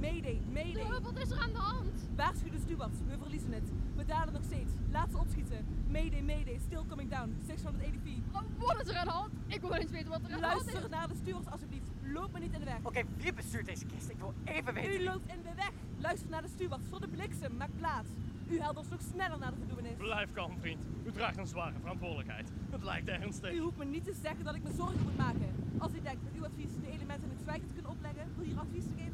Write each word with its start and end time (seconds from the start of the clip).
Mayday, 0.00 0.40
mayday. 0.52 1.00
Wat 1.02 1.18
is 1.18 1.30
er 1.30 1.38
aan 1.38 1.52
de 1.52 1.58
hand? 1.58 2.08
Waarschuw 2.16 2.50
de 2.50 2.58
stewards, 2.58 2.98
we 3.08 3.18
verliezen 3.18 3.52
het. 3.52 3.70
We 3.96 4.04
dalen 4.04 4.32
nog 4.32 4.42
steeds. 4.42 4.72
Laat 4.90 5.10
ze 5.10 5.18
opschieten. 5.18 5.66
Mayday, 5.88 6.22
mayday, 6.22 6.58
still 6.58 6.82
coming 6.88 7.10
down. 7.10 7.36
680 7.46 8.00
feet. 8.04 8.22
Oh, 8.32 8.66
wat 8.66 8.80
is 8.80 8.88
er 8.88 8.96
aan 8.96 9.04
de 9.06 9.12
hand? 9.12 9.32
Ik 9.46 9.60
wil 9.60 9.74
eens 9.74 9.90
weten 9.90 10.08
wat 10.08 10.20
er 10.22 10.32
aan 10.32 10.40
de 10.40 10.46
hand 10.46 10.66
is. 10.66 10.72
Luister 10.72 10.90
naar 10.90 11.08
de 11.08 11.14
stewards 11.14 11.48
alsjeblieft. 11.48 11.90
Loop 12.02 12.32
me 12.32 12.38
niet 12.38 12.52
in 12.52 12.58
de 12.58 12.64
weg. 12.64 12.78
Oké, 12.82 13.02
wie 13.16 13.32
bestuurt 13.32 13.66
deze 13.66 13.86
kist? 13.86 14.10
Ik 14.10 14.18
wil 14.18 14.34
even 14.44 14.74
weten. 14.74 15.00
U 15.00 15.04
loopt 15.04 15.32
in 15.32 15.42
de 15.42 15.54
weg. 15.54 15.72
Luister 15.98 16.30
naar 16.30 16.42
de 16.42 16.48
stewards 16.48 16.86
voor 16.90 17.00
de 17.00 17.08
bliksem. 17.08 17.56
Maak 17.56 17.70
plaats. 17.76 18.08
U 18.48 18.60
helpt 18.60 18.78
ons 18.78 18.88
nog 18.88 19.00
sneller 19.12 19.38
naar 19.38 19.50
de 19.50 19.56
verdoemenis. 19.56 19.96
Blijf 19.96 20.32
kalm, 20.32 20.58
vriend. 20.60 20.84
U 21.04 21.12
draagt 21.12 21.36
een 21.36 21.46
zware 21.46 21.78
verantwoordelijkheid. 21.80 22.48
Het 22.70 22.82
lijkt 22.82 23.08
ernstig. 23.08 23.52
U 23.52 23.58
hoeft 23.58 23.76
me 23.76 23.84
niet 23.84 24.04
te 24.04 24.14
zeggen 24.22 24.44
dat 24.44 24.54
ik 24.54 24.62
me 24.62 24.72
zorgen 24.72 25.02
moet 25.02 25.16
maken. 25.16 25.48
Als 25.78 25.92
u 25.94 26.00
denkt 26.02 26.22
met 26.24 26.32
uw 26.34 26.44
advies 26.44 26.70
de 26.80 26.90
elementen 26.90 27.24
in 27.24 27.34
het 27.36 27.42
zwijgen 27.42 27.66
te 27.66 27.72
kunnen 27.72 27.90
opleggen, 27.90 28.24
wil 28.36 28.44
hier 28.46 28.58
advies 28.58 28.84
te 28.84 28.92
geven, 28.96 29.09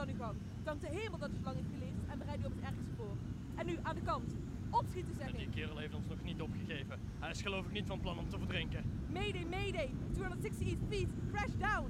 dan 0.00 0.08
uw 0.14 0.20
gang. 0.24 0.36
Dank 0.64 0.80
de 0.80 0.88
hemel 0.88 1.18
dat 1.18 1.30
u 1.30 1.44
lang 1.44 1.56
heeft 1.56 1.68
geleefd 1.74 2.00
en 2.10 2.18
bereid 2.18 2.40
u 2.40 2.44
op 2.44 2.52
het 2.56 2.64
ergste 2.64 2.90
voor. 2.96 3.16
En 3.56 3.66
nu 3.66 3.78
aan 3.82 3.94
de 3.94 4.00
kant. 4.02 4.30
Opschieten 4.70 5.14
zeg 5.18 5.30
Die 5.30 5.40
ik. 5.40 5.50
kerel 5.50 5.76
heeft 5.78 5.94
ons 5.94 6.06
nog 6.08 6.22
niet 6.22 6.40
opgegeven. 6.40 6.98
Hij 7.18 7.30
is 7.30 7.42
geloof 7.42 7.66
ik 7.66 7.72
niet 7.72 7.86
van 7.86 8.00
plan 8.00 8.18
om 8.18 8.28
te 8.28 8.38
verdrinken. 8.38 8.82
Mayday, 9.12 9.44
mayday. 9.50 9.90
268 10.12 10.78
feet. 10.88 11.08
Crash 11.32 11.54
down. 11.58 11.86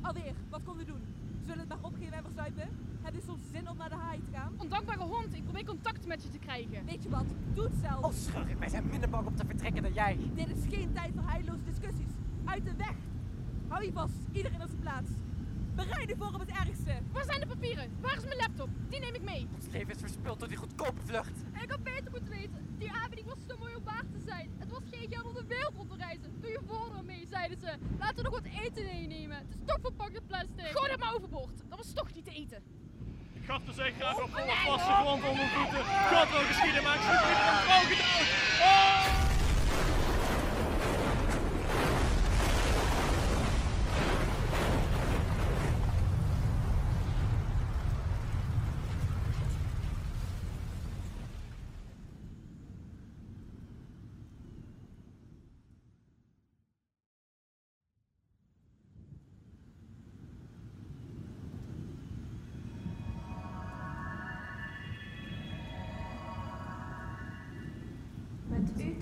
Alweer, 0.00 0.34
wat 0.50 0.60
kon 0.64 0.80
u 0.80 0.84
doen? 0.84 1.02
Zullen 1.40 1.54
we 1.54 1.60
het 1.60 1.68
maar 1.82 1.90
opgeven 1.90 2.12
en 2.12 2.22
verzuipen? 2.24 2.68
Heb 3.02 3.14
je 3.14 3.20
soms 3.26 3.44
zin 3.52 3.68
om 3.70 3.76
naar 3.76 3.88
de 3.88 3.94
haai 3.94 4.20
te 4.22 4.30
gaan? 4.32 4.52
Ondankbare 4.56 5.02
hond, 5.02 5.34
ik 5.34 5.44
probeer 5.44 5.64
contact 5.64 6.06
met 6.06 6.22
je 6.22 6.28
te 6.30 6.38
krijgen. 6.38 6.84
Weet 6.84 7.02
je 7.02 7.08
wat? 7.10 7.24
Doe 7.54 7.64
het 7.64 7.74
zelf. 7.82 8.04
Oh, 8.04 8.12
schurk, 8.12 8.58
wij 8.58 8.68
zijn 8.68 8.86
minder 8.90 9.10
bang 9.10 9.26
om 9.26 9.34
te 9.36 9.44
vertrekken 9.46 9.82
dan 9.82 9.92
jij. 9.92 10.18
Dit 10.34 10.48
is 10.56 10.74
geen 10.76 10.92
tijd 10.92 11.12
voor 11.14 11.28
heilloze 11.30 11.64
discussies. 11.64 12.12
Uit 12.44 12.64
de 12.64 12.74
weg. 12.76 12.94
Hou 13.68 13.84
je 13.84 13.92
vast. 13.92 14.14
Iedereen 14.32 14.62
op 14.62 14.68
zijn 14.68 14.80
plaats. 14.80 15.10
Bereid 15.74 16.14
voor 16.18 16.26
op 16.26 16.40
het 16.40 16.48
ergste. 16.48 16.92
Waar 17.12 17.24
zijn 17.24 17.40
de 17.40 17.46
papieren? 17.46 17.90
Waar 18.00 18.16
is 18.16 18.24
mijn 18.24 18.36
laptop? 18.36 18.68
Die 18.88 19.00
neem 19.00 19.14
ik 19.14 19.22
mee. 19.22 19.48
Ons 19.54 19.66
leven 19.70 19.94
is 19.94 20.00
verspild 20.00 20.38
door 20.38 20.48
die 20.48 20.56
goedkope 20.56 21.00
vlucht. 21.04 21.44
Ik 21.62 21.70
had 21.70 21.82
beter 21.82 22.10
moeten 22.10 22.30
weten. 22.30 22.74
Die 22.78 22.92
aanbieding 22.92 23.28
was 23.28 23.38
te 23.46 23.56
mooi 23.58 23.74
om 23.74 23.84
waar 23.84 24.04
te 24.12 24.20
zijn. 24.26 24.50
Het 24.58 24.70
was 24.70 24.82
geen 24.90 25.08
geld 25.10 25.24
om 25.24 25.34
de 25.34 25.44
wereld 25.46 25.74
rond 25.76 25.90
te 25.90 25.96
reizen. 25.96 26.40
Doe 26.40 26.50
je 26.50 26.60
voordeel 26.66 27.02
mee, 27.02 27.26
zeiden 27.30 27.58
ze. 27.58 27.72
Laten 27.98 28.16
we 28.16 28.22
nog 28.22 28.32
wat 28.32 28.44
eten 28.62 28.84
meenemen. 28.84 29.36
Het 29.36 29.48
is 29.48 29.66
toch 29.66 29.78
verpakt 29.80 30.14
in 30.14 30.26
plastic. 30.26 30.66
Gooi 30.72 30.90
dat 30.90 30.98
maar 30.98 31.14
overboord. 31.14 31.56
Dat 31.68 31.78
was 31.78 31.92
toch 31.92 32.14
niet 32.14 32.24
te 32.24 32.30
eten. 32.30 32.62
Ik 33.32 33.44
gaf 33.44 33.64
de 33.64 33.72
zee 33.72 33.92
graag 33.92 34.22
op 34.22 34.30
volle 34.30 34.56
vaste 34.66 34.92
grond 34.92 35.22
onder 35.28 35.46
voeten. 35.46 35.84
God 36.12 36.30
wil 36.30 36.44
geschieden, 36.50 36.82
maar 36.82 36.94
ik 36.94 37.02
zoek 37.02 37.22
liever 37.28 37.48
een 37.52 37.62
vrouw 37.66 37.84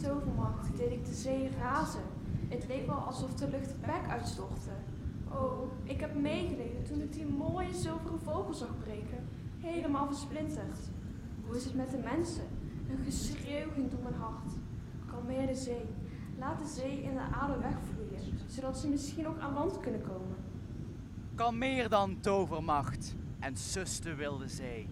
tovermacht 0.02 0.76
deed 0.76 0.90
ik 0.90 1.04
de 1.04 1.14
zee 1.14 1.50
razen. 1.60 2.02
Het 2.48 2.66
leek 2.68 2.86
wel 2.86 2.96
alsof 2.96 3.34
de 3.34 3.48
lucht 3.48 3.80
bek 3.80 4.08
uitstortte. 4.08 4.70
Oh, 5.28 5.72
ik 5.84 6.00
heb 6.00 6.14
meegeleden 6.14 6.82
toen 6.82 7.00
ik 7.00 7.12
die 7.12 7.26
mooie 7.26 7.74
zilveren 7.74 8.20
vogel 8.20 8.54
zag 8.54 8.78
breken. 8.78 9.28
Helemaal 9.58 10.06
versplinterd. 10.06 10.78
Hoe 11.46 11.56
is 11.56 11.64
het 11.64 11.74
met 11.74 11.90
de 11.90 11.98
mensen? 11.98 12.44
Een 12.90 13.04
geschreeuw 13.04 13.70
ging 13.74 13.90
door 13.90 14.02
mijn 14.02 14.14
hart. 14.14 14.52
Kalmeer 15.06 15.46
de 15.46 15.54
zee. 15.54 15.84
Laat 16.38 16.58
de 16.58 16.80
zee 16.80 17.02
in 17.02 17.14
de 17.14 17.20
aarde 17.20 17.58
wegvloeien, 17.58 18.38
zodat 18.46 18.78
ze 18.78 18.88
misschien 18.88 19.26
ook 19.26 19.38
aan 19.38 19.54
land 19.54 19.80
kunnen 19.80 20.02
komen. 20.02 20.36
Kalmeer 21.34 21.88
dan, 21.88 22.20
tovermacht. 22.20 23.14
En 23.38 23.54
de 24.02 24.14
wilde 24.14 24.48
zee. 24.48 24.88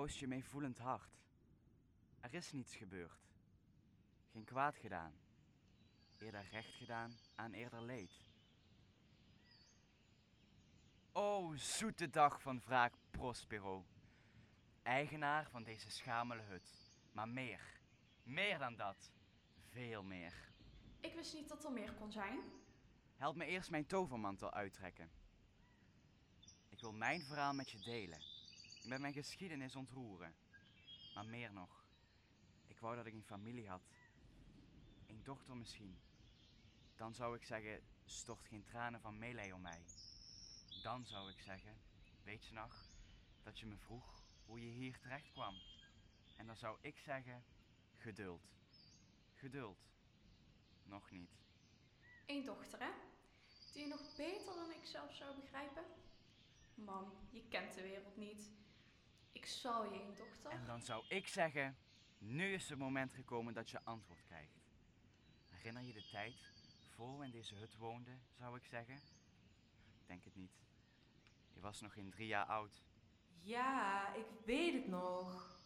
Troost 0.00 0.18
je 0.18 0.26
meevoelend 0.26 0.78
hart. 0.78 1.18
Er 2.20 2.34
is 2.34 2.52
niets 2.52 2.76
gebeurd. 2.76 3.28
Geen 4.32 4.44
kwaad 4.44 4.76
gedaan. 4.76 5.12
Eerder 6.18 6.48
recht 6.50 6.74
gedaan 6.74 7.18
aan 7.34 7.52
eerder 7.52 7.82
leed. 7.82 8.12
O 11.12 11.54
zoete 11.56 12.10
dag 12.10 12.42
van 12.42 12.60
wraak 12.60 12.94
Prospero. 13.10 13.86
Eigenaar 14.82 15.50
van 15.50 15.62
deze 15.62 15.90
schamele 15.90 16.42
hut. 16.42 16.98
Maar 17.12 17.28
meer. 17.28 17.80
Meer 18.22 18.58
dan 18.58 18.76
dat. 18.76 19.12
Veel 19.68 20.02
meer. 20.02 20.52
Ik 21.00 21.14
wist 21.14 21.34
niet 21.34 21.48
dat 21.48 21.64
er 21.64 21.72
meer 21.72 21.92
kon 21.92 22.12
zijn. 22.12 22.40
Help 23.16 23.36
me 23.36 23.44
eerst 23.44 23.70
mijn 23.70 23.86
tovermantel 23.86 24.52
uittrekken. 24.52 25.10
Ik 26.68 26.80
wil 26.80 26.92
mijn 26.92 27.22
verhaal 27.22 27.54
met 27.54 27.70
je 27.70 27.78
delen. 27.78 28.29
Met 28.90 29.00
mijn 29.00 29.12
geschiedenis 29.12 29.76
ontroeren. 29.76 30.34
Maar 31.14 31.26
meer 31.26 31.52
nog. 31.52 31.84
Ik 32.66 32.78
wou 32.78 32.96
dat 32.96 33.06
ik 33.06 33.12
een 33.12 33.24
familie 33.24 33.68
had. 33.68 33.82
Een 35.06 35.22
dochter 35.22 35.56
misschien. 35.56 35.98
Dan 36.96 37.14
zou 37.14 37.36
ik 37.36 37.44
zeggen, 37.44 37.82
stort 38.04 38.46
geen 38.46 38.64
tranen 38.64 39.00
van 39.00 39.18
meelij 39.18 39.52
om 39.52 39.60
mij. 39.60 39.84
Dan 40.82 41.06
zou 41.06 41.30
ik 41.30 41.40
zeggen, 41.40 41.80
weet 42.22 42.46
je 42.46 42.52
nog, 42.54 42.84
dat 43.42 43.58
je 43.58 43.66
me 43.66 43.76
vroeg 43.76 44.24
hoe 44.46 44.60
je 44.60 44.70
hier 44.70 44.98
terecht 44.98 45.30
kwam. 45.32 45.54
En 46.36 46.46
dan 46.46 46.56
zou 46.56 46.78
ik 46.80 46.98
zeggen, 46.98 47.44
geduld. 47.96 48.42
Geduld. 49.34 49.78
Nog 50.84 51.10
niet. 51.10 51.30
Eén 52.26 52.44
dochter, 52.44 52.78
hè? 52.78 52.90
Die 53.72 53.82
je 53.82 53.88
nog 53.88 54.16
beter 54.16 54.54
dan 54.54 54.70
ik 54.70 54.84
zelf 54.84 55.14
zou 55.14 55.40
begrijpen? 55.40 55.84
Man, 56.74 57.12
je 57.30 57.48
kent 57.48 57.74
de 57.74 57.82
wereld 57.82 58.16
niet. 58.16 58.59
Ik 59.40 59.46
zal 59.46 59.84
je 59.84 60.00
een 60.00 60.14
dochter. 60.16 60.50
En 60.50 60.64
dan 60.66 60.82
zou 60.82 61.04
ik 61.08 61.28
zeggen, 61.28 61.76
nu 62.18 62.52
is 62.52 62.68
het 62.68 62.78
moment 62.78 63.12
gekomen 63.12 63.54
dat 63.54 63.70
je 63.70 63.80
antwoord 63.84 64.22
krijgt. 64.26 64.60
Herinner 65.50 65.82
je 65.82 65.92
de 65.92 66.08
tijd 66.10 66.34
voor 66.94 67.18
we 67.18 67.24
in 67.24 67.30
deze 67.30 67.54
hut 67.54 67.76
woonden, 67.76 68.22
zou 68.38 68.56
ik 68.56 68.64
zeggen? 68.64 68.94
Ik 70.00 70.06
denk 70.06 70.24
het 70.24 70.36
niet. 70.36 70.52
Je 71.52 71.60
was 71.60 71.80
nog 71.80 71.92
geen 71.92 72.10
drie 72.10 72.26
jaar 72.26 72.44
oud. 72.44 72.82
Ja, 73.42 74.14
ik 74.14 74.26
weet 74.44 74.74
het 74.74 74.86
nog. 74.86 75.58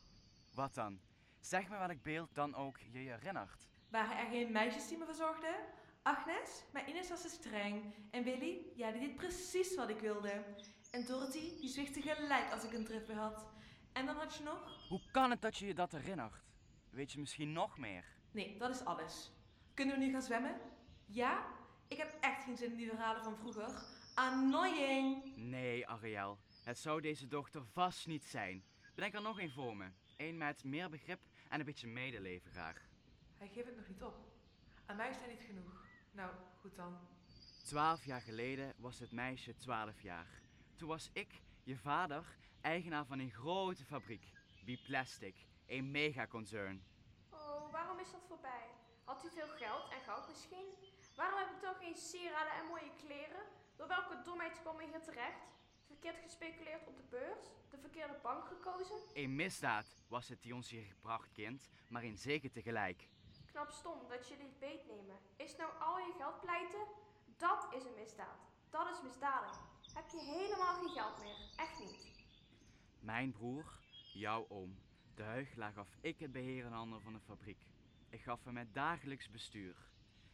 Wat 0.52 0.74
dan? 0.74 1.00
Zeg 1.40 1.68
me 1.68 1.78
wat 1.78 1.90
ik 1.90 2.02
beeld 2.02 2.34
dan 2.34 2.54
ook 2.54 2.78
je 2.78 3.02
je 3.02 3.10
herinnert. 3.10 3.68
Waren 3.88 4.18
er 4.18 4.30
geen 4.30 4.52
meisjes 4.52 4.88
die 4.88 4.98
me 4.98 5.04
verzorgden? 5.04 5.54
Agnes, 6.02 6.64
mijn 6.72 6.88
Ines 6.88 7.08
was 7.08 7.22
te 7.22 7.28
streng. 7.28 7.94
En 8.10 8.24
Willy, 8.24 8.72
ja, 8.76 8.90
die 8.90 9.00
deed 9.00 9.16
precies 9.16 9.74
wat 9.74 9.88
ik 9.88 10.00
wilde. 10.00 10.44
En 10.90 11.04
Dorothy, 11.04 11.60
die 11.60 11.68
zwichtte 11.68 12.02
gelijk 12.02 12.52
als 12.52 12.64
ik 12.64 12.72
een 12.72 12.84
trip 12.84 13.12
had. 13.12 13.53
En 13.94 14.06
dan 14.06 14.16
had 14.16 14.36
je 14.36 14.42
nog? 14.42 14.88
Hoe 14.88 15.00
kan 15.10 15.30
het 15.30 15.42
dat 15.42 15.56
je 15.56 15.66
je 15.66 15.74
dat 15.74 15.92
herinnert? 15.92 16.42
Weet 16.90 17.12
je 17.12 17.20
misschien 17.20 17.52
nog 17.52 17.78
meer? 17.78 18.04
Nee, 18.30 18.58
dat 18.58 18.70
is 18.70 18.84
alles. 18.84 19.32
Kunnen 19.74 19.98
we 19.98 20.04
nu 20.04 20.12
gaan 20.12 20.22
zwemmen? 20.22 20.60
Ja? 21.06 21.46
Ik 21.88 21.96
heb 21.96 22.16
echt 22.20 22.44
geen 22.44 22.56
zin 22.56 22.70
in 22.70 22.76
die 22.76 22.88
verhalen 22.88 23.22
van 23.24 23.36
vroeger. 23.36 23.82
Annoying! 24.14 25.36
Nee, 25.36 25.86
Ariel. 25.86 26.38
Het 26.64 26.78
zou 26.78 27.00
deze 27.00 27.26
dochter 27.26 27.64
vast 27.64 28.06
niet 28.06 28.24
zijn. 28.24 28.64
Bedenk 28.94 29.14
er 29.14 29.22
nog 29.22 29.40
een 29.40 29.50
voor 29.50 29.76
me. 29.76 29.90
Eén 30.16 30.36
met 30.36 30.64
meer 30.64 30.90
begrip 30.90 31.20
en 31.48 31.58
een 31.58 31.66
beetje 31.66 31.86
medeleven 31.86 32.50
graag. 32.50 32.88
Hij 33.38 33.48
geeft 33.48 33.66
het 33.66 33.76
nog 33.76 33.88
niet 33.88 34.02
op. 34.02 34.14
Aan 34.86 34.96
mij 34.96 35.10
is 35.10 35.16
hij 35.16 35.28
niet 35.28 35.42
genoeg. 35.46 35.86
Nou, 36.10 36.30
goed 36.60 36.76
dan. 36.76 36.98
Twaalf 37.64 38.04
jaar 38.04 38.20
geleden 38.20 38.74
was 38.76 38.98
het 38.98 39.12
meisje 39.12 39.56
twaalf 39.56 40.02
jaar. 40.02 40.42
Toen 40.76 40.88
was 40.88 41.10
ik, 41.12 41.40
je 41.62 41.76
vader, 41.76 42.24
eigenaar 42.64 43.06
van 43.06 43.18
een 43.18 43.30
grote 43.30 43.84
fabriek. 43.84 44.32
Biplastic, 44.64 45.36
een 45.66 45.90
megaconcern. 45.90 46.84
Oh, 47.30 47.72
waarom 47.72 47.98
is 47.98 48.10
dat 48.10 48.24
voorbij? 48.28 48.66
Had 49.04 49.24
u 49.24 49.28
veel 49.30 49.48
geld 49.48 49.90
en 49.90 50.00
goud 50.00 50.28
misschien? 50.28 50.66
Waarom 51.16 51.38
heb 51.38 51.50
ik 51.54 51.60
dan 51.60 51.74
geen 51.74 51.96
sieraden 51.96 52.52
en 52.52 52.66
mooie 52.66 52.92
kleren? 53.06 53.42
Door 53.76 53.88
welke 53.88 54.22
domheid 54.24 54.60
kwam 54.60 54.80
ik 54.80 54.88
hier 54.90 55.02
terecht? 55.02 55.42
Verkeerd 55.86 56.18
gespeculeerd 56.22 56.86
op 56.86 56.96
de 56.96 57.02
beurs? 57.10 57.44
De 57.70 57.78
verkeerde 57.78 58.18
bank 58.22 58.46
gekozen? 58.46 58.96
Een 59.14 59.34
misdaad 59.34 59.86
was 60.08 60.28
het 60.28 60.42
die 60.42 60.54
ons 60.54 60.70
hier 60.70 60.84
gebracht, 60.84 61.32
kind, 61.32 61.68
maar 61.88 62.04
in 62.04 62.18
zeker 62.18 62.50
tegelijk. 62.50 63.08
Knap 63.46 63.70
stom 63.70 64.08
dat 64.08 64.28
je 64.28 64.36
dit 64.36 64.58
beetnemen. 64.58 65.18
Is 65.36 65.56
nou 65.56 65.70
al 65.80 65.98
je 65.98 66.14
geld 66.18 66.40
pleiten? 66.40 66.86
Dat 67.36 67.66
is 67.70 67.84
een 67.84 67.94
misdaad. 67.94 68.40
Dat 68.70 68.90
is 68.90 69.02
misdadig. 69.02 69.60
Heb 69.94 70.08
je 70.08 70.20
helemaal 70.20 70.74
geen 70.74 70.88
geld 70.88 71.18
meer. 71.22 71.36
Echt 71.56 71.78
niet. 71.78 72.13
Mijn 73.04 73.32
broer, 73.32 73.64
jouw 74.12 74.46
oom, 74.48 74.78
de 75.14 75.22
huigelaar 75.22 75.72
gaf 75.72 75.96
ik 76.00 76.18
het 76.18 76.32
beheer 76.32 76.64
in 76.64 76.72
handen 76.72 77.02
van 77.02 77.12
de 77.12 77.20
fabriek. 77.20 77.66
Ik 78.08 78.22
gaf 78.22 78.44
hem 78.44 78.56
het 78.56 78.74
dagelijks 78.74 79.30
bestuur. 79.30 79.76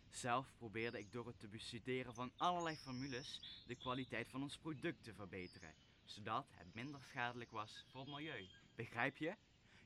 Zelf 0.09 0.53
probeerde 0.57 0.99
ik 0.99 1.13
door 1.13 1.27
het 1.27 1.41
te 1.41 1.49
bestuderen 1.49 2.15
van 2.15 2.33
allerlei 2.37 2.77
formules 2.77 3.63
de 3.67 3.75
kwaliteit 3.75 4.29
van 4.29 4.43
ons 4.43 4.59
product 4.59 5.05
te 5.05 5.15
verbeteren, 5.15 5.75
zodat 6.05 6.47
het 6.51 6.75
minder 6.75 7.01
schadelijk 7.03 7.51
was 7.51 7.87
voor 7.89 8.01
het 8.01 8.11
milieu. 8.11 8.49
Begrijp 8.75 9.17
je? 9.17 9.37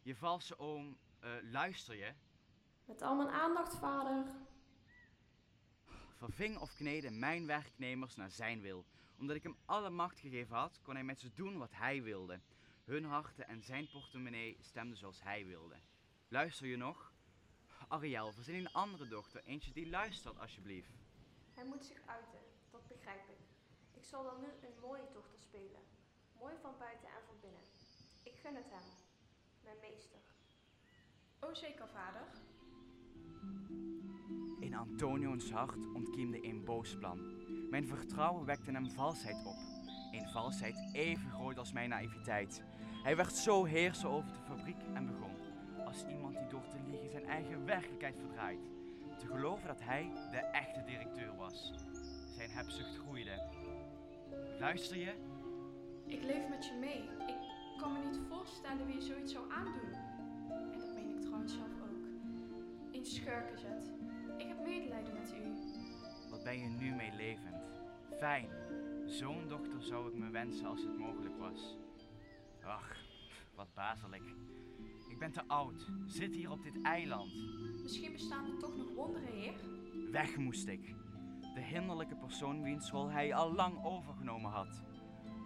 Je 0.03 0.17
valse 0.17 0.59
oom, 0.59 0.99
eh, 1.19 1.31
luister 1.43 1.97
je? 1.97 2.13
Met 2.85 3.03
al 3.03 3.17
mijn 3.17 3.31
aandacht, 3.31 3.77
vader. 3.77 4.27
Verving 6.17 6.59
of 6.59 6.75
kneedde 6.75 7.11
mijn 7.11 7.47
werknemers 7.47 8.17
naar 8.17 8.31
zijn 8.31 8.61
wil. 8.61 8.85
Omdat 9.19 9.37
ik 9.37 9.43
hem 9.43 9.57
alle 9.65 9.91
macht 9.91 10.21
gegeven 10.21 10.57
had, 10.57 10.81
kon 10.83 10.95
hij 10.95 11.05
met 11.05 11.21
ze 11.21 11.33
doen 11.35 11.59
wat 11.59 11.73
hij 11.73 12.03
wilde. 12.03 12.41
Hun 12.85 13.05
harten 13.05 13.49
en 13.49 13.63
zijn 13.63 13.89
portemonnee 13.89 14.57
stemden 14.61 14.97
zoals 14.97 15.23
hij 15.23 15.47
wilde. 15.47 15.77
Luister 16.29 16.67
je 16.67 16.77
nog? 16.77 17.13
Ariel, 17.89 18.33
verzin 18.33 18.55
een 18.55 18.73
andere 18.73 19.09
dochter, 19.09 19.45
eentje 19.45 19.73
die 19.73 19.89
luistert 19.89 20.39
alsjeblieft. 20.39 20.93
Hij 21.55 21.65
moet 21.65 21.85
zich 21.85 22.01
uiten, 22.07 22.39
dat 22.71 22.87
begrijp 22.89 23.29
ik. 23.29 23.39
Ik 23.93 24.05
zal 24.05 24.23
dan 24.23 24.41
nu 24.41 24.47
een 24.47 24.81
mooie 24.81 25.09
dochter 25.13 25.39
spelen. 25.39 25.81
Mooi 26.39 26.55
van 26.63 26.75
buiten 26.79 27.09
en 27.09 27.23
van 27.27 27.41
binnen. 27.41 27.63
Ik 28.23 28.35
gun 28.43 28.55
het 28.55 28.71
hem. 28.71 28.83
Mijn 29.63 29.77
meester. 29.81 30.19
Oh 31.41 31.55
zeker, 31.55 31.89
vader. 31.89 32.27
In 34.61 34.75
Antonio's 34.75 35.51
hart 35.51 35.95
ontkiemde 35.95 36.45
een 36.45 36.65
boos 36.65 36.97
plan. 36.99 37.19
Mijn 37.71 37.87
vertrouwen 37.87 38.45
wekte 38.45 38.71
hem 38.71 38.91
valsheid 38.91 39.47
op. 39.47 39.74
Een 40.15 40.29
valsheid 40.29 40.89
even 40.93 41.31
groot 41.31 41.59
als 41.59 41.73
mijn 41.73 41.89
naïviteit. 41.89 42.63
Hij 43.03 43.17
werd 43.17 43.33
zo 43.33 43.65
heerser 43.65 44.09
over 44.09 44.33
de 44.33 44.39
fabriek 44.39 44.83
en 44.95 45.07
begon, 45.07 45.37
als 45.85 46.05
iemand 46.07 46.37
die 46.37 46.47
door 46.47 46.69
te 46.69 46.77
liegen 46.91 47.11
zijn 47.11 47.25
eigen 47.27 47.65
werkelijkheid 47.65 48.19
verdraait, 48.19 48.71
te 49.19 49.27
geloven 49.27 49.67
dat 49.67 49.81
hij 49.83 50.13
de 50.31 50.37
echte 50.37 50.83
directeur 50.85 51.37
was. 51.37 51.73
Zijn 52.37 52.51
hebzucht 52.51 52.97
groeide. 52.97 53.43
Luister 54.59 54.97
je? 54.97 55.15
Ik 56.07 56.23
leef 56.23 56.49
met 56.49 56.67
je 56.67 56.75
mee. 56.81 57.03
Ik 57.27 57.79
kan 57.79 57.93
me 57.93 57.99
niet 57.99 58.21
voorstellen 58.29 58.87
wie 58.87 58.95
je 58.95 59.03
zoiets 59.03 59.33
zou 59.33 59.53
aandoen. 59.53 59.93
En 60.73 60.79
dat 60.79 60.95
meen 60.95 61.17
ik 61.17 61.21
trouwens 61.21 61.53
zelf 61.53 61.81
ook. 61.83 62.07
Een 62.93 63.07
schurk 63.07 63.51
is 63.51 63.63
het. 63.63 63.93
Ik 64.37 64.49
heb 64.49 64.65
medelijden 64.65 65.15
met 65.15 65.35
u. 65.35 65.43
Wat 66.31 66.45
ben 66.45 66.59
je 66.59 66.69
nu 66.69 66.95
meelevend? 66.95 67.81
Fijn. 68.19 68.49
Zo'n 69.07 69.49
dochter 69.49 69.83
zou 69.83 70.09
ik 70.09 70.15
me 70.15 70.31
wensen 70.31 70.67
als 70.67 70.83
het 70.83 70.99
mogelijk 70.99 71.39
was. 71.39 71.77
Ach, 72.63 72.97
wat 73.55 73.75
bazelijk. 73.75 74.25
Ik 75.09 75.19
ben 75.19 75.33
te 75.33 75.43
oud. 75.47 75.87
Zit 76.07 76.35
hier 76.35 76.51
op 76.51 76.63
dit 76.63 76.83
eiland. 76.83 77.33
Misschien 77.83 78.13
bestaan 78.13 78.51
er 78.51 78.59
toch 78.59 78.77
nog 78.77 78.95
wonderen, 78.95 79.29
heer? 79.29 79.55
Weg 80.11 80.37
moest 80.37 80.67
ik. 80.67 80.95
De 81.55 81.61
hinderlijke 81.61 82.17
persoon 82.17 82.63
wiens 82.63 82.91
rol 82.91 83.11
hij 83.11 83.35
al 83.35 83.53
lang 83.53 83.85
overgenomen 83.85 84.51
had. 84.51 84.83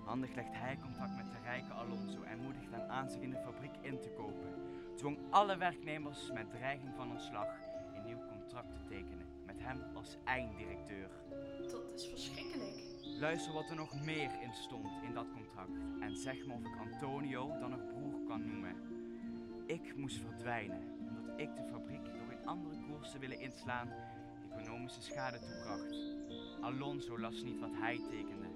Handig 0.04 0.34
legt 0.34 0.52
hij 0.52 0.78
contact 0.82 1.16
met 1.16 1.30
de 1.30 1.38
rijke 1.42 1.72
Alonso 1.72 2.22
en 2.22 2.38
moedigt 2.38 2.70
hem 2.70 2.90
aan 2.90 3.10
zich 3.10 3.20
in 3.20 3.30
de 3.30 3.42
fabriek 3.44 3.76
in 3.80 4.00
te 4.00 4.10
kopen. 4.16 4.54
Dwong 4.96 5.18
alle 5.30 5.56
werknemers 5.56 6.32
met 6.32 6.50
dreiging 6.50 6.94
van 6.96 7.10
ontslag 7.10 7.48
een 7.94 8.04
nieuw 8.04 8.26
contract 8.28 8.74
te 8.74 8.84
tekenen. 8.88 9.26
Met 9.46 9.56
hem 9.58 9.82
als 9.94 10.16
einddirecteur. 10.24 11.10
Dat 11.70 11.92
is 11.94 12.06
verschrikkelijk. 12.06 12.87
Luister 13.16 13.52
wat 13.52 13.70
er 13.70 13.76
nog 13.76 14.04
meer 14.04 14.30
in 14.42 14.54
stond 14.54 15.02
in 15.02 15.14
dat 15.14 15.26
contract. 15.32 16.00
En 16.00 16.16
zeg 16.16 16.46
me 16.46 16.52
of 16.52 16.60
ik 16.60 16.92
Antonio 16.92 17.58
dan 17.58 17.70
nog 17.70 17.86
broer 17.86 18.26
kan 18.26 18.46
noemen. 18.46 18.76
Ik 19.66 19.96
moest 19.96 20.20
verdwijnen, 20.20 20.82
omdat 20.98 21.40
ik 21.40 21.56
de 21.56 21.68
fabriek 21.70 22.04
door 22.04 22.30
een 22.30 22.46
andere 22.46 22.76
koers 22.86 23.10
te 23.10 23.18
willen 23.18 23.40
inslaan 23.40 23.88
economische 24.52 25.02
schade 25.02 25.38
toebracht. 25.38 25.96
Alonso 26.60 27.18
las 27.18 27.42
niet 27.42 27.60
wat 27.60 27.72
hij 27.72 28.00
tekende. 28.10 28.48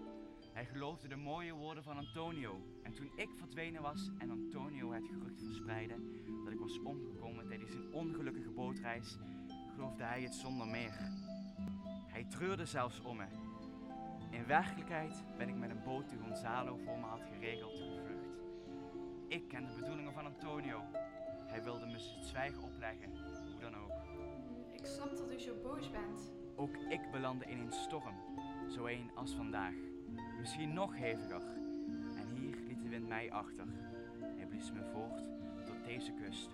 Hij 0.52 0.66
geloofde 0.66 1.08
de 1.08 1.16
mooie 1.16 1.52
woorden 1.52 1.82
van 1.82 1.96
Antonio. 1.96 2.60
En 2.82 2.92
toen 2.92 3.12
ik 3.16 3.28
verdwenen 3.36 3.82
was 3.82 4.10
en 4.18 4.30
Antonio 4.30 4.92
het 4.92 5.06
gerucht 5.06 5.42
verspreidde 5.42 5.94
dat 6.44 6.52
ik 6.52 6.58
was 6.58 6.82
omgekomen 6.82 7.46
tijdens 7.48 7.74
een 7.74 7.92
ongelukkige 7.92 8.50
bootreis, 8.50 9.18
geloofde 9.74 10.04
hij 10.04 10.22
het 10.22 10.34
zonder 10.34 10.66
meer. 10.66 10.92
Hij 12.06 12.24
treurde 12.24 12.66
zelfs 12.66 13.00
om 13.00 13.16
me. 13.16 13.41
In 14.32 14.46
werkelijkheid 14.46 15.24
ben 15.36 15.48
ik 15.48 15.56
met 15.56 15.70
een 15.70 15.82
boot 15.84 16.08
die 16.08 16.18
Gonzalo 16.18 16.76
voor 16.84 16.98
me 16.98 17.06
had 17.06 17.22
geregeld 17.32 17.72
gevlucht. 17.72 18.40
Ik 19.28 19.48
ken 19.48 19.66
de 19.66 19.74
bedoelingen 19.80 20.12
van 20.12 20.24
Antonio. 20.26 20.80
Hij 21.46 21.62
wilde 21.62 21.86
me 21.86 21.92
het 21.92 22.26
zwijgen 22.26 22.62
opleggen, 22.62 23.10
hoe 23.50 23.60
dan 23.60 23.76
ook. 23.76 23.92
Ik 24.72 24.86
snap 24.86 25.16
dat 25.16 25.32
u 25.32 25.40
zo 25.40 25.54
boos 25.62 25.90
bent. 25.90 26.32
Ook 26.56 26.76
ik 26.76 27.10
belandde 27.10 27.44
in 27.44 27.58
een 27.58 27.72
storm, 27.72 28.16
zo 28.70 28.86
een 28.86 29.10
als 29.14 29.34
vandaag. 29.34 29.74
Misschien 30.38 30.72
nog 30.72 30.96
heviger. 30.96 31.42
En 32.16 32.28
hier 32.34 32.56
liet 32.56 32.82
de 32.82 32.88
wind 32.88 33.08
mij 33.08 33.32
achter. 33.32 33.66
Hij 34.36 34.46
blies 34.46 34.72
me 34.72 34.84
voort 34.92 35.24
tot 35.66 35.84
deze 35.84 36.12
kust. 36.12 36.50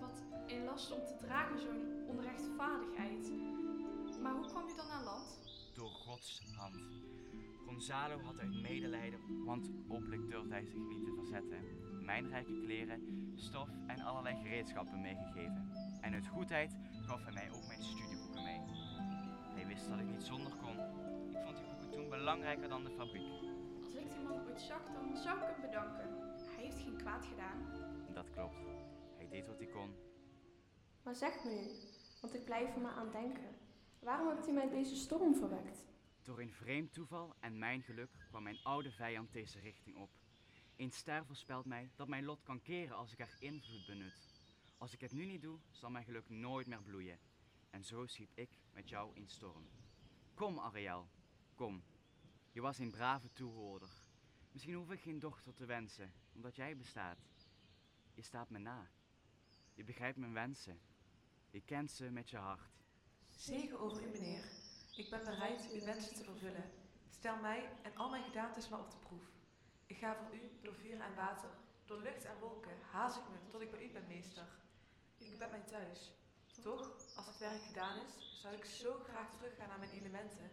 Wat 0.00 0.24
een 0.46 0.64
last 0.64 0.92
om 0.92 1.04
te 1.06 1.16
dragen, 1.16 1.58
zo'n 1.58 2.04
onrechtvaardigheid. 2.06 3.32
Maar 4.22 4.32
hoe 4.32 4.46
kwam 4.46 4.68
u 4.68 4.74
dan 4.76 4.88
aan 4.88 5.04
land? 5.04 5.29
Door 5.74 5.90
Gods 5.90 6.42
hand. 6.56 6.76
Gonzalo 7.66 8.20
had 8.20 8.38
uit 8.38 8.62
medelijden, 8.62 9.44
want 9.44 9.70
openlijk 9.88 10.28
durfde 10.28 10.52
hij 10.52 10.64
zich 10.64 10.78
niet 10.88 11.04
te 11.04 11.12
verzetten, 11.14 12.04
mijn 12.04 12.28
rijke 12.28 12.60
kleren, 12.64 13.32
stof 13.34 13.68
en 13.86 14.00
allerlei 14.00 14.36
gereedschappen 14.42 15.00
meegegeven. 15.00 15.70
En 16.00 16.14
uit 16.14 16.26
goedheid 16.26 16.76
gaf 17.06 17.22
hij 17.22 17.32
mij 17.32 17.50
ook 17.50 17.66
mijn 17.66 17.82
studieboeken 17.82 18.42
mee. 18.42 18.60
Hij 19.54 19.66
wist 19.66 19.88
dat 19.88 19.98
ik 19.98 20.06
niet 20.06 20.22
zonder 20.22 20.52
kon. 20.56 20.78
Ik 21.30 21.42
vond 21.44 21.56
die 21.56 21.66
boeken 21.66 21.90
toen 21.90 22.08
belangrijker 22.08 22.68
dan 22.68 22.84
de 22.84 22.90
fabriek. 22.90 23.32
Als 23.84 23.94
ik 23.94 24.10
die 24.10 24.22
man 24.22 24.46
ooit 24.46 24.60
zag, 24.60 24.82
dan 24.92 25.16
zou 25.16 25.38
ik 25.38 25.44
hem 25.46 25.60
bedanken. 25.60 26.08
Hij 26.54 26.64
heeft 26.64 26.78
geen 26.78 26.96
kwaad 26.96 27.24
gedaan. 27.26 27.58
Dat 28.14 28.30
klopt. 28.30 28.56
Hij 29.16 29.28
deed 29.28 29.46
wat 29.46 29.58
hij 29.58 29.68
kon. 29.68 29.94
Maar 31.02 31.14
zeg 31.14 31.44
me 31.44 31.50
nu, 31.50 31.66
want 32.20 32.34
ik 32.34 32.44
blijf 32.44 32.74
er 32.74 32.80
maar 32.80 32.94
aan 32.94 33.10
denken. 33.10 33.59
Waarom 34.00 34.28
hebt 34.28 34.48
u 34.48 34.52
mij 34.52 34.68
deze 34.68 34.96
storm 34.96 35.34
verwekt? 35.34 35.84
Door 36.22 36.40
een 36.40 36.52
vreemd 36.52 36.92
toeval 36.92 37.34
en 37.40 37.58
mijn 37.58 37.82
geluk 37.82 38.10
kwam 38.28 38.42
mijn 38.42 38.62
oude 38.62 38.90
vijand 38.90 39.32
deze 39.32 39.58
richting 39.58 39.96
op. 39.96 40.10
Een 40.76 40.90
ster 40.90 41.26
voorspelt 41.26 41.64
mij 41.64 41.90
dat 41.96 42.08
mijn 42.08 42.24
lot 42.24 42.42
kan 42.42 42.62
keren 42.62 42.96
als 42.96 43.12
ik 43.12 43.18
er 43.18 43.36
invloed 43.38 43.86
benut. 43.86 44.28
Als 44.78 44.92
ik 44.92 45.00
het 45.00 45.12
nu 45.12 45.24
niet 45.24 45.42
doe, 45.42 45.58
zal 45.70 45.90
mijn 45.90 46.04
geluk 46.04 46.28
nooit 46.28 46.66
meer 46.66 46.82
bloeien. 46.82 47.18
En 47.70 47.84
zo 47.84 48.06
schiep 48.06 48.30
ik 48.34 48.58
met 48.72 48.88
jou 48.88 49.14
in 49.14 49.28
storm. 49.28 49.68
Kom, 50.34 50.58
Ariel, 50.58 51.08
kom. 51.54 51.82
Je 52.52 52.60
was 52.60 52.78
een 52.78 52.90
brave 52.90 53.32
toehoorder. 53.32 53.90
Misschien 54.52 54.74
hoef 54.74 54.90
ik 54.90 55.00
geen 55.00 55.18
dochter 55.18 55.54
te 55.54 55.64
wensen, 55.64 56.12
omdat 56.34 56.56
jij 56.56 56.76
bestaat. 56.76 57.18
Je 58.14 58.22
staat 58.22 58.50
me 58.50 58.58
na. 58.58 58.90
Je 59.74 59.84
begrijpt 59.84 60.18
mijn 60.18 60.32
wensen. 60.32 60.80
Je 61.50 61.60
kent 61.60 61.90
ze 61.90 62.10
met 62.10 62.30
je 62.30 62.36
hart. 62.36 62.79
Zegen 63.40 63.80
over 63.80 64.02
u, 64.02 64.10
meneer. 64.10 64.44
Ik 64.96 65.10
ben 65.10 65.24
bereid 65.24 65.70
uw 65.72 65.84
wensen 65.84 66.14
te 66.14 66.24
vervullen. 66.24 66.70
Stel 67.10 67.36
mij 67.36 67.70
en 67.82 67.96
al 67.96 68.10
mijn 68.10 68.24
gedaantes 68.24 68.68
maar 68.68 68.80
op 68.80 68.90
de 68.90 68.96
proef. 68.96 69.22
Ik 69.86 69.96
ga 69.96 70.16
voor 70.16 70.34
u 70.34 70.58
door 70.62 70.74
vuur 70.74 71.00
en 71.00 71.14
water, 71.14 71.50
door 71.84 72.02
lucht 72.02 72.24
en 72.24 72.38
wolken, 72.38 72.76
haast 72.90 73.16
ik 73.16 73.22
me 73.28 73.50
tot 73.50 73.60
ik 73.60 73.70
bij 73.70 73.84
u 73.84 73.92
ben, 73.92 74.06
meester. 74.08 74.48
Ik 75.18 75.38
ben 75.38 75.50
mijn 75.50 75.64
thuis. 75.64 76.12
Toch, 76.62 76.92
als 77.16 77.26
het 77.26 77.38
werk 77.38 77.62
gedaan 77.62 77.96
is, 78.06 78.40
zou 78.40 78.54
ik 78.54 78.64
zo 78.64 78.98
graag 78.98 79.30
teruggaan 79.30 79.68
naar 79.68 79.78
mijn 79.78 79.90
elementen. 79.90 80.50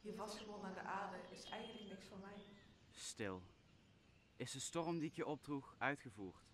Hier 0.00 0.14
vastgebonden 0.14 0.68
aan 0.68 0.74
de 0.74 0.80
aarde 0.80 1.16
is 1.30 1.44
eigenlijk 1.44 1.88
niks 1.88 2.06
voor 2.06 2.18
mij. 2.18 2.44
Stil. 2.90 3.42
Is 4.36 4.52
de 4.52 4.60
storm 4.60 4.98
die 4.98 5.08
ik 5.08 5.16
je 5.16 5.26
opdroeg 5.26 5.74
uitgevoerd? 5.78 6.44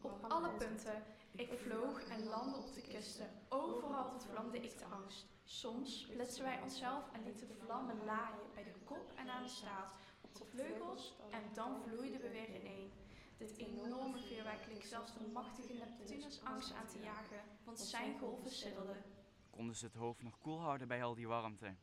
Op 0.00 0.24
alle 0.24 0.56
punten. 0.56 1.02
Ik 1.32 1.58
vloog 1.58 2.02
en 2.08 2.24
landde 2.24 2.56
op 2.58 2.74
de 2.74 2.80
kisten. 2.80 3.30
Overal 3.48 4.20
vlamde 4.20 4.58
ik 4.58 4.78
de 4.78 4.84
angst. 4.84 5.26
Soms 5.44 6.00
splitsten 6.00 6.44
wij 6.44 6.60
onszelf 6.62 7.12
en 7.12 7.24
lieten 7.24 7.48
de 7.48 7.54
vlammen 7.54 8.04
laaien 8.04 8.52
bij 8.54 8.64
de 8.64 8.74
kop 8.84 9.12
en 9.16 9.28
aan 9.28 9.42
de 9.42 9.48
staart, 9.48 9.92
op 10.20 10.34
de 10.34 10.44
vleugels 10.44 11.16
en 11.30 11.42
dan 11.54 11.82
vloeiden 11.82 12.20
we 12.20 12.30
weer 12.30 12.60
ineen. 12.60 12.92
Dit 13.38 13.56
enorme 13.56 14.18
vuurwerk 14.18 14.66
leek 14.66 14.84
zelfs 14.84 15.14
de 15.14 15.30
machtige 15.32 15.72
Neptunus 15.72 16.44
angst 16.44 16.74
aan 16.74 16.86
te 16.86 17.00
jagen, 17.00 17.40
want 17.64 17.80
zijn 17.80 18.18
golven 18.18 18.50
sidderden. 18.50 19.04
Konden 19.50 19.76
ze 19.76 19.84
het 19.84 19.94
hoofd 19.94 20.22
nog 20.22 20.38
koel 20.38 20.60
houden 20.60 20.88
bij 20.88 21.04
al 21.04 21.14
die 21.14 21.28
warmte? 21.28 21.74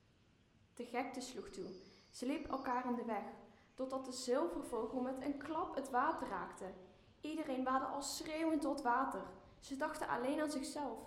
De 0.74 0.86
gekte 0.86 1.22
sloeg 1.22 1.50
toe. 1.50 1.70
Ze 2.10 2.26
liep 2.26 2.48
elkaar 2.48 2.86
in 2.86 2.96
de 2.96 3.06
weg, 3.06 3.24
totdat 3.74 4.06
de 4.06 4.12
zilvervogel 4.12 5.02
met 5.02 5.22
een 5.22 5.38
klap 5.38 5.76
het 5.76 5.90
water 5.90 6.28
raakte. 6.28 6.74
Iedereen 7.26 7.64
waadde 7.64 7.86
al 7.86 8.02
schreeuwend 8.02 8.62
tot 8.62 8.82
water. 8.82 9.24
Ze 9.60 9.78
dachten 9.78 10.08
alleen 10.08 10.42
aan 10.42 10.52
zichzelf. 10.52 11.00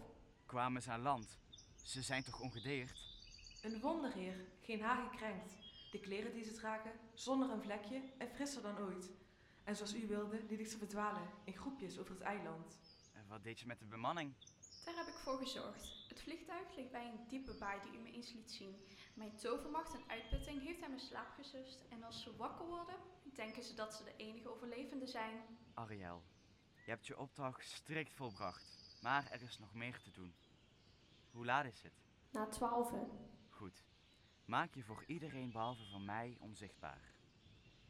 Kwamen 0.47 0.83
ze 0.83 0.91
aan 0.91 1.03
land? 1.03 1.39
Ze 1.83 2.03
zijn 2.03 2.23
toch 2.23 2.41
ongedeerd? 2.41 2.93
Een 3.63 3.81
wonder, 3.81 4.13
heer. 4.13 4.47
Geen 4.61 4.83
haar 4.83 5.09
gekrenkt. 5.11 5.53
De 5.91 6.01
kleren 6.01 6.33
die 6.33 6.45
ze 6.45 6.53
dragen, 6.53 6.93
zonder 7.15 7.51
een 7.51 7.63
vlekje 7.63 8.03
en 8.19 8.29
frisser 8.29 8.63
dan 8.63 8.79
ooit. 8.79 9.11
En 9.65 9.77
zoals 9.77 9.95
u 9.95 10.07
wilde, 10.07 10.45
liet 10.49 10.61
ik 10.61 10.67
ze 10.67 10.79
verdwalen, 10.79 11.29
in 11.45 11.57
groepjes 11.57 11.99
over 11.99 12.15
het 12.15 12.23
eiland. 12.23 12.79
wat 13.29 13.43
deed 13.43 13.61
je 13.61 13.67
met 13.67 13.79
de 13.79 13.85
bemanning? 13.85 14.35
Daar 14.85 14.97
heb 14.97 15.07
ik 15.07 15.19
voor 15.25 15.39
gezorgd. 15.39 16.07
Het 16.09 16.21
vliegtuig 16.21 16.77
ligt 16.77 16.91
bij 16.91 17.07
een 17.07 17.29
diepe 17.29 17.55
baai 17.55 17.81
die 17.83 17.99
u 17.99 18.03
me 18.03 18.13
eens 18.13 18.33
liet 18.33 18.51
zien. 18.51 18.77
Mijn 19.15 19.37
tovermacht 19.37 19.95
en 19.95 20.05
uitputting 20.07 20.63
heeft 20.63 20.81
hem 20.81 20.93
in 20.93 21.01
slaap 21.01 21.33
gesust. 21.37 21.85
En 21.89 22.03
als 22.03 22.23
ze 22.23 22.37
wakker 22.37 22.67
worden, 22.67 22.97
denken 23.35 23.63
ze 23.63 23.75
dat 23.75 23.95
ze 23.95 24.05
de 24.05 24.17
enige 24.17 24.49
overlevende 24.55 25.07
zijn. 25.07 25.43
Ariel, 25.79 26.23
je 26.85 26.91
hebt 26.91 27.07
je 27.07 27.19
opdracht 27.19 27.65
strikt 27.65 28.13
volbracht. 28.13 28.99
Maar 29.03 29.31
er 29.31 29.43
is 29.43 29.59
nog 29.59 29.75
meer 29.75 30.01
te 30.01 30.11
doen. 30.11 30.35
Hoe 31.31 31.45
laat 31.45 31.65
is 31.65 31.83
het? 31.83 31.93
Na 32.31 32.47
twaalfen. 32.47 33.09
Goed. 33.49 33.85
Maak 34.45 34.75
je 34.75 34.83
voor 34.83 35.05
iedereen 35.07 35.53
behalve 35.53 35.85
voor 35.91 36.01
mij 36.01 36.37
onzichtbaar. 36.41 37.13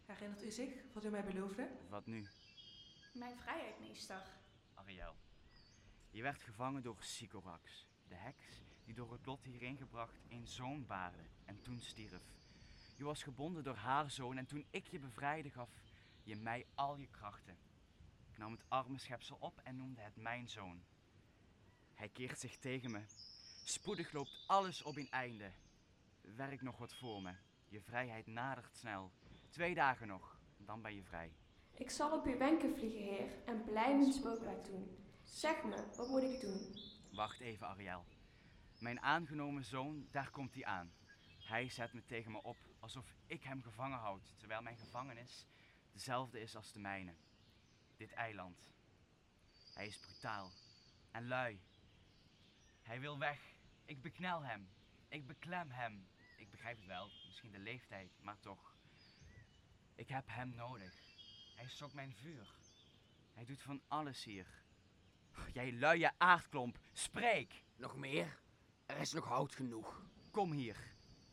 Herinnert 0.07 0.45
u 0.45 0.51
zich 0.51 0.73
wat 0.93 1.05
u 1.05 1.11
mij 1.11 1.25
beloofde? 1.25 1.71
Wat 1.89 2.07
nu, 2.07 2.29
Mijn 3.15 3.39
vrijheid, 3.39 3.81
meester. 3.81 4.23
Ariel? 4.75 5.15
Je 6.11 6.23
werd 6.23 6.43
gevangen 6.43 6.83
door 6.83 6.97
Sycorax, 7.03 7.87
de 8.09 8.15
heks 8.15 8.63
die 8.85 8.95
door 8.95 9.13
het 9.13 9.27
lot 9.27 9.45
hierheen 9.45 9.77
gebracht 9.77 10.19
een 10.29 10.47
zoon 10.47 10.87
baarde 10.87 11.25
en 11.45 11.63
toen 11.63 11.81
stierf. 11.81 12.23
Je 12.97 13.05
was 13.05 13.23
gebonden 13.23 13.65
door 13.65 13.77
haar 13.77 14.11
zoon 14.11 14.37
en 14.37 14.47
toen 14.47 14.67
ik 14.71 14.87
je 14.87 14.99
bevrijde 14.99 15.51
gaf 15.51 15.71
je 16.23 16.37
mij 16.37 16.67
al 16.75 16.97
je 16.97 17.09
krachten. 17.11 17.68
Nam 18.39 18.53
het 18.53 18.65
arme 18.69 18.99
schepsel 18.99 19.37
op 19.41 19.61
en 19.65 19.77
noemde 19.77 20.01
het 20.01 20.17
mijn 20.17 20.49
zoon. 20.49 20.83
Hij 21.95 22.09
keert 22.09 22.39
zich 22.39 22.59
tegen 22.59 22.91
me. 22.91 23.01
Spoedig 23.65 24.13
loopt 24.13 24.45
alles 24.47 24.83
op 24.83 24.97
een 24.97 25.11
einde. 25.11 25.51
Werk 26.21 26.63
nog 26.63 26.79
wat 26.79 26.95
voor 26.95 27.23
me. 27.23 27.33
Je 27.69 27.81
vrijheid 27.81 28.27
nadert 28.27 28.77
snel. 28.77 29.13
Twee 29.51 29.75
dagen 29.75 30.07
nog, 30.07 30.41
dan 30.57 30.83
ben 30.83 30.95
je 30.95 31.05
vrij. 31.05 31.33
Ik 31.73 31.91
zal 31.91 32.19
op 32.19 32.27
uw 32.27 32.37
wenken 32.37 32.77
vliegen, 32.77 33.03
heer, 33.03 33.45
en 33.47 33.65
blij 33.65 33.97
mijn 33.97 34.13
spookwerk 34.13 34.65
doen. 34.65 34.97
Zeg 35.25 35.63
me, 35.63 35.87
wat 35.97 36.09
moet 36.09 36.23
ik 36.23 36.41
doen? 36.41 36.77
Wacht 37.13 37.41
even, 37.41 37.67
Ariel. 37.67 38.05
Mijn 38.79 39.01
aangenomen 39.01 39.65
zoon, 39.65 40.09
daar 40.11 40.31
komt 40.31 40.55
hij 40.55 40.65
aan. 40.65 40.93
Hij 41.39 41.69
zet 41.69 41.93
me 41.93 42.05
tegen 42.05 42.33
me 42.33 42.43
op, 42.43 42.57
alsof 42.81 43.15
ik 43.27 43.43
hem 43.43 43.63
gevangen 43.63 43.99
houd, 43.99 44.35
terwijl 44.37 44.63
mijn 44.63 44.77
gevangenis 44.77 45.47
dezelfde 45.93 46.41
is 46.41 46.57
als 46.57 46.73
de 46.73 46.81
mijne. 46.81 47.15
Dit 47.99 48.13
eiland. 48.13 48.71
Hij 49.75 49.87
is 49.87 49.99
brutaal 49.99 50.53
en 51.11 51.29
lui. 51.29 51.61
Hij 52.83 53.01
wil 53.01 53.19
weg. 53.19 53.41
Ik 53.85 54.03
beknel 54.03 54.45
hem. 54.45 54.69
Ik 55.09 55.27
beklem 55.27 55.71
hem. 55.71 56.09
Ik 56.37 56.51
begrijp 56.51 56.77
het 56.77 56.87
wel, 56.87 57.11
misschien 57.27 57.51
de 57.51 57.59
leeftijd, 57.59 58.11
maar 58.21 58.39
toch. 58.39 58.77
Ik 59.95 60.09
heb 60.09 60.25
hem 60.27 60.55
nodig. 60.55 60.95
Hij 61.55 61.69
stokt 61.69 61.95
mijn 61.95 62.15
vuur. 62.15 62.55
Hij 63.33 63.45
doet 63.45 63.63
van 63.63 63.83
alles 63.89 64.25
hier. 64.25 64.47
Jij 65.53 65.73
luie 65.73 66.11
aardklomp, 66.19 66.79
spreek! 66.93 67.65
Nog 67.77 67.97
meer? 67.97 68.41
Er 68.87 68.97
is 68.97 69.13
nog 69.13 69.25
hout 69.25 69.55
genoeg. 69.55 70.03
Kom 70.31 70.53
hier. 70.53 70.77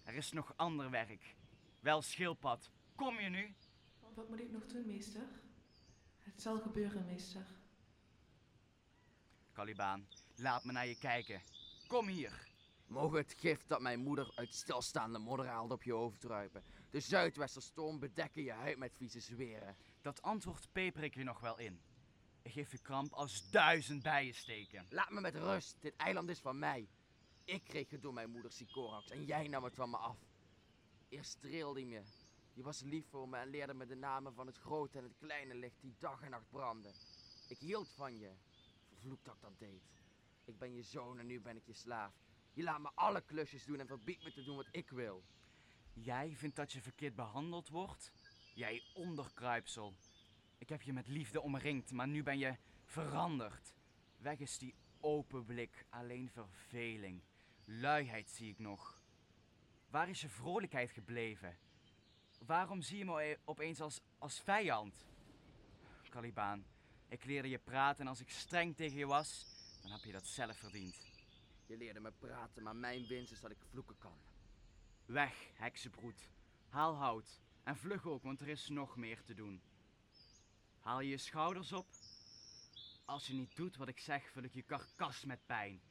Er 0.04 0.14
is 0.14 0.32
nog 0.32 0.54
ander 0.56 0.90
werk. 0.90 1.36
Wel, 1.80 2.02
schildpad, 2.02 2.72
kom 2.96 3.20
je 3.20 3.30
nu? 3.30 3.56
Wat 4.14 4.30
moet 4.30 4.40
ik 4.40 4.52
nog 4.52 4.66
doen, 4.66 4.86
meester? 4.86 5.44
Het 6.26 6.42
zal 6.42 6.60
gebeuren, 6.60 7.06
meester. 7.06 7.46
Caliban, 9.54 10.08
laat 10.36 10.64
me 10.64 10.72
naar 10.72 10.88
je 10.88 10.98
kijken. 10.98 11.42
Kom 11.88 12.08
hier. 12.08 12.48
Mogen 12.88 13.18
het 13.18 13.36
gif 13.38 13.66
dat 13.66 13.82
mijn 13.82 14.00
moeder 14.00 14.32
uit 14.36 14.54
stilstaande 14.54 15.20
modder 15.20 15.48
haalde 15.48 15.74
op 15.74 15.84
je 15.84 15.94
hoofd 15.94 16.22
druipen. 16.22 16.64
De 16.90 17.00
zuidwesterstorm 17.00 18.00
bedekken 18.00 18.44
je 18.44 18.52
huid 18.52 18.78
met 18.78 18.96
vieze 18.96 19.20
zweren. 19.20 19.76
Dat 20.02 20.22
antwoord 20.22 20.72
peper 20.72 21.04
ik 21.04 21.16
je 21.16 21.24
nog 21.24 21.40
wel 21.40 21.60
in. 21.60 21.82
Ik 22.42 22.52
geef 22.52 22.72
je 22.72 22.78
kramp 22.78 23.14
als 23.14 23.50
duizend 23.50 24.04
bijen 24.04 24.36
steken. 24.36 24.86
Laat 24.90 25.10
me 25.10 25.22
met 25.22 25.36
rust. 25.36 25.78
Dit 25.80 25.96
eiland 25.96 26.30
is 26.30 26.40
van 26.40 26.60
mij. 26.60 26.90
Ik 27.44 27.64
kreeg 27.64 27.90
het 27.90 28.02
door 28.02 28.14
mijn 28.14 28.30
moeder 28.30 28.52
Sycorax 28.52 29.10
en 29.10 29.26
jij 29.26 29.48
nam 29.48 29.64
het 29.64 29.76
van 29.76 29.90
me 29.90 29.98
af. 29.98 30.18
Eerst 31.10 31.32
streelde 31.32 31.80
hij 31.80 31.90
me. 31.90 32.02
Je 32.56 32.64
was 32.64 32.82
lief 32.82 33.08
voor 33.10 33.30
me 33.30 33.38
en 33.38 33.50
leerde 33.50 33.74
me 33.74 33.86
de 33.86 33.96
namen 33.96 34.34
van 34.34 34.48
het 34.48 34.58
grote 34.58 34.98
en 34.98 35.04
het 35.04 35.18
kleine 35.18 35.56
licht 35.56 35.82
die 35.82 35.96
dag 36.00 36.22
en 36.22 36.30
nacht 36.32 36.50
brandden. 36.50 36.94
Ik 37.48 37.58
hield 37.58 37.92
van 37.92 38.18
je. 38.18 38.32
Vervloekt 38.88 39.26
dat 39.26 39.36
ik 39.36 39.42
dat 39.42 39.60
deed. 39.60 39.84
Ik 40.46 40.58
ben 40.58 40.74
je 40.74 40.84
zoon 40.84 41.20
en 41.20 41.26
nu 41.26 41.42
ben 41.42 41.56
ik 41.56 41.66
je 41.66 41.74
slaaf. 41.74 42.14
Je 42.54 42.64
laat 42.64 42.80
me 42.80 42.92
alle 42.94 43.22
klusjes 43.22 43.66
doen 43.66 43.80
en 43.80 43.88
verbiedt 43.88 44.24
me 44.24 44.32
te 44.32 44.44
doen 44.44 44.56
wat 44.56 44.68
ik 44.72 44.90
wil. 44.90 45.24
Jij 45.94 46.36
vindt 46.36 46.56
dat 46.56 46.72
je 46.72 46.82
verkeerd 46.82 47.16
behandeld 47.16 47.70
wordt? 47.70 48.12
Jij 48.54 48.84
onderkruipsel. 48.94 49.96
Ik 50.58 50.70
heb 50.70 50.82
je 50.82 50.94
met 50.94 51.08
liefde 51.08 51.42
omringd, 51.42 51.92
maar 51.92 52.08
nu 52.08 52.24
ben 52.24 52.38
je 52.38 52.58
veranderd. 52.84 53.74
Weg 54.18 54.40
is 54.40 54.58
die 54.58 54.76
open 55.00 55.46
blik, 55.46 55.86
alleen 55.90 56.30
verveling. 56.30 57.22
Luiheid 57.66 58.30
zie 58.30 58.50
ik 58.50 58.60
nog. 58.60 59.02
Waar 59.90 60.10
is 60.10 60.22
je 60.22 60.30
vrolijkheid 60.30 60.92
gebleven? 60.92 61.58
Waarom 62.46 62.82
zie 62.82 62.98
je 62.98 63.06
me 63.06 63.40
opeens 63.46 63.82
als, 63.82 64.02
als 64.18 64.40
vijand? 64.40 65.06
Caliban, 66.10 66.66
ik 67.08 67.26
leerde 67.26 67.50
je 67.50 67.60
praten 67.60 68.02
en 68.02 68.08
als 68.08 68.20
ik 68.20 68.30
streng 68.30 68.76
tegen 68.76 68.98
je 68.98 69.06
was, 69.06 69.46
dan 69.82 69.92
heb 69.92 70.04
je 70.04 70.12
dat 70.12 70.26
zelf 70.26 70.58
verdiend. 70.58 70.96
Je 71.66 71.78
leerde 71.78 72.00
me 72.00 72.12
praten, 72.12 72.64
maar 72.64 72.76
mijn 72.76 73.08
winst 73.08 73.32
is 73.32 73.40
dat 73.40 73.52
ik 73.52 73.58
vloeken 73.70 73.98
kan. 73.98 74.18
Weg, 75.06 75.50
heksenbroed. 75.54 76.30
Haal 76.70 76.96
hout. 76.96 77.42
En 77.64 77.78
vlug 77.78 78.06
ook, 78.06 78.24
want 78.24 78.42
er 78.42 78.48
is 78.48 78.70
nog 78.70 78.96
meer 78.96 79.24
te 79.24 79.34
doen. 79.34 79.62
Haal 80.80 81.00
je 81.00 81.10
je 81.10 81.18
schouders 81.18 81.72
op. 81.72 81.88
Als 83.06 83.28
je 83.28 83.34
niet 83.34 83.56
doet 83.56 83.76
wat 83.76 83.88
ik 83.88 84.00
zeg, 84.00 84.32
vul 84.32 84.44
ik 84.44 84.54
je 84.54 84.62
karkas 84.62 85.26
met 85.26 85.46
pijn. 85.46 85.82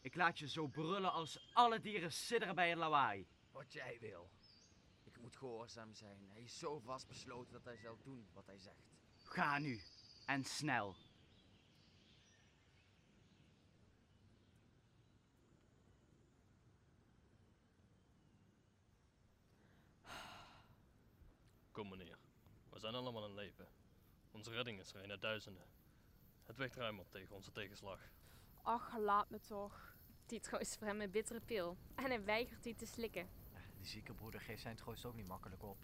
Ik 0.00 0.14
laat 0.14 0.38
je 0.38 0.48
zo 0.48 0.66
brullen 0.66 1.12
als 1.12 1.50
alle 1.52 1.80
dieren 1.80 2.12
sidderen 2.12 2.54
bij 2.54 2.68
het 2.68 2.78
lawaai. 2.78 3.26
Wat 3.52 3.72
jij 3.72 3.98
wil. 4.00 4.30
Moet 5.30 5.38
gehoorzaam 5.38 5.94
zijn. 5.94 6.28
Hij 6.28 6.42
is 6.42 6.58
zo 6.58 6.78
vastbesloten 6.78 7.52
dat 7.52 7.64
hij 7.64 7.76
zal 7.76 7.98
doen 8.02 8.28
wat 8.32 8.46
hij 8.46 8.58
zegt. 8.58 8.92
Ga 9.16 9.58
nu. 9.58 9.80
En 10.26 10.44
snel. 10.44 10.96
Kom 21.70 21.88
meneer, 21.88 22.18
we 22.70 22.78
zijn 22.78 22.94
allemaal 22.94 23.26
in 23.26 23.34
leven. 23.34 23.68
Onze 24.30 24.50
redding 24.50 24.80
is 24.80 24.92
er 24.92 25.02
een 25.02 25.08
naar 25.08 25.20
duizenden. 25.20 25.66
Het 26.44 26.56
weegt 26.56 26.76
ruimer 26.76 27.08
tegen 27.08 27.34
onze 27.34 27.52
tegenslag. 27.52 28.00
Ach, 28.62 28.98
laat 28.98 29.30
me 29.30 29.40
toch. 29.40 29.94
Die 30.26 30.40
troost 30.40 30.78
voor 30.78 30.86
hem 30.86 31.00
een 31.00 31.10
bittere 31.10 31.40
pil. 31.40 31.76
En 31.94 32.04
hij 32.04 32.24
weigert 32.24 32.62
die 32.62 32.74
te 32.74 32.86
slikken. 32.86 33.39
Die 33.80 33.88
zieke 33.88 34.14
broeder 34.14 34.40
geeft 34.40 34.62
zijn 34.62 34.76
troost 34.76 35.04
ook 35.04 35.14
niet 35.14 35.26
makkelijk 35.26 35.62
op. 35.62 35.78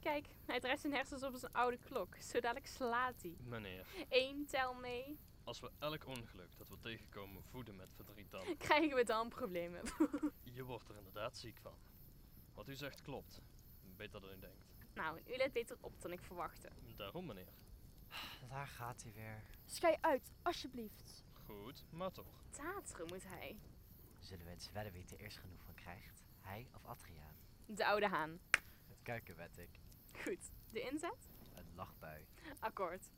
Kijk, 0.00 0.26
hij 0.46 0.60
draait 0.60 0.80
zijn 0.80 0.92
hersens 0.92 1.22
op 1.22 1.34
zijn 1.36 1.52
oude 1.52 1.78
klok. 1.78 2.14
Zo 2.16 2.40
dadelijk 2.40 2.66
slaat 2.66 3.22
hij. 3.22 3.36
Meneer, 3.40 3.86
Eén 4.08 4.46
tel 4.46 4.74
mee. 4.74 5.18
als 5.44 5.60
we 5.60 5.70
elk 5.78 6.06
ongeluk 6.06 6.56
dat 6.58 6.68
we 6.68 6.78
tegenkomen 6.78 7.42
voeden 7.42 7.76
met 7.76 7.92
verdriet 7.94 8.30
dan... 8.30 8.56
Krijgen 8.66 8.96
we 8.96 9.04
dan 9.04 9.28
problemen. 9.28 9.82
Je 10.56 10.64
wordt 10.64 10.88
er 10.88 10.96
inderdaad 10.96 11.36
ziek 11.36 11.58
van. 11.58 11.74
Wat 12.54 12.68
u 12.68 12.74
zegt 12.74 13.02
klopt. 13.02 13.40
Beter 13.96 14.20
dan 14.20 14.30
u 14.30 14.38
denkt. 14.38 14.74
nou, 14.94 15.20
u 15.26 15.36
let 15.36 15.52
beter 15.52 15.76
op 15.80 16.00
dan 16.00 16.12
ik 16.12 16.20
verwachtte. 16.20 16.68
Daarom 16.96 17.26
meneer. 17.26 17.52
Daar 18.48 18.66
gaat 18.66 19.02
hij 19.02 19.12
weer. 19.12 19.42
Schij 19.64 19.98
uit, 20.00 20.32
alsjeblieft. 20.42 21.24
Goed, 21.44 21.84
maar 21.90 22.12
toch. 22.12 22.44
Tateren 22.50 23.06
moet 23.06 23.24
hij. 23.24 23.58
Zullen 24.18 24.44
we 24.44 24.50
eens 24.50 24.68
het 24.72 25.10
er 25.10 25.18
eerst 25.20 25.36
genoeg 25.38 25.62
van 25.62 25.74
krijgt? 25.74 26.24
Hij 26.40 26.66
of 26.74 26.84
Adriaan? 26.84 27.37
De 27.70 27.86
oude 27.86 28.08
haan. 28.08 28.40
Het 28.88 29.02
kuiken 29.02 29.36
wed 29.36 29.58
ik. 29.58 29.80
Goed. 30.22 30.50
De 30.70 30.80
inzet? 30.80 31.28
Een 31.54 31.74
lachbui. 31.74 32.26
Akkoord. 32.60 33.10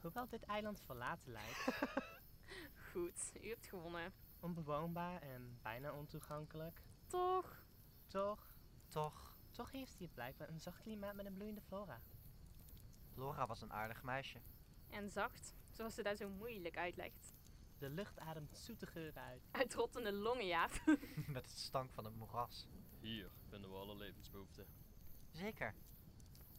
Hoewel 0.00 0.28
dit 0.28 0.42
eiland 0.42 0.80
verlaten 0.80 1.32
lijkt, 1.32 1.64
Goed, 2.92 3.32
u 3.42 3.48
hebt 3.48 3.66
gewonnen. 3.66 4.12
onbewoonbaar 4.40 5.22
en 5.22 5.58
bijna 5.62 5.92
ontoegankelijk, 5.92 6.80
Toch? 7.06 7.64
toch, 8.06 8.54
Toch, 8.88 9.36
toch 9.50 9.70
heeft 9.70 9.98
hij 9.98 10.08
blijkbaar 10.08 10.48
een 10.48 10.60
zacht 10.60 10.80
klimaat 10.82 11.14
met 11.14 11.26
een 11.26 11.34
bloeiende 11.34 11.60
flora. 11.60 12.00
Laura 13.14 13.46
was 13.46 13.62
een 13.62 13.72
aardig 13.72 14.02
meisje. 14.02 14.40
En 14.90 15.10
zacht, 15.10 15.54
zoals 15.72 15.94
ze 15.94 16.02
daar 16.02 16.16
zo 16.16 16.28
moeilijk 16.28 16.76
uitlegt. 16.76 17.34
De 17.78 17.90
lucht 17.90 18.18
ademt 18.18 18.56
zoete 18.58 18.86
geuren 18.86 19.22
uit. 19.22 19.42
Uit 19.50 19.74
rottende 19.74 20.12
longen, 20.12 20.46
ja. 20.46 20.68
Met 21.26 21.46
het 21.46 21.58
stank 21.58 21.92
van 21.92 22.04
het 22.04 22.14
moeras. 22.14 22.68
Hier 23.06 23.30
vinden 23.48 23.70
we 23.70 23.76
alle 23.76 23.96
levensbehoeften. 23.96 24.66
Zeker. 25.32 25.74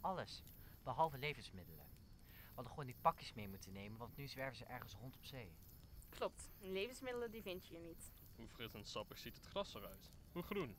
Alles. 0.01 0.43
Behalve 0.83 1.17
levensmiddelen. 1.17 1.85
We 2.27 2.53
hadden 2.53 2.69
gewoon 2.69 2.85
die 2.85 2.95
pakjes 3.01 3.33
mee 3.33 3.47
moeten 3.47 3.73
nemen, 3.73 3.97
want 3.97 4.17
nu 4.17 4.27
zwerven 4.27 4.57
ze 4.57 4.65
ergens 4.65 4.93
rond 4.93 5.15
op 5.15 5.23
zee. 5.23 5.51
Klopt, 6.09 6.51
levensmiddelen 6.59 7.31
die 7.31 7.41
vind 7.41 7.67
je 7.67 7.73
hier 7.73 7.83
niet. 7.83 8.11
Hoe 8.35 8.47
fris 8.47 8.73
en 8.73 8.85
sappig 8.85 9.17
ziet 9.17 9.35
het 9.35 9.45
gras 9.45 9.73
eruit? 9.73 10.11
Hoe 10.31 10.43
groen? 10.43 10.75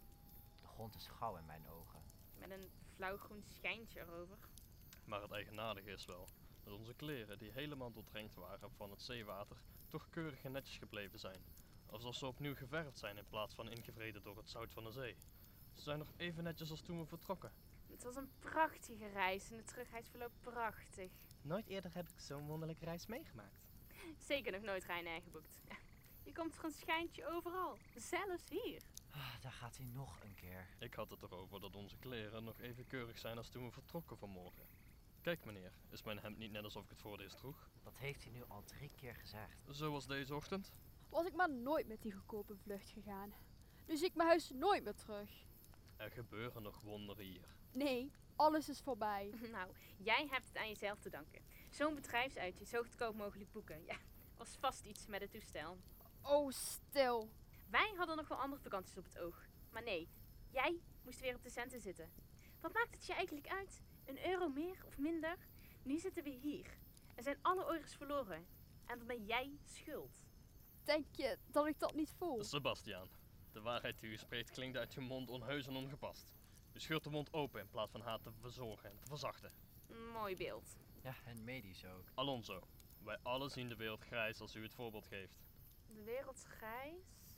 De 0.61 0.67
grond 0.67 0.95
is 0.95 1.07
gauw 1.07 1.37
in 1.37 1.47
mijn 1.47 1.69
ogen. 1.69 2.03
Met 2.39 2.51
een 2.51 2.71
flauwgroen 2.95 3.43
schijntje 3.43 4.01
erover. 4.01 4.39
Maar 5.05 5.23
het 5.23 5.33
eigenaardige 5.33 5.91
is 5.91 6.07
wel 6.07 6.29
Dat 6.65 6.73
onze 6.73 6.95
kleren, 6.95 7.39
die 7.39 7.53
helemaal 7.53 7.93
doordrenkt 7.93 8.35
waren 8.35 8.71
van 8.71 8.91
het 8.91 9.03
zeewater, 9.03 9.57
toch 9.89 10.09
keurig 10.11 10.45
en 10.45 10.53
netjes 10.53 10.79
gebleven 10.79 11.19
zijn. 11.19 11.43
Alsof 11.87 12.15
ze 12.15 12.27
opnieuw 12.27 12.55
geverfd 12.55 12.99
zijn 12.99 13.17
in 13.17 13.27
plaats 13.29 13.55
van 13.55 13.71
ingevreden 13.71 14.23
door 14.23 14.37
het 14.37 14.51
zout 14.51 14.73
van 14.73 14.85
de 14.85 14.93
zee. 14.93 15.17
Ze 15.79 15.85
zijn 15.85 15.99
nog 15.99 16.13
even 16.17 16.45
netjes 16.45 16.71
als 16.71 16.81
toen 16.81 16.99
we 16.99 17.07
vertrokken. 17.07 17.53
Het 17.91 18.03
was 18.03 18.17
een 18.17 18.31
prachtige 18.39 19.09
reis 19.09 19.51
en 19.51 19.57
de 19.57 19.63
terugreis 19.63 20.09
verloopt 20.09 20.41
prachtig. 20.41 21.11
Nooit 21.43 21.67
eerder 21.67 21.95
heb 21.95 22.09
ik 22.09 22.21
zo'n 22.21 22.47
wonderlijke 22.47 22.85
reis 22.85 23.07
meegemaakt. 23.07 23.67
Zeker 24.19 24.53
nog 24.53 24.63
nooit 24.63 24.85
Ryanair 24.85 25.23
geboekt. 25.23 25.61
Je 26.23 26.33
komt 26.33 26.55
voor 26.55 26.65
een 26.65 26.71
schijntje 26.71 27.27
overal, 27.27 27.79
zelfs 27.97 28.49
hier. 28.49 28.83
Ah, 29.11 29.41
daar 29.41 29.53
gaat 29.53 29.77
hij 29.77 29.87
nog 29.87 30.21
een 30.23 30.35
keer. 30.35 30.69
Ik 30.79 30.95
had 30.95 31.11
het 31.11 31.23
erover 31.23 31.61
dat 31.61 31.77
onze 31.77 31.97
kleren 31.97 32.45
nog 32.45 32.61
even 32.61 32.87
keurig 32.87 33.19
zijn 33.19 33.37
als 33.37 33.49
toen 33.49 33.65
we 33.65 33.73
vertrokken 33.73 34.19
vanmorgen. 34.19 34.67
Kijk 35.21 35.45
meneer, 35.45 35.73
is 35.89 36.03
mijn 36.03 36.19
hemd 36.19 36.39
niet 36.39 36.53
net 36.53 36.65
alsof 36.65 36.85
ik 36.85 36.91
het 36.91 37.01
voor 37.01 37.13
het 37.13 37.21
eerst 37.21 37.37
droeg? 37.37 37.71
Dat 37.83 37.97
heeft 37.97 38.23
hij 38.23 38.33
nu 38.33 38.45
al 38.49 38.63
drie 38.65 38.93
keer 38.97 39.15
gezegd. 39.15 39.63
Zoals 39.67 40.07
deze 40.07 40.35
ochtend? 40.35 40.73
Was 41.09 41.27
ik 41.27 41.35
maar 41.35 41.51
nooit 41.51 41.87
met 41.87 42.03
die 42.03 42.13
goedkope 42.13 42.57
vlucht 42.57 42.91
gegaan. 42.91 43.33
Nu 43.87 43.97
zie 43.97 44.07
ik 44.07 44.15
mijn 44.15 44.29
huis 44.29 44.51
nooit 44.51 44.85
meer 44.85 44.95
terug. 44.95 45.47
Er 45.99 46.11
gebeuren 46.11 46.63
nog 46.63 46.81
wonderen 46.81 47.25
hier. 47.25 47.55
Nee, 47.73 48.13
alles 48.37 48.69
is 48.69 48.81
voorbij. 48.81 49.33
Nou, 49.53 49.71
jij 49.97 50.27
hebt 50.31 50.47
het 50.47 50.57
aan 50.57 50.69
jezelf 50.69 50.99
te 50.99 51.11
danken. 51.11 51.43
Zo'n 51.71 51.95
bedrijfsuitje 51.95 52.65
zo 52.65 52.83
goedkoop 52.83 53.15
mogelijk 53.15 53.53
boeken. 53.53 53.85
Ja, 53.85 53.97
was 54.37 54.57
vast 54.61 54.85
iets 54.85 55.07
met 55.07 55.21
het 55.21 55.31
toestel. 55.31 55.79
Oh, 56.23 56.51
stil. 56.51 57.29
Wij 57.71 57.93
hadden 57.97 58.17
nog 58.17 58.29
wel 58.29 58.39
andere 58.39 58.63
vakanties 58.63 58.97
op 58.97 59.05
het 59.05 59.19
oog. 59.19 59.47
Maar 59.71 59.83
nee, 59.83 60.09
jij 60.51 60.81
moest 61.03 61.21
weer 61.21 61.35
op 61.35 61.43
de 61.43 61.51
centen 61.51 61.81
zitten. 61.81 62.11
Wat 62.61 62.73
maakt 62.73 62.95
het 62.95 63.07
je 63.07 63.15
eigenlijk 63.15 63.49
uit? 63.49 63.83
Een 64.05 64.27
euro 64.27 64.49
meer 64.49 64.85
of 64.87 64.99
minder? 64.99 65.37
Nu 65.83 65.99
zitten 65.99 66.25
we 66.25 66.31
hier. 66.31 66.67
En 67.15 67.23
zijn 67.23 67.39
alle 67.43 67.73
euro's 67.73 67.95
verloren. 67.95 68.47
En 68.87 68.99
dan 68.99 69.07
ben 69.07 69.25
jij 69.25 69.59
schuld. 69.65 70.23
Denk 70.85 71.07
je 71.13 71.39
dat 71.47 71.67
ik 71.67 71.79
dat 71.79 71.95
niet 71.95 72.11
voel? 72.11 72.45
Sebastiaan, 72.45 73.09
de 73.59 73.65
waarheid 73.65 74.01
die 74.01 74.11
u 74.11 74.17
spreekt 74.17 74.51
klinkt 74.51 74.77
uit 74.77 74.95
uw 74.95 75.03
mond 75.03 75.31
onheus 75.31 75.67
en 75.67 75.77
ongepast. 75.77 76.33
U 76.73 76.81
scheurt 76.81 77.05
de 77.05 77.11
mond 77.11 77.33
open 77.33 77.61
in 77.61 77.69
plaats 77.69 77.93
van 77.93 78.01
haar 78.01 78.21
te 78.21 78.33
verzorgen 78.33 78.91
en 78.91 78.97
te 78.97 79.07
verzachten. 79.07 79.53
Mooi 80.13 80.37
beeld. 80.37 80.77
Ja, 81.03 81.15
en 81.25 81.45
medisch 81.45 81.85
ook. 81.85 82.05
Alonso, 82.15 82.69
wij 83.05 83.17
allen 83.23 83.51
zien 83.51 83.69
de 83.69 83.77
wereld 83.77 84.05
grijs 84.05 84.41
als 84.41 84.55
u 84.55 84.63
het 84.63 84.75
voorbeeld 84.75 85.07
geeft. 85.07 85.39
De 85.87 86.03
wereld 86.03 86.45
grijs. 86.45 87.37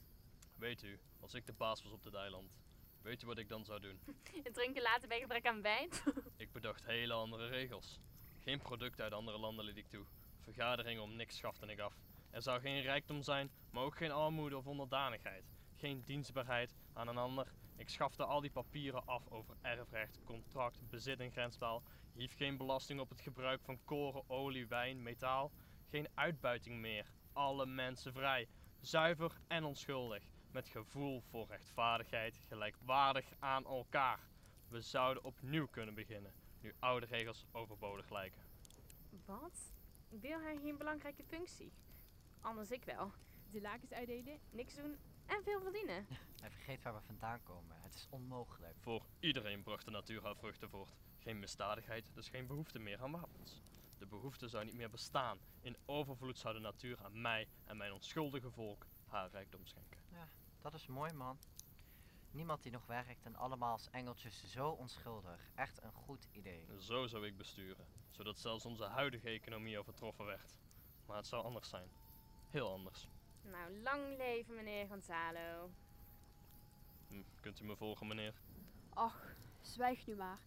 Weet 0.56 0.82
u, 0.82 1.00
als 1.20 1.34
ik 1.34 1.46
de 1.46 1.52
baas 1.52 1.82
was 1.82 1.92
op 1.92 2.02
dit 2.02 2.14
eiland, 2.14 2.58
weet 3.02 3.22
u 3.22 3.26
wat 3.26 3.38
ik 3.38 3.48
dan 3.48 3.64
zou 3.64 3.80
doen? 3.80 4.00
En 4.44 4.52
drinken 4.52 4.82
later 4.82 5.08
bij 5.08 5.20
gebrek 5.20 5.46
aan 5.46 5.62
wijn. 5.62 5.90
Ik 6.36 6.52
bedacht 6.52 6.84
hele 6.84 7.12
andere 7.12 7.46
regels. 7.48 8.00
Geen 8.38 8.58
producten 8.58 9.04
uit 9.04 9.12
andere 9.12 9.38
landen 9.38 9.64
liet 9.64 9.76
ik 9.76 9.88
toe. 9.88 10.06
Vergaderingen 10.40 11.02
om 11.02 11.16
niks 11.16 11.36
schafte 11.36 11.66
ik 11.66 11.78
af. 11.78 11.94
Er 12.30 12.42
zou 12.42 12.60
geen 12.60 12.82
rijkdom 12.82 13.22
zijn, 13.22 13.50
maar 13.70 13.84
ook 13.84 13.96
geen 13.96 14.10
armoede 14.10 14.56
of 14.56 14.66
onderdanigheid. 14.66 15.44
Geen 15.80 16.02
dienstbaarheid 16.04 16.74
aan 16.92 17.08
een 17.08 17.16
ander. 17.16 17.52
Ik 17.76 17.88
schafte 17.88 18.24
al 18.24 18.40
die 18.40 18.50
papieren 18.50 19.06
af 19.06 19.28
over 19.28 19.56
erfrecht, 19.60 20.20
contract, 20.24 20.88
bezit 20.88 21.20
en 21.20 21.30
grenspaal. 21.30 21.82
Hief 22.12 22.36
geen 22.36 22.56
belasting 22.56 23.00
op 23.00 23.08
het 23.08 23.20
gebruik 23.20 23.62
van 23.62 23.84
koren, 23.84 24.30
olie, 24.30 24.66
wijn, 24.66 25.02
metaal. 25.02 25.52
Geen 25.90 26.08
uitbuiting 26.14 26.80
meer. 26.80 27.06
Alle 27.32 27.66
mensen 27.66 28.12
vrij. 28.12 28.48
Zuiver 28.80 29.40
en 29.46 29.64
onschuldig. 29.64 30.24
Met 30.50 30.68
gevoel 30.68 31.20
voor 31.20 31.46
rechtvaardigheid, 31.46 32.36
gelijkwaardig 32.48 33.32
aan 33.38 33.64
elkaar. 33.64 34.20
We 34.68 34.80
zouden 34.80 35.24
opnieuw 35.24 35.66
kunnen 35.66 35.94
beginnen, 35.94 36.32
nu 36.60 36.74
oude 36.78 37.06
regels 37.06 37.44
overbodig 37.52 38.10
lijken. 38.10 38.42
Wat? 39.24 39.72
Deel 40.08 40.40
hij 40.40 40.56
geen 40.56 40.78
belangrijke 40.78 41.24
functie? 41.24 41.72
Anders 42.40 42.70
ik 42.70 42.84
wel. 42.84 43.12
De 43.50 43.60
lakens 43.60 43.92
uitdelen, 43.92 44.38
niks 44.50 44.74
doen 44.74 44.96
en 45.30 45.42
veel 45.42 45.60
verdienen. 45.60 46.06
Hij 46.40 46.50
vergeet 46.50 46.82
waar 46.82 46.94
we 46.94 47.00
vandaan 47.00 47.42
komen. 47.42 47.76
Het 47.80 47.94
is 47.94 48.06
onmogelijk. 48.10 48.76
Voor 48.80 49.06
iedereen 49.20 49.62
bracht 49.62 49.84
de 49.84 49.90
natuur 49.90 50.22
haar 50.22 50.36
vruchten 50.36 50.70
voort. 50.70 50.94
Geen 51.18 51.38
misdadigheid, 51.38 52.10
dus 52.14 52.28
geen 52.28 52.46
behoefte 52.46 52.78
meer 52.78 53.02
aan 53.02 53.12
wapens. 53.12 53.62
De 53.98 54.06
behoefte 54.06 54.48
zou 54.48 54.64
niet 54.64 54.74
meer 54.74 54.90
bestaan. 54.90 55.38
In 55.60 55.76
overvloed 55.86 56.38
zou 56.38 56.54
de 56.54 56.60
natuur 56.60 56.98
aan 57.04 57.20
mij 57.20 57.48
en 57.64 57.76
mijn 57.76 57.92
onschuldige 57.92 58.50
volk 58.50 58.86
haar 59.06 59.30
rijkdom 59.30 59.66
schenken. 59.66 60.00
Ja, 60.12 60.28
dat 60.60 60.74
is 60.74 60.86
mooi, 60.86 61.12
man. 61.12 61.38
Niemand 62.30 62.62
die 62.62 62.72
nog 62.72 62.86
werkt 62.86 63.24
en 63.24 63.36
allemaal 63.36 63.72
als 63.72 63.90
engeltjes 63.90 64.50
zo 64.50 64.68
onschuldig. 64.68 65.50
Echt 65.54 65.82
een 65.82 65.92
goed 65.92 66.28
idee. 66.32 66.66
Zo 66.78 67.06
zou 67.06 67.26
ik 67.26 67.36
besturen, 67.36 67.86
zodat 68.10 68.38
zelfs 68.38 68.64
onze 68.64 68.84
huidige 68.84 69.28
economie 69.28 69.78
overtroffen 69.78 70.24
werd. 70.24 70.54
Maar 71.06 71.16
het 71.16 71.26
zou 71.26 71.44
anders 71.44 71.68
zijn. 71.68 71.90
Heel 72.50 72.72
anders. 72.72 73.08
Nou, 73.50 73.82
lang 73.82 74.16
leven 74.16 74.54
meneer 74.54 74.86
Gonzalo. 74.86 75.70
Hm, 77.08 77.22
kunt 77.40 77.60
u 77.60 77.64
me 77.64 77.76
volgen, 77.76 78.06
meneer? 78.06 78.34
Ach, 78.94 79.34
zwijg 79.60 80.06
nu 80.06 80.16
maar. 80.16 80.38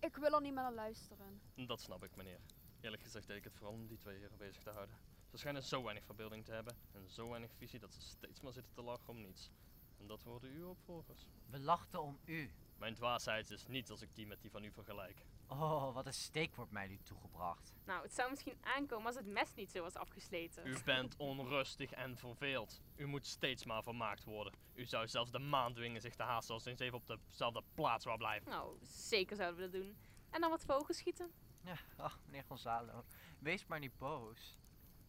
Ik 0.00 0.16
wil 0.16 0.34
er 0.34 0.40
niet 0.40 0.54
meer 0.54 0.62
naar 0.62 0.72
luisteren. 0.72 1.40
Dat 1.54 1.80
snap 1.80 2.04
ik, 2.04 2.16
meneer. 2.16 2.40
Eerlijk 2.80 3.02
gezegd 3.02 3.26
deed 3.26 3.36
ik 3.36 3.44
het 3.44 3.54
vooral 3.54 3.72
om 3.72 3.86
die 3.86 3.98
twee 3.98 4.18
heren 4.18 4.36
bezig 4.36 4.62
te 4.62 4.70
houden. 4.70 4.94
Ze 5.30 5.38
schijnen 5.38 5.62
zo 5.62 5.82
weinig 5.82 6.04
verbeelding 6.04 6.44
te 6.44 6.52
hebben 6.52 6.76
en 6.92 7.08
zo 7.08 7.28
weinig 7.28 7.50
visie 7.56 7.78
dat 7.78 7.94
ze 7.94 8.00
steeds 8.00 8.40
maar 8.40 8.52
zitten 8.52 8.72
te 8.72 8.82
lachen 8.82 9.08
om 9.08 9.20
niets. 9.20 9.50
En 9.98 10.06
dat 10.06 10.22
worden 10.22 10.50
uw 10.50 10.68
opvolgers. 10.68 11.26
We 11.50 11.58
lachten 11.58 12.02
om 12.02 12.18
u. 12.24 12.50
Mijn 12.78 12.94
dwaasheid 12.94 13.50
is 13.50 13.66
niet 13.66 13.90
als 13.90 14.02
ik 14.02 14.14
die 14.14 14.26
met 14.26 14.40
die 14.40 14.50
van 14.50 14.64
u 14.64 14.72
vergelijk. 14.72 15.24
Oh, 15.52 15.94
wat 15.94 16.06
een 16.06 16.14
steek 16.14 16.56
wordt 16.56 16.70
mij 16.70 16.88
nu 16.88 16.98
toegebracht. 17.02 17.74
Nou, 17.84 18.02
het 18.02 18.14
zou 18.14 18.30
misschien 18.30 18.58
aankomen 18.60 19.06
als 19.06 19.16
het 19.16 19.26
mes 19.26 19.54
niet 19.54 19.70
zo 19.70 19.82
was 19.82 19.94
afgesleten. 19.94 20.66
U 20.66 20.76
bent 20.84 21.16
onrustig 21.16 21.90
en 21.90 22.16
verveeld. 22.16 22.80
U 22.96 23.06
moet 23.06 23.26
steeds 23.26 23.64
maar 23.64 23.82
vermaakt 23.82 24.24
worden. 24.24 24.52
U 24.74 24.84
zou 24.84 25.08
zelfs 25.08 25.30
de 25.30 25.38
maan 25.38 25.74
dwingen 25.74 26.00
zich 26.00 26.14
te 26.14 26.22
haasten 26.22 26.54
als 26.54 26.62
ze 26.62 26.70
eens 26.70 26.80
even 26.80 26.98
op 26.98 27.18
dezelfde 27.28 27.62
plaats 27.74 28.04
wou 28.04 28.18
blijven. 28.18 28.50
Nou, 28.50 28.78
zeker 28.82 29.36
zouden 29.36 29.60
we 29.60 29.70
dat 29.70 29.80
doen. 29.80 29.96
En 30.30 30.40
dan 30.40 30.50
wat 30.50 30.64
vogels 30.64 30.96
schieten. 30.96 31.32
Ja, 31.64 31.76
ach, 31.96 32.20
meneer 32.24 32.44
Gonzalo. 32.44 33.04
Wees 33.38 33.66
maar 33.66 33.78
niet 33.78 33.98
boos. 33.98 34.58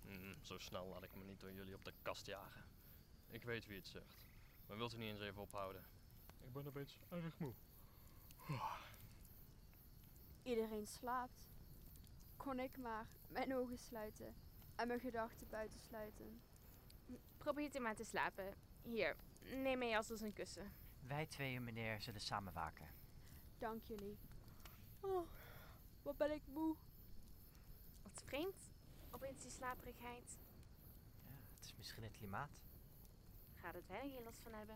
Mm, 0.01 0.35
zo 0.41 0.57
snel 0.57 0.87
laat 0.87 1.03
ik 1.03 1.15
me 1.15 1.23
niet 1.23 1.39
door 1.39 1.51
jullie 1.51 1.75
op 1.75 1.85
de 1.85 1.93
kast 2.01 2.25
jagen. 2.25 2.65
Ik 3.27 3.43
weet 3.43 3.65
wie 3.65 3.77
het 3.77 3.87
zegt. 3.87 4.27
Maar 4.67 4.77
wilt 4.77 4.93
u 4.93 4.97
niet 4.97 5.09
eens 5.09 5.21
even 5.21 5.41
ophouden? 5.41 5.85
Ik 6.41 6.53
ben 6.53 6.65
een 6.65 6.73
beetje 6.73 6.99
erg 7.09 7.39
moe. 7.39 7.53
Iedereen 10.43 10.87
slaapt. 10.87 11.45
Kon 12.37 12.59
ik 12.59 12.77
maar 12.77 13.07
mijn 13.27 13.55
ogen 13.55 13.77
sluiten 13.77 14.35
en 14.75 14.87
mijn 14.87 14.99
gedachten 14.99 15.49
buiten 15.49 15.79
sluiten. 15.79 16.41
Probeer 17.37 17.75
u 17.75 17.79
maar 17.79 17.95
te 17.95 18.03
slapen. 18.03 18.53
Hier, 18.81 19.15
neem 19.39 19.77
mee 19.77 19.97
als 19.97 20.21
een 20.21 20.33
kussen. 20.33 20.71
Wij 20.99 21.25
tweeën, 21.25 21.63
meneer, 21.63 22.01
zullen 22.01 22.21
samen 22.21 22.53
waken. 22.53 22.87
Dank 23.57 23.83
jullie. 23.83 24.17
Oh, 24.99 25.27
wat 26.01 26.17
ben 26.17 26.31
ik 26.31 26.41
moe. 26.47 26.75
Wat 28.01 28.23
vreemd. 28.25 28.71
Opeens 29.11 29.41
die 29.41 29.51
slaperigheid. 29.51 30.39
Ja, 31.25 31.35
het 31.55 31.65
is 31.65 31.75
misschien 31.75 32.03
het 32.03 32.11
klimaat. 32.11 32.61
Gaat 33.53 33.73
het 33.73 33.87
wel 33.87 34.01
hier 34.01 34.21
last 34.21 34.39
van 34.41 34.53
hebben? 34.53 34.75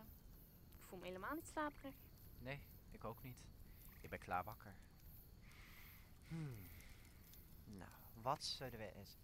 Ik 0.78 0.84
voel 0.84 0.98
me 0.98 1.04
helemaal 1.06 1.34
niet 1.34 1.46
slaperig. 1.46 1.94
Nee, 2.38 2.60
ik 2.90 3.04
ook 3.04 3.22
niet. 3.22 3.44
Ik 4.00 4.10
ben 4.10 4.18
klaar 4.18 4.44
wakker. 4.44 4.74
Hmm. 6.28 6.68
Nou, 7.64 7.90
wat 8.22 8.44
zullen 8.44 8.78
we 8.78 8.92
eens... 8.94 9.16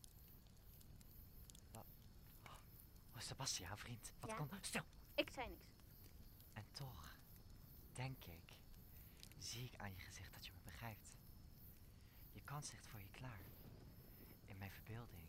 Wat? 1.72 1.86
Oh, 2.46 3.20
Sebastiaan, 3.20 3.78
vriend. 3.78 4.12
Wat 4.20 4.30
Ja? 4.30 4.36
kon... 4.36 4.48
Stil! 4.60 4.82
Ik 5.14 5.30
zei 5.30 5.48
niks. 5.48 5.72
En 6.52 6.64
toch, 6.72 7.16
denk 7.92 8.24
ik, 8.24 8.56
zie 9.38 9.64
ik 9.64 9.76
aan 9.76 9.92
je 9.94 10.00
gezicht 10.00 10.32
dat 10.32 10.46
je 10.46 10.52
me 10.52 10.58
begrijpt. 10.64 11.12
Je 12.32 12.40
kans 12.44 12.70
ligt 12.70 12.86
voor 12.86 13.00
je 13.00 13.10
klaar. 13.10 13.40
In 14.46 14.58
mijn 14.58 14.70
verbeelding 14.72 15.26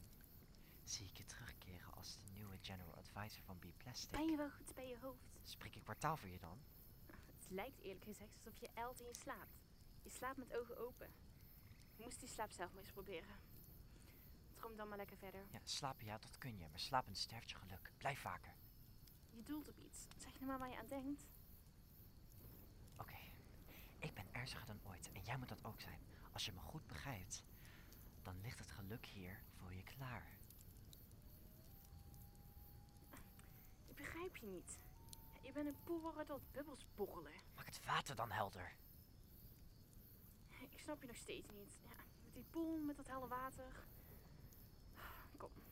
zie 0.83 1.05
ik 1.07 1.17
je 1.17 1.25
terugkeren 1.25 1.93
als 1.93 2.17
de 2.17 2.31
nieuwe 2.33 2.57
general 2.61 2.95
advisor 2.95 3.41
van 3.43 3.59
B 3.59 3.65
Plastic. 3.77 4.11
Ben 4.11 4.29
je 4.29 4.37
wel 4.37 4.51
goed 4.51 4.73
bij 4.75 4.87
je 4.87 4.97
hoofd? 5.01 5.39
Spreek 5.43 5.75
ik 5.75 5.83
kwartaal 5.83 6.17
voor 6.17 6.29
je 6.29 6.39
dan? 6.39 6.57
Het 7.05 7.49
lijkt 7.49 7.79
eerlijk 7.81 8.03
gezegd 8.05 8.33
alsof 8.35 8.59
je 8.59 8.69
ijlt 8.73 8.99
in 8.99 9.05
je 9.07 9.13
slaapt. 9.15 9.61
Je 10.01 10.09
slaapt 10.09 10.37
met 10.37 10.53
ogen 10.57 10.77
open. 10.77 11.09
Je 11.95 12.03
moest 12.03 12.19
die 12.19 12.29
slaap 12.29 12.51
zelf 12.51 12.73
maar 12.73 12.81
eens 12.81 12.91
proberen. 12.91 13.39
Droom 14.53 14.75
dan 14.75 14.87
maar 14.87 14.97
lekker 14.97 15.17
verder. 15.17 15.45
Ja, 15.51 15.59
slapen 15.63 16.05
ja, 16.05 16.17
dat 16.17 16.37
kun 16.37 16.57
je, 16.57 16.67
maar 16.69 16.79
slapen 16.79 17.15
sterft 17.15 17.49
je 17.49 17.55
geluk. 17.55 17.91
Blijf 17.97 18.19
vaker. 18.19 18.53
Je 19.29 19.43
doelt 19.43 19.67
op 19.67 19.79
iets. 19.79 20.07
Zeg 20.17 20.33
nou 20.33 20.45
maar 20.45 20.59
waar 20.59 20.69
je 20.69 20.77
aan 20.77 20.87
denkt. 20.87 21.25
Oké, 22.97 23.17
ik 23.99 24.13
ben 24.13 24.25
ernstiger 24.31 24.67
dan 24.67 24.79
ooit 24.83 25.11
en 25.11 25.21
jij 25.21 25.37
moet 25.37 25.49
dat 25.49 25.63
ook 25.63 25.81
zijn. 25.81 25.99
Als 26.33 26.45
je 26.45 26.51
me 26.51 26.59
goed 26.59 26.87
begrijpt, 26.87 27.43
dan 28.21 28.41
ligt 28.41 28.59
het 28.59 28.71
geluk 28.71 29.05
hier 29.05 29.39
voor 29.55 29.73
je 29.73 29.83
klaar. 29.83 30.37
Ik 33.87 33.95
begrijp 33.95 34.37
je 34.37 34.45
niet. 34.45 34.79
Je 35.41 35.51
bent 35.51 35.67
een 35.67 35.83
poel 35.83 36.01
waaruit 36.01 36.27
wat 36.27 36.51
bubbels 36.51 36.85
borrelen. 36.95 37.33
Maak 37.55 37.65
het 37.65 37.85
water 37.85 38.15
dan 38.15 38.31
helder. 38.31 38.75
Snap 40.85 41.01
je 41.01 41.07
nog 41.07 41.15
steeds 41.15 41.49
niet. 41.49 41.79
Ja, 41.83 42.03
met 42.23 42.33
die 42.33 42.43
poel, 42.49 42.79
met 42.79 42.95
dat 42.95 43.07
helle 43.07 43.27
water. 43.27 43.85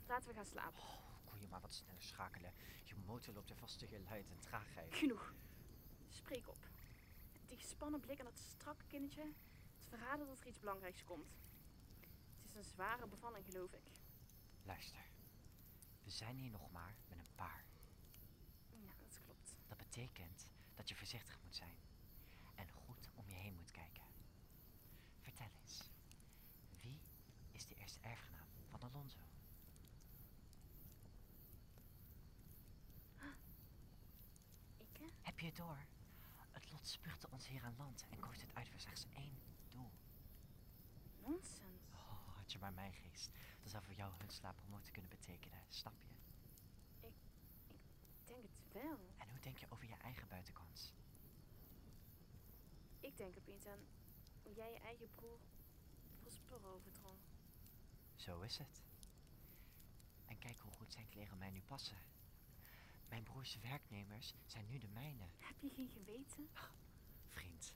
Laten 0.08 0.30
we 0.30 0.36
gaan 0.36 0.46
slapen. 0.46 0.84
Kon 1.26 1.40
je 1.40 1.48
maar 1.48 1.62
wat 1.62 1.74
sneller 1.74 2.02
schakelen. 2.02 2.54
Je 2.84 2.96
motor 2.96 3.34
loopt 3.34 3.50
er 3.50 3.56
vast 3.56 3.80
tegen 3.80 4.04
luid 4.04 4.30
en 4.30 4.40
traagheid. 4.40 4.96
Genoeg. 4.96 5.34
Spreek 6.08 6.48
op. 6.48 6.68
Die 7.46 7.58
gespannen 7.58 8.00
blik 8.00 8.20
en 8.20 8.26
dat 8.26 8.40
strakke 8.40 8.86
kindertje. 8.86 9.34
Het 9.76 9.86
verraden 9.88 10.28
dat 10.28 10.40
er 10.40 10.48
iets 10.48 10.60
belangrijks 10.60 11.04
komt. 11.04 11.38
Het 12.42 12.50
is 12.50 12.56
een 12.56 12.64
zware 12.64 13.08
bevalling, 13.08 13.46
geloof 13.46 13.74
ik. 13.74 13.92
Luister. 14.64 15.06
We 16.04 16.10
zijn 16.10 16.38
hier 16.38 16.52
nog 16.52 16.72
maar 16.72 16.96
met 17.08 17.18
een 17.18 17.36
paar. 17.36 17.66
Ja, 18.70 18.92
dat 19.00 19.20
klopt. 19.26 19.56
Dat 19.68 19.78
betekent 19.78 20.48
dat 20.76 20.90
je 20.90 20.96
voorzichtig 20.96 21.40
moet 21.44 21.56
zijn. 21.56 21.78
En 22.56 22.70
goed 22.70 23.10
om 23.14 23.30
je 23.30 23.36
heen 23.36 23.56
moet 23.56 23.72
kijken. 23.72 24.04
Vertel 25.20 25.52
eens. 25.62 25.90
Wie 26.80 27.00
erfgenaam 28.04 28.48
van 28.70 28.82
Alonso? 28.82 29.20
Ik, 34.78 34.98
hè? 35.00 35.06
Heb 35.22 35.40
je 35.40 35.46
het 35.46 35.56
door? 35.56 35.78
Het 36.52 36.72
lot 36.72 36.88
spuugde 36.88 37.28
ons 37.30 37.48
hier 37.48 37.64
aan 37.64 37.76
land 37.78 38.06
en 38.10 38.20
koos 38.20 38.42
het 38.42 38.56
uit 38.56 38.70
voor 38.70 38.80
slechts 38.80 39.06
één 39.14 39.38
doel. 39.72 39.92
Nonsens. 41.20 41.84
Oh, 41.92 42.36
had 42.38 42.52
je 42.52 42.60
maar 42.60 42.74
mijn 42.74 42.94
geest. 42.94 43.30
Dat 43.62 43.72
zou 43.72 43.84
voor 43.84 43.94
jou 43.94 44.14
hun 44.18 44.30
slaappromotie 44.30 44.92
kunnen 44.92 45.12
betekenen, 45.12 45.60
snap 45.68 45.94
je? 46.00 46.08
Ik 47.08 47.14
denk 48.26 48.44
het 48.44 48.74
wel. 48.74 49.00
En 49.18 49.30
hoe 49.30 49.40
denk 49.40 49.58
je 49.58 49.66
over 49.70 49.88
je 49.88 49.98
eigen 49.98 50.28
buitenkans? 50.28 50.94
Ik 53.00 53.18
denk 53.18 53.38
opeens 53.38 53.66
aan 53.66 53.80
hoe 54.44 54.54
jij 54.54 54.72
je 54.72 54.80
eigen 54.80 55.10
broer 55.16 55.40
Prospero 56.22 56.74
overdrong. 56.74 57.18
Zo 58.24 58.42
is 58.42 58.58
het. 58.58 58.82
En 60.26 60.38
kijk 60.40 60.60
hoe 60.60 60.72
goed 60.72 60.94
zijn 60.94 61.10
kleren 61.10 61.38
mij 61.38 61.50
nu 61.50 61.62
passen. 61.62 61.98
Mijn 63.10 63.24
broers 63.24 63.60
werknemers 63.62 64.34
zijn 64.46 64.68
nu 64.68 64.78
de 64.78 64.88
mijne. 64.88 65.26
Heb 65.40 65.60
je 65.60 65.70
geen 65.70 65.90
geweten? 65.90 66.50
Vriend. 67.28 67.76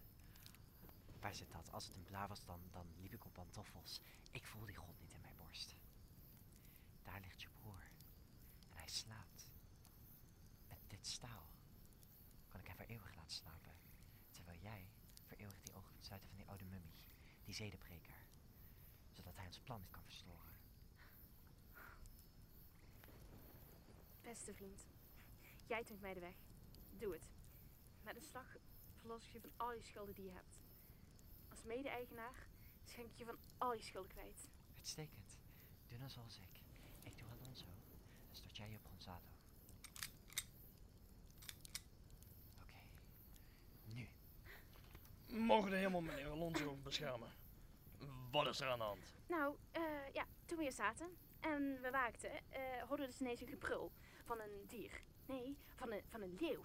Waar 1.19 1.35
zit 1.35 1.51
dat? 1.51 1.71
Als 1.71 1.85
het 1.85 1.95
een 1.95 2.03
blaar 2.03 2.27
was, 2.27 2.45
dan, 2.45 2.61
dan 2.71 2.85
liep 2.97 3.13
ik 3.13 3.25
op 3.25 3.33
pantoffels. 3.33 4.01
Ik 4.31 4.45
voel 4.45 4.65
die 4.65 4.75
god 4.75 4.99
niet 4.99 5.13
in 5.13 5.21
mijn 5.21 5.35
borst. 5.35 5.75
Daar 7.03 7.19
ligt 7.19 7.41
je 7.41 7.49
broer. 7.49 7.83
En 8.69 8.77
hij 8.77 8.89
slaapt. 8.89 9.49
Met 10.67 10.79
dit 10.87 11.07
staal 11.07 11.47
kan 12.47 12.59
ik 12.59 12.67
hem 12.67 12.75
voor 12.75 12.85
eeuwig 12.85 13.15
laten 13.15 13.35
slapen. 13.35 13.73
Terwijl 14.31 14.59
jij 14.59 14.87
voor 15.23 15.37
eeuwig 15.37 15.61
die 15.61 15.73
ogen 15.73 15.91
kunt 15.91 16.05
sluiten 16.05 16.29
van 16.29 16.37
die 16.37 16.47
oude 16.47 16.65
mummie. 16.65 16.95
Die 17.43 17.53
zedenbreker. 17.55 18.26
Zodat 19.17 19.35
hij 19.35 19.45
ons 19.45 19.59
plan 19.59 19.79
niet 19.79 19.91
kan 19.91 20.03
verstoren. 20.03 20.53
Beste 24.21 24.53
vriend, 24.53 24.87
jij 25.67 25.83
toont 25.83 26.01
mij 26.01 26.13
de 26.13 26.19
weg. 26.19 26.35
Doe 26.91 27.13
het. 27.13 27.31
Met 28.03 28.15
een 28.15 28.21
slag 28.21 28.55
verlos 28.95 29.25
ik 29.25 29.31
je 29.31 29.39
van 29.39 29.51
al 29.57 29.73
je 29.73 29.81
schulden 29.81 30.15
die 30.15 30.25
je 30.25 30.31
hebt. 30.31 30.59
Als 31.49 31.63
mede-eigenaar 31.63 32.47
schenk 32.83 33.11
ik 33.11 33.17
je 33.17 33.25
van 33.25 33.37
al 33.57 33.73
je 33.73 33.81
schulden 33.81 34.11
kwijt. 34.11 34.49
Uitstekend. 34.75 35.39
Doe 35.87 35.99
dan 35.99 36.09
zoals 36.09 36.39
ik. 36.39 36.61
Ik 37.03 37.17
doe 37.17 37.27
Alonso. 37.39 37.65
Dan 38.25 38.35
stort 38.35 38.57
jij 38.57 38.69
je 38.69 38.75
op 38.77 38.85
Gonzalo. 38.85 39.25
Oké. 42.61 42.79
Nu. 43.83 44.07
Mogen 45.27 45.69
de 45.71 45.77
hemel 45.77 46.01
meneer 46.01 46.29
Alonso 46.29 46.75
beschermen. 46.75 47.36
Wat 48.31 48.47
is 48.47 48.59
er 48.59 48.67
aan 48.69 48.77
de 48.79 48.83
hand? 48.85 49.15
Nou, 49.27 49.55
eh, 49.71 49.81
ja, 50.13 50.25
toen 50.45 50.57
we 50.57 50.63
hier 50.63 50.71
zaten 50.71 51.17
en 51.39 51.81
we 51.81 51.89
waakten, 51.91 52.31
eh 52.49 52.61
hoorden 52.87 53.05
we 53.05 53.11
dus 53.11 53.21
ineens 53.21 53.41
een 53.41 53.47
gebrul 53.47 53.91
van 54.23 54.39
een 54.39 54.63
dier. 54.67 55.01
Nee, 55.25 55.57
van 55.75 55.91
een, 55.91 56.03
van 56.07 56.21
een 56.21 56.35
leeuw. 56.39 56.63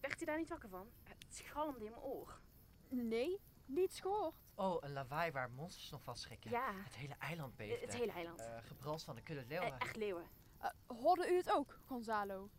Werd 0.00 0.22
u 0.22 0.24
daar 0.24 0.38
niet 0.38 0.48
wakker 0.48 0.68
van? 0.68 0.90
Het 1.02 1.26
schalmde 1.28 1.84
in 1.84 1.90
mijn 1.90 2.02
oor. 2.02 2.40
Nee, 2.88 3.40
niets 3.66 4.00
gehoord. 4.00 4.34
Oh, 4.54 4.76
een 4.80 4.92
lawaai 4.92 5.30
waar 5.30 5.50
monsters 5.50 5.90
nog 5.90 6.02
van 6.02 6.16
schrikken. 6.16 6.50
Ja. 6.50 6.72
Het 6.74 6.96
hele 6.96 7.14
eiland 7.18 7.56
beefde. 7.56 7.86
Het 7.86 7.94
hele 7.94 8.12
eiland. 8.12 8.40
Eh, 8.40 8.56
gebrals 8.62 9.04
van 9.04 9.14
de 9.14 9.22
kudde 9.22 9.44
leeuwen. 9.46 9.78
echt 9.78 9.96
leeuwen. 9.96 10.28
Eh, 10.58 10.70
hoorde 10.86 11.28
u 11.32 11.36
het 11.36 11.50
ook, 11.50 11.78
Gonzalo? 11.86 12.50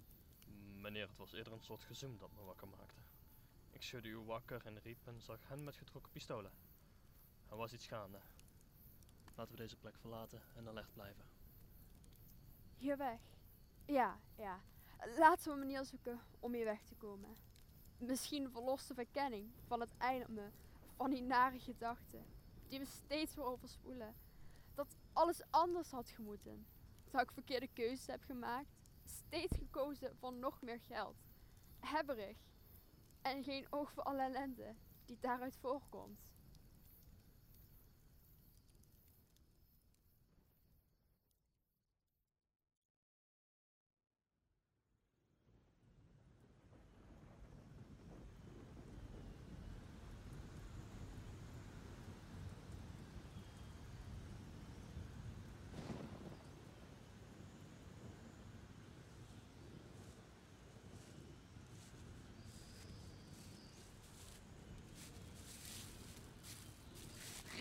Meneer, 0.76 1.08
het 1.08 1.18
was 1.18 1.34
eerder 1.34 1.54
een 1.54 1.64
soort 1.64 1.84
gezum 1.84 2.18
dat 2.18 2.32
me 2.32 2.42
wakker 2.44 2.68
maakte. 2.68 3.00
Ik 3.72 3.84
schudde 3.84 4.10
u 4.10 4.18
wakker 4.18 4.66
en 4.66 4.80
riep 4.80 5.08
en 5.08 5.22
zag 5.22 5.48
hen 5.48 5.64
met 5.64 5.76
getrokken 5.76 6.12
pistolen. 6.12 6.52
Er 7.52 7.58
was 7.58 7.74
iets 7.74 7.88
gaande. 7.88 8.20
Laten 9.36 9.52
we 9.56 9.62
deze 9.62 9.78
plek 9.78 9.98
verlaten 9.98 10.42
en 10.56 10.68
alert 10.68 10.94
blijven. 10.94 11.26
Hier 12.78 12.98
weg. 12.98 13.20
Ja, 13.86 14.20
ja. 14.36 14.62
Laten 15.18 15.46
we 15.46 15.52
een 15.52 15.60
manier 15.60 15.86
zoeken 15.86 16.20
om 16.40 16.54
hier 16.54 16.66
weg 16.66 16.84
te 16.84 16.96
komen. 16.96 17.36
Misschien 17.98 18.52
verlost 18.52 18.88
de 18.88 18.94
verkenning 18.94 19.52
van 19.66 19.80
het 19.80 19.98
eind 19.98 20.28
me 20.28 20.50
van 20.96 21.10
die 21.10 21.22
nare 21.22 21.60
gedachten 21.60 22.26
die 22.68 22.80
me 22.80 22.86
steeds 22.86 23.36
weer 23.36 23.46
overspoelen. 23.46 24.16
Dat 24.74 24.96
alles 25.14 25.42
anders 25.50 25.92
had 25.92 26.10
gemoeten. 26.10 26.66
Dat 27.10 27.22
ik 27.22 27.32
verkeerde 27.32 27.68
keuzes 27.68 28.08
heb 28.08 28.24
gemaakt. 28.24 28.76
Steeds 29.04 29.58
gekozen 29.58 30.16
voor 30.16 30.34
nog 30.34 30.62
meer 30.62 30.80
geld. 30.80 31.16
Hebberig. 31.80 32.38
En 33.22 33.44
geen 33.44 33.68
oog 33.70 33.92
voor 33.92 34.04
alle 34.04 34.22
ellende 34.22 34.76
die 35.06 35.18
daaruit 35.20 35.58
voorkomt. 35.58 36.31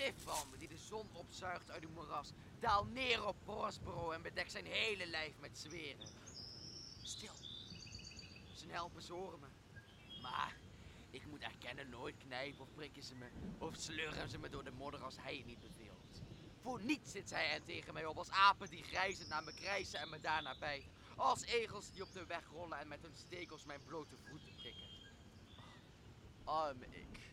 Gifwalmen 0.01 0.59
die 0.59 0.69
de 0.69 0.77
zon 0.77 1.09
opzuigt 1.13 1.71
uit 1.71 1.83
het 1.83 1.95
moeras. 1.95 2.33
Daal 2.61 2.85
neer 2.85 3.27
op 3.27 3.37
Prospero 3.45 4.11
en 4.11 4.23
bedek 4.23 4.51
zijn 4.51 4.67
hele 4.67 5.07
lijf 5.07 5.39
met 5.39 5.59
zweren. 5.59 6.09
Stil. 7.03 7.33
Zijn 8.55 8.71
helpers 8.71 9.09
horen 9.09 9.41
me. 9.41 9.47
Maar 10.23 10.57
ik 11.11 11.27
moet 11.27 11.43
erkennen, 11.43 11.89
nooit 11.89 12.17
knijpen 12.17 12.61
of 12.61 12.69
prikken 12.75 13.03
ze 13.03 13.15
me. 13.15 13.29
Of 13.59 13.77
sleuren 13.77 14.29
ze 14.29 14.39
me 14.39 14.49
door 14.49 14.65
de 14.65 14.71
modder 14.71 15.03
als 15.03 15.17
hij 15.17 15.37
het 15.37 15.47
niet 15.47 15.61
beveelt. 15.61 16.23
Voor 16.61 16.83
niets 16.83 17.11
zit 17.11 17.29
zij 17.29 17.51
er 17.51 17.65
tegen 17.65 17.95
mij 17.95 18.07
op 18.07 18.19
als 18.19 18.31
apen 18.31 18.71
die 18.71 18.83
grijzend 18.83 19.29
naar 19.29 19.45
me 19.45 19.53
krijsen 19.53 20.01
en 20.01 20.09
me 20.09 20.21
daarna 20.21 20.59
bijten. 20.59 20.91
Als 21.17 21.43
egels 21.43 21.91
die 21.91 22.03
op 22.03 22.13
de 22.13 22.27
weg 22.27 22.47
rollen 22.47 22.79
en 22.79 22.89
met 22.89 23.03
hun 23.03 23.15
stekels 23.15 23.65
mijn 23.65 23.85
blote 23.85 24.17
voeten 24.17 24.55
prikken. 24.55 24.89
Arme 26.45 26.87
ik. 26.87 27.30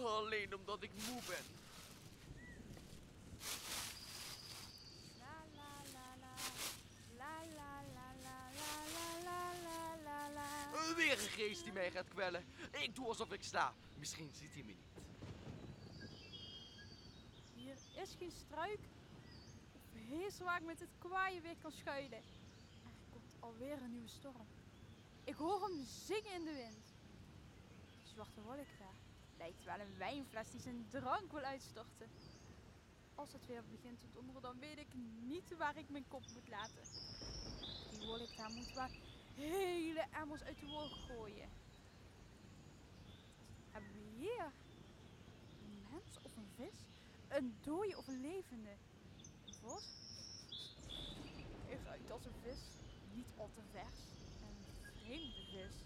Alleen 0.00 0.54
omdat 0.54 0.82
ik 0.82 0.90
moe 1.08 1.20
ben. 1.28 1.60
Weer 10.96 11.12
een 11.12 11.28
geest 11.28 11.64
die 11.64 11.72
mij 11.72 11.90
gaat 11.90 12.08
kwellen. 12.08 12.44
Ik 12.70 12.94
doe 12.94 13.06
alsof 13.06 13.32
ik 13.32 13.42
sta. 13.42 13.74
Misschien 13.98 14.30
ziet 14.34 14.52
hij 14.52 14.62
me 14.62 14.72
niet. 14.72 15.04
Hier 17.54 17.76
is 18.02 18.14
geen 18.18 18.32
struik 18.46 18.78
hees 20.12 20.38
waar 20.38 20.60
ik 20.60 20.66
met 20.66 20.80
het 20.80 20.94
kwaaie 20.98 21.40
weer 21.40 21.56
kan 21.62 21.72
schuilen. 21.72 22.18
Er 22.18 22.24
komt 23.10 23.32
alweer 23.40 23.82
een 23.82 23.90
nieuwe 23.90 24.08
storm. 24.08 24.46
Ik 25.24 25.34
hoor 25.34 25.62
hem 25.62 25.84
zingen 25.84 26.32
in 26.32 26.44
de 26.44 26.54
wind. 26.54 26.94
Zwarte 28.02 28.40
wolk 28.40 28.78
daar 28.78 29.01
lijkt 29.42 29.64
wel 29.64 29.80
een 29.80 29.98
wijnfles 29.98 30.50
die 30.50 30.60
zijn 30.60 30.86
drank 30.88 31.32
wil 31.32 31.42
uitstorten. 31.42 32.08
Als 33.14 33.32
het 33.32 33.46
weer 33.46 33.62
begint 33.70 34.00
te 34.00 34.10
donderen, 34.12 34.42
dan 34.42 34.58
weet 34.58 34.78
ik 34.78 34.94
niet 35.20 35.56
waar 35.56 35.76
ik 35.76 35.88
mijn 35.88 36.08
kop 36.08 36.22
moet 36.34 36.48
laten. 36.48 36.84
Die 37.90 38.06
wolk 38.06 38.36
daar 38.36 38.50
moet 38.50 38.74
wel 38.74 38.88
hele 39.34 40.04
emmers 40.20 40.42
uit 40.42 40.60
de 40.60 40.66
wolk 40.66 40.94
gooien. 41.08 41.48
Hebben 43.70 43.92
we 43.92 44.04
hier 44.18 44.52
een 45.62 45.82
mens 45.90 46.18
of 46.22 46.36
een 46.36 46.50
vis? 46.56 46.78
Een 47.28 47.54
dode 47.62 47.96
of 47.96 48.06
een 48.08 48.20
levende? 48.20 48.76
Vos? 49.60 49.84
Hij 51.66 51.78
ruikt 51.84 52.10
als 52.10 52.24
een 52.24 52.38
vis. 52.42 52.62
Niet 53.14 53.30
al 53.36 53.50
te 53.54 53.62
vers. 53.70 53.98
Een 54.42 54.64
vreemde 55.00 55.44
vis. 55.50 55.76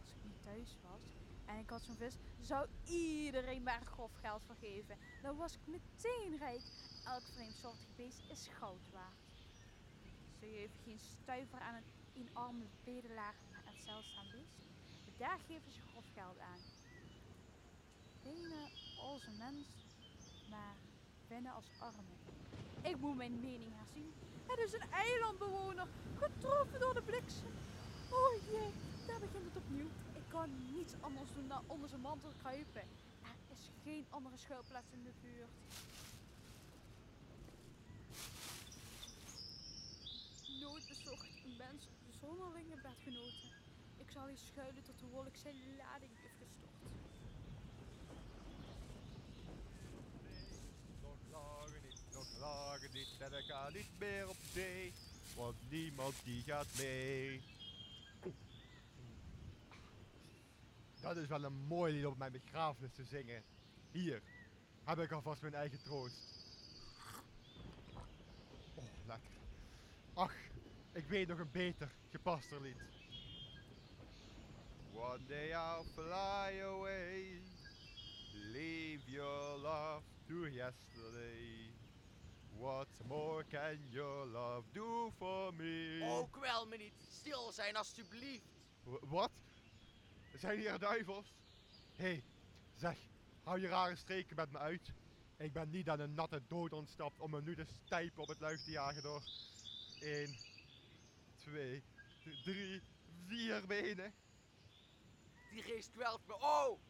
Als 0.00 0.10
ik 0.10 0.24
niet 0.24 0.42
thuis 0.44 0.76
was 0.82 1.19
en 1.50 1.58
ik 1.58 1.70
had 1.70 1.82
zo'n 1.82 1.96
vis, 1.96 2.18
zou 2.40 2.66
iedereen 2.84 3.64
daar 3.64 3.84
grof 3.86 4.12
geld 4.14 4.42
voor 4.46 4.56
geven. 4.56 4.98
Dan 5.22 5.36
was 5.36 5.54
ik 5.54 5.66
meteen 5.66 6.36
rijk. 6.38 6.62
Elk 7.04 7.22
vreemdsoortig 7.34 7.94
beest 7.96 8.22
is 8.30 8.46
goud 8.46 8.90
waard. 8.92 9.16
Ze 10.38 10.46
geven 10.46 10.78
geen 10.84 10.98
stuiver 10.98 11.60
aan 11.60 11.74
een 11.74 11.84
eenarme 12.12 12.66
bedelaar 12.84 13.34
en 13.50 13.72
het 13.72 13.82
zeldzaam 13.84 14.30
beest. 14.30 14.68
Daar 15.16 15.38
geven 15.46 15.72
ze 15.72 15.80
grof 15.80 16.04
geld 16.14 16.38
aan. 16.38 16.60
Bijna 18.22 18.68
als 18.96 19.26
een 19.26 19.38
mens, 19.38 19.66
maar 20.50 20.76
bijna 21.28 21.52
als 21.52 21.70
arme. 21.78 22.16
Ik 22.82 22.96
moet 22.96 23.16
mijn 23.16 23.40
mening 23.40 23.74
herzien. 23.76 24.14
Het 24.46 24.58
is 24.58 24.72
een 24.72 24.90
eilandbewoner, 24.90 25.88
getroffen 26.14 26.80
door 26.80 26.94
de 26.94 27.02
bliksem. 27.02 27.52
Oh 28.08 28.34
jee, 28.50 28.74
daar 29.06 29.20
begint 29.20 29.44
het 29.44 29.56
opnieuw. 29.56 29.90
Kan 30.30 30.72
niets 30.74 30.94
anders 31.00 31.28
doen 31.34 31.48
dan 31.48 31.62
onder 31.66 31.88
zijn 31.88 32.00
mantel 32.00 32.32
kruipen. 32.38 32.80
Er 33.22 33.56
is 33.56 33.70
geen 33.82 34.06
andere 34.10 34.36
schuilplaats 34.36 34.92
in 34.92 35.02
de 35.04 35.12
buurt. 35.22 35.50
Nooit 40.60 40.86
bezocht 40.88 41.28
een 41.44 41.56
mens 41.58 41.88
zonderlinge 42.20 42.76
bedgenoten. 42.82 43.50
Ik 43.96 44.10
zal 44.10 44.26
hier 44.26 44.38
schuilen 44.52 44.82
tot 44.82 44.98
de 45.00 45.06
wolk 45.06 45.36
zijn 45.42 45.54
lading 45.76 46.12
heeft 46.22 46.34
gestort. 46.38 46.80
Nog 51.02 51.18
langer 51.30 51.80
niet, 51.82 52.00
nog 52.12 52.38
langer 52.38 52.90
niet 52.92 53.16
en 53.18 53.32
ik 53.32 53.74
niet 53.74 53.98
meer 53.98 54.28
op 54.28 54.36
zee, 54.52 54.92
want 55.36 55.56
niemand 55.70 56.14
die 56.24 56.42
gaat 56.42 56.68
mee. 56.76 57.59
Dat 61.00 61.16
is 61.16 61.26
wel 61.26 61.44
een 61.44 61.66
mooi 61.66 61.92
lied 61.92 62.06
op 62.06 62.18
mijn 62.18 62.32
begrafenis 62.32 62.92
te 62.92 63.04
zingen. 63.04 63.42
Hier 63.92 64.22
heb 64.84 64.98
ik 64.98 65.12
alvast 65.12 65.40
mijn 65.40 65.54
eigen 65.54 65.82
troost. 65.82 66.14
Oh, 68.74 68.84
lekker. 69.06 69.30
Ach, 70.14 70.34
ik 70.92 71.04
weet 71.04 71.28
nog 71.28 71.38
een 71.38 71.50
beter, 71.50 71.90
gepaster 72.10 72.60
lied. 72.60 72.76
One 74.94 75.26
day 75.26 75.50
I'll 75.50 75.84
fly 75.94 76.60
away. 76.62 77.40
Leave 78.52 79.10
your 79.10 79.58
love 79.58 80.02
to 80.26 80.48
yesterday. 80.48 81.70
What 82.58 82.88
more 83.06 83.44
can 83.44 83.78
your 83.90 84.26
love 84.26 84.64
do 84.72 85.10
for 85.18 85.54
me? 85.54 86.00
Oh, 86.02 86.30
kwel 86.30 86.66
me 86.66 86.76
niet. 86.76 86.92
Stil 87.10 87.52
zijn, 87.52 87.76
alstublieft. 87.76 88.44
W- 88.84 89.10
wat? 89.10 89.30
Zijn 90.40 90.58
hier 90.58 90.78
duivels? 90.78 91.34
Hé, 91.96 92.04
hey, 92.04 92.24
zeg, 92.76 92.98
hou 93.42 93.60
je 93.60 93.68
rare 93.68 93.96
streken 93.96 94.36
met 94.36 94.50
me 94.50 94.58
uit. 94.58 94.92
Ik 95.36 95.52
ben 95.52 95.70
niet 95.70 95.88
aan 95.88 96.00
een 96.00 96.14
natte 96.14 96.42
dood 96.46 96.72
ontsnapt 96.72 97.20
om 97.20 97.30
me 97.30 97.42
nu 97.42 97.54
te 97.54 97.64
stijpen 97.84 98.22
op 98.22 98.28
het 98.28 98.40
luik 98.40 98.60
te 98.60 98.70
jagen 98.70 99.02
door 99.02 99.22
1, 100.00 100.36
2, 101.36 101.82
3, 102.42 102.82
4 103.26 103.66
benen. 103.66 104.14
Die 105.50 105.62
geest 105.62 105.90
kwelt 105.90 106.26
me. 106.26 106.34
Oh! 106.34 106.80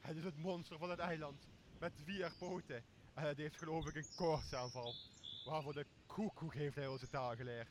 Het 0.00 0.16
is 0.16 0.24
het 0.24 0.36
monster 0.36 0.78
van 0.78 0.90
het 0.90 0.98
eiland. 0.98 1.48
Met 1.78 1.92
vier 2.04 2.32
poten. 2.38 2.84
En 3.14 3.26
het 3.26 3.36
heeft 3.36 3.56
geloof 3.56 3.86
ik 3.86 3.94
een 3.94 4.14
koortsaanval. 4.16 4.94
Waarvoor 5.44 5.72
de 5.72 5.86
koekoek 6.06 6.54
heeft 6.54 6.76
hij 6.76 6.86
onze 6.86 7.08
taal 7.08 7.36
geleerd. 7.36 7.70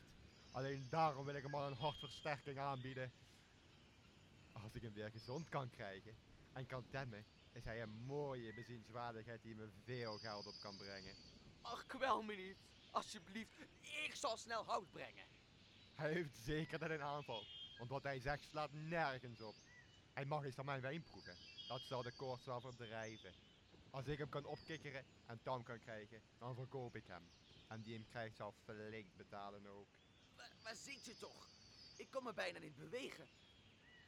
Alleen 0.50 0.86
daarom 0.90 1.24
wil 1.24 1.34
ik 1.34 1.42
hem 1.42 1.54
al 1.54 1.66
een 1.66 1.76
hartversterking 1.76 2.58
aanbieden. 2.58 3.12
Als 4.52 4.74
ik 4.74 4.82
hem 4.82 4.92
weer 4.92 5.10
gezond 5.10 5.48
kan 5.48 5.70
krijgen 5.70 6.16
en 6.52 6.66
kan 6.66 6.88
temmen, 6.90 7.24
is 7.52 7.64
hij 7.64 7.82
een 7.82 8.04
mooie 8.06 8.54
bezienswaardigheid 8.54 9.42
die 9.42 9.54
me 9.54 9.68
veel 9.84 10.18
geld 10.18 10.46
op 10.46 10.54
kan 10.60 10.76
brengen. 10.76 11.14
Ach, 11.62 11.86
kwel 11.86 12.22
me 12.22 12.34
niet. 12.34 12.56
Alsjeblieft, 12.90 13.58
ik 13.80 14.14
zal 14.14 14.36
snel 14.36 14.64
hout 14.64 14.90
brengen. 14.90 15.26
Hij 15.94 16.12
heeft 16.12 16.36
zeker 16.36 16.78
net 16.78 16.90
een 16.90 17.02
aanval, 17.02 17.44
want 17.78 17.90
wat 17.90 18.02
hij 18.02 18.20
zegt 18.20 18.42
slaat 18.42 18.72
nergens 18.72 19.40
op. 19.40 19.54
Hij 20.12 20.24
mag 20.24 20.44
eens 20.44 20.58
aan 20.58 20.64
mijn 20.64 20.80
wijn 20.80 21.02
proeven. 21.02 21.36
Dat 21.68 21.80
zal 21.80 22.02
de 22.02 22.12
koorts 22.12 22.44
wel 22.44 22.60
verdrijven. 22.60 23.34
Als 23.90 24.06
ik 24.06 24.18
hem 24.18 24.28
kan 24.28 24.44
opkikkeren 24.44 25.04
en 25.26 25.42
tam 25.42 25.62
kan 25.62 25.78
krijgen, 25.78 26.22
dan 26.38 26.54
verkoop 26.54 26.96
ik 26.96 27.06
hem. 27.06 27.30
En 27.68 27.82
die 27.82 27.94
hem 27.94 28.08
krijgt 28.08 28.36
zal 28.36 28.54
flink 28.64 29.16
betalen 29.16 29.66
ook. 29.66 29.86
Maar, 30.36 30.50
maar 30.62 30.76
ziet 30.76 31.06
u 31.06 31.14
toch? 31.14 31.48
Ik 31.96 32.10
kon 32.10 32.24
me 32.24 32.32
bijna 32.32 32.58
niet 32.58 32.76
bewegen. 32.76 33.28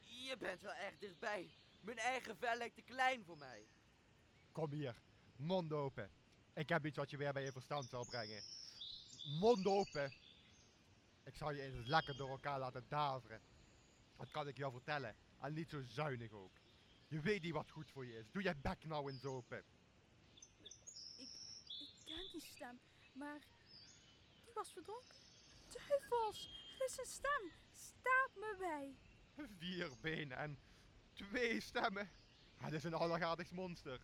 Je 0.05 0.37
bent 0.37 0.61
wel 0.61 0.73
erg 0.73 0.97
dichtbij. 0.97 1.49
Mijn 1.81 1.97
eigen 1.97 2.37
vel 2.37 2.57
lijkt 2.57 2.75
te 2.75 2.81
klein 2.81 3.23
voor 3.25 3.37
mij. 3.37 3.67
Kom 4.51 4.71
hier, 4.71 4.95
mond 5.35 5.73
open. 5.73 6.11
Ik 6.53 6.69
heb 6.69 6.85
iets 6.85 6.97
wat 6.97 7.09
je 7.09 7.17
weer 7.17 7.33
bij 7.33 7.43
je 7.43 7.51
verstand 7.51 7.89
zal 7.89 8.05
brengen. 8.05 8.43
Mond 9.39 9.65
open. 9.65 10.13
Ik 11.23 11.35
zal 11.35 11.51
je 11.51 11.61
eens 11.61 11.87
lekker 11.87 12.17
door 12.17 12.29
elkaar 12.29 12.59
laten 12.59 12.85
daveren. 12.87 13.41
Dat 14.17 14.31
kan 14.31 14.47
ik 14.47 14.57
jou 14.57 14.71
vertellen. 14.71 15.15
En 15.39 15.53
niet 15.53 15.69
zo 15.69 15.81
zuinig 15.81 16.31
ook. 16.31 16.51
Je 17.07 17.19
weet 17.19 17.41
niet 17.41 17.53
wat 17.53 17.71
goed 17.71 17.91
voor 17.91 18.05
je 18.05 18.17
is. 18.17 18.31
Doe 18.31 18.43
je 18.43 18.55
bek 18.55 18.85
nou 18.85 19.11
eens 19.11 19.25
open. 19.25 19.63
Ik, 21.17 21.29
ik 21.77 21.89
ken 22.05 22.31
die 22.31 22.41
stem, 22.41 22.79
maar 23.13 23.39
die 24.43 24.53
was 24.53 24.71
verdronken. 24.71 25.15
Duivels, 25.71 26.49
er 26.79 26.85
is 26.85 26.97
een 26.97 27.05
stem. 27.05 27.51
Staat 27.73 28.31
me 28.35 28.55
bij. 28.59 28.95
Vier 29.35 29.91
benen 30.01 30.37
en 30.37 30.59
twee 31.13 31.61
stemmen. 31.61 32.09
Het 32.57 32.73
is 32.73 32.83
een 32.83 32.93
alleraardigst 32.93 33.51
monster. 33.51 33.99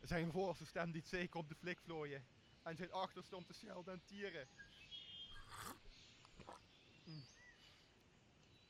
Zijn 0.00 0.32
voorste 0.32 0.66
stem 0.66 0.90
die 0.90 1.02
zeker 1.06 1.38
op 1.38 1.48
de 1.48 1.54
flik 1.54 1.80
vlooien. 1.80 2.26
En 2.62 2.76
zijn 2.76 2.92
achterste 2.92 3.36
om 3.36 3.46
te 3.46 3.52
schelden 3.52 3.94
en 3.94 4.02
tieren. 4.04 4.48
Mm. 7.04 7.24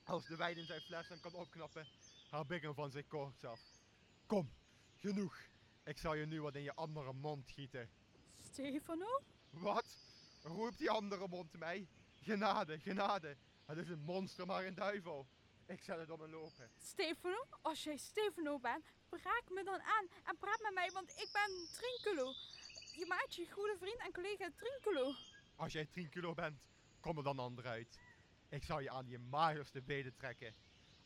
Als 0.04 0.26
de 0.26 0.36
wijn 0.36 0.56
in 0.56 0.66
zijn 0.66 0.80
fles 0.80 1.08
hem 1.08 1.20
kan 1.20 1.34
opknappen, 1.34 1.86
haal 2.30 2.44
ik 2.52 2.62
hem 2.62 2.74
van 2.74 2.90
zijn 2.90 3.06
koorts 3.06 3.44
af. 3.44 3.60
Kom, 4.26 4.52
genoeg. 4.96 5.40
Ik 5.84 5.98
zal 5.98 6.14
je 6.14 6.26
nu 6.26 6.42
wat 6.42 6.54
in 6.54 6.62
je 6.62 6.74
andere 6.74 7.12
mond 7.12 7.50
gieten. 7.50 7.90
Stefano? 8.36 9.22
Wat? 9.50 9.98
Roept 10.42 10.78
die 10.78 10.90
andere 10.90 11.28
mond 11.28 11.58
mij? 11.58 11.88
Genade, 12.20 12.78
genade. 12.78 13.36
Het 13.68 13.78
is 13.78 13.88
een 13.88 14.04
monster, 14.04 14.46
maar 14.46 14.66
een 14.66 14.74
duivel. 14.74 15.26
Ik 15.66 15.82
zet 15.82 15.98
het 15.98 16.10
om 16.10 16.20
een 16.20 16.30
lopen. 16.30 16.70
Stefano, 16.82 17.46
als 17.62 17.84
jij 17.84 17.96
Stefano 17.96 18.58
bent, 18.58 18.84
raak 19.10 19.42
me 19.48 19.64
dan 19.64 19.80
aan 19.80 20.06
en 20.24 20.36
praat 20.38 20.60
met 20.62 20.74
mij, 20.74 20.90
want 20.92 21.10
ik 21.10 21.28
ben 21.32 21.68
Trinculo. 21.72 22.32
Je 22.96 23.04
maatje, 23.08 23.50
goede 23.50 23.76
vriend 23.78 23.98
en 23.98 24.12
collega 24.12 24.50
Trinculo. 24.56 25.14
Als 25.56 25.72
jij 25.72 25.86
10 25.86 26.08
kilo 26.08 26.34
bent, 26.34 26.68
kom 27.00 27.16
er 27.16 27.22
dan 27.22 27.38
ander 27.38 27.66
uit. 27.66 27.98
Ik 28.48 28.64
zal 28.64 28.80
je 28.80 28.90
aan 28.90 29.08
je 29.08 29.18
magerste 29.18 29.82
benen 29.82 30.16
trekken. 30.16 30.54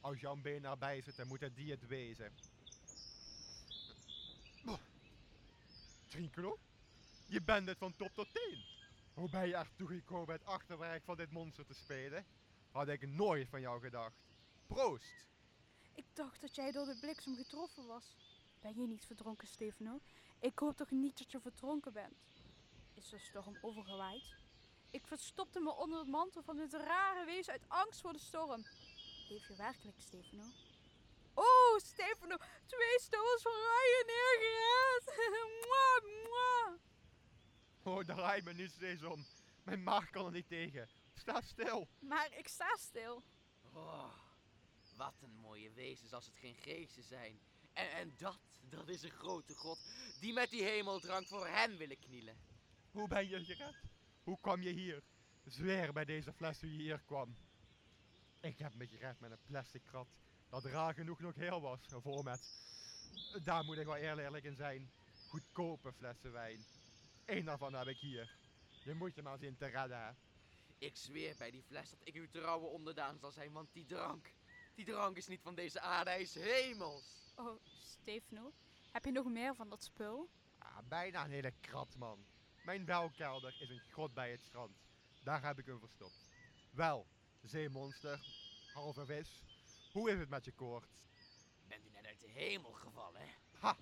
Als 0.00 0.20
jouw 0.20 0.36
been 0.36 0.64
erbij 0.64 1.00
zit, 1.00 1.16
dan 1.16 1.26
moet 1.26 1.40
het 1.40 1.56
die 1.56 1.70
het 1.70 1.86
wezen. 1.86 2.32
10 6.08 6.30
kilo? 6.30 6.58
Je 7.26 7.42
bent 7.42 7.68
het 7.68 7.78
van 7.78 7.96
top 7.96 8.14
tot 8.14 8.32
teen. 8.32 8.64
Hoe 9.14 9.30
ben 9.30 9.48
je 9.48 9.56
ertoe 9.56 9.88
gekomen 9.88 10.34
het 10.34 10.44
achterwerk 10.44 11.04
van 11.04 11.16
dit 11.16 11.30
monster 11.30 11.66
te 11.66 11.74
spelen? 11.74 12.26
Had 12.72 12.88
ik 12.88 13.08
nooit 13.08 13.48
van 13.48 13.60
jou 13.60 13.80
gedacht. 13.80 14.16
Proost! 14.66 15.26
Ik 15.94 16.04
dacht 16.12 16.40
dat 16.40 16.54
jij 16.54 16.72
door 16.72 16.86
de 16.86 16.98
bliksem 17.00 17.36
getroffen 17.36 17.86
was. 17.86 18.16
Ben 18.60 18.80
je 18.80 18.86
niet 18.86 19.04
verdronken, 19.04 19.48
Stefano? 19.48 20.00
Ik 20.40 20.58
hoop 20.58 20.76
toch 20.76 20.90
niet 20.90 21.18
dat 21.18 21.32
je 21.32 21.40
verdronken 21.40 21.92
bent? 21.92 22.24
Is 22.94 23.08
de 23.08 23.18
storm 23.18 23.58
overgewaaid? 23.60 24.34
Ik 24.90 25.06
verstopte 25.06 25.60
me 25.60 25.70
onder 25.70 25.98
het 25.98 26.08
mantel 26.08 26.42
van 26.42 26.56
dit 26.56 26.72
rare 26.72 27.24
wezen 27.24 27.52
uit 27.52 27.68
angst 27.68 28.00
voor 28.00 28.12
de 28.12 28.18
storm. 28.18 28.64
Leef 29.28 29.48
je 29.48 29.56
werkelijk, 29.56 30.00
Stefano? 30.00 30.44
Oh, 31.34 31.78
Stefano, 31.78 32.36
twee 32.66 33.00
stokels 33.00 33.42
van 33.42 33.52
rijen 33.52 34.06
neergered. 34.06 35.04
Mwah, 35.64 36.02
mwah. 36.24 36.78
Oh, 37.82 38.04
draai 38.04 38.42
me 38.42 38.52
niet 38.52 38.70
steeds 38.70 39.02
om. 39.02 39.26
Mijn 39.62 39.82
maag 39.82 40.10
kan 40.10 40.26
er 40.26 40.32
niet 40.32 40.48
tegen. 40.48 40.88
Sta 41.22 41.40
stil. 41.40 41.88
Maar 41.98 42.28
ik 42.38 42.48
sta 42.48 42.76
stil. 42.76 43.22
Oh, 43.72 44.14
wat 44.96 45.14
een 45.20 45.34
mooie 45.40 45.72
wezens 45.72 46.12
als 46.12 46.26
het 46.26 46.36
geen 46.36 46.54
geesten 46.54 47.02
zijn. 47.02 47.40
En, 47.72 47.90
en 47.90 48.14
dat, 48.16 48.38
dat 48.60 48.88
is 48.88 49.02
een 49.02 49.10
grote 49.10 49.54
god 49.54 49.78
die 50.20 50.32
met 50.32 50.50
die 50.50 50.62
hemeldrank 50.62 51.26
voor 51.26 51.46
hen 51.46 51.76
willen 51.76 51.98
knielen. 51.98 52.36
Hoe 52.90 53.08
ben 53.08 53.28
je 53.28 53.44
gered? 53.44 53.74
Hoe 54.22 54.38
kwam 54.40 54.62
je 54.62 54.70
hier? 54.70 55.02
Zweer 55.44 55.92
bij 55.92 56.04
deze 56.04 56.32
fles 56.32 56.60
hoe 56.60 56.76
je 56.76 56.82
hier 56.82 57.02
kwam. 57.04 57.36
Ik 58.40 58.58
heb 58.58 58.74
me 58.74 58.86
gered 58.86 59.20
met 59.20 59.30
een 59.30 59.42
plastic 59.46 59.82
krat 59.84 60.08
dat 60.48 60.64
raar 60.64 60.94
genoeg 60.94 61.20
nog 61.20 61.34
heel 61.34 61.60
was. 61.60 61.80
Voor 61.86 62.24
met, 62.24 62.40
daar 63.44 63.64
moet 63.64 63.78
ik 63.78 63.86
wel 63.86 63.96
eerlijk 63.96 64.26
eerlijk 64.26 64.44
in 64.44 64.56
zijn, 64.56 64.90
goedkope 65.28 65.92
flessen 65.92 66.32
wijn. 66.32 66.64
Eén 67.24 67.44
daarvan 67.44 67.74
heb 67.74 67.86
ik 67.86 67.98
hier. 67.98 68.36
Je 68.84 68.94
moet 68.94 69.14
je 69.14 69.22
maar 69.22 69.38
zien 69.38 69.56
te 69.56 69.66
redden, 69.66 70.04
hè. 70.04 70.12
Ik 70.82 70.96
zweer 70.96 71.36
bij 71.36 71.50
die 71.50 71.62
fles 71.62 71.90
dat 71.90 71.98
ik 72.02 72.14
uw 72.14 72.28
trouwe 72.28 72.66
onderdaan 72.66 73.18
zal 73.18 73.30
zijn, 73.30 73.52
want 73.52 73.72
die 73.72 73.84
drank, 73.84 74.32
Die 74.74 74.84
drank 74.84 75.16
is 75.16 75.26
niet 75.26 75.42
van 75.42 75.54
deze 75.54 75.80
aarde, 75.80 76.10
hij 76.10 76.20
is 76.20 76.34
hemels. 76.34 77.32
Oh, 77.36 77.64
Stefano, 77.64 78.52
heb 78.92 79.04
je 79.04 79.10
nog 79.10 79.26
meer 79.26 79.54
van 79.54 79.68
dat 79.68 79.84
spul? 79.84 80.28
Ah, 80.58 80.78
bijna 80.88 81.24
een 81.24 81.30
hele 81.30 81.52
krat, 81.60 81.96
man. 81.96 82.26
Mijn 82.64 82.84
welkelder 82.84 83.56
is 83.60 83.68
een 83.68 83.80
grot 83.90 84.14
bij 84.14 84.30
het 84.30 84.42
strand. 84.42 84.76
Daar 85.24 85.42
heb 85.44 85.58
ik 85.58 85.66
hem 85.66 85.78
verstopt. 85.78 86.28
Wel, 86.70 87.06
zeemonster, 87.42 88.20
halve 88.72 89.06
vis. 89.06 89.42
Hoe 89.92 90.10
is 90.10 90.18
het 90.18 90.28
met 90.28 90.44
je 90.44 90.52
koorts? 90.52 90.88
Bent 91.66 91.86
u 91.86 91.90
net 91.90 92.06
uit 92.06 92.20
de 92.20 92.30
hemel 92.30 92.72
gevallen, 92.72 93.20
hè? 93.20 93.28
Ha! 93.58 93.76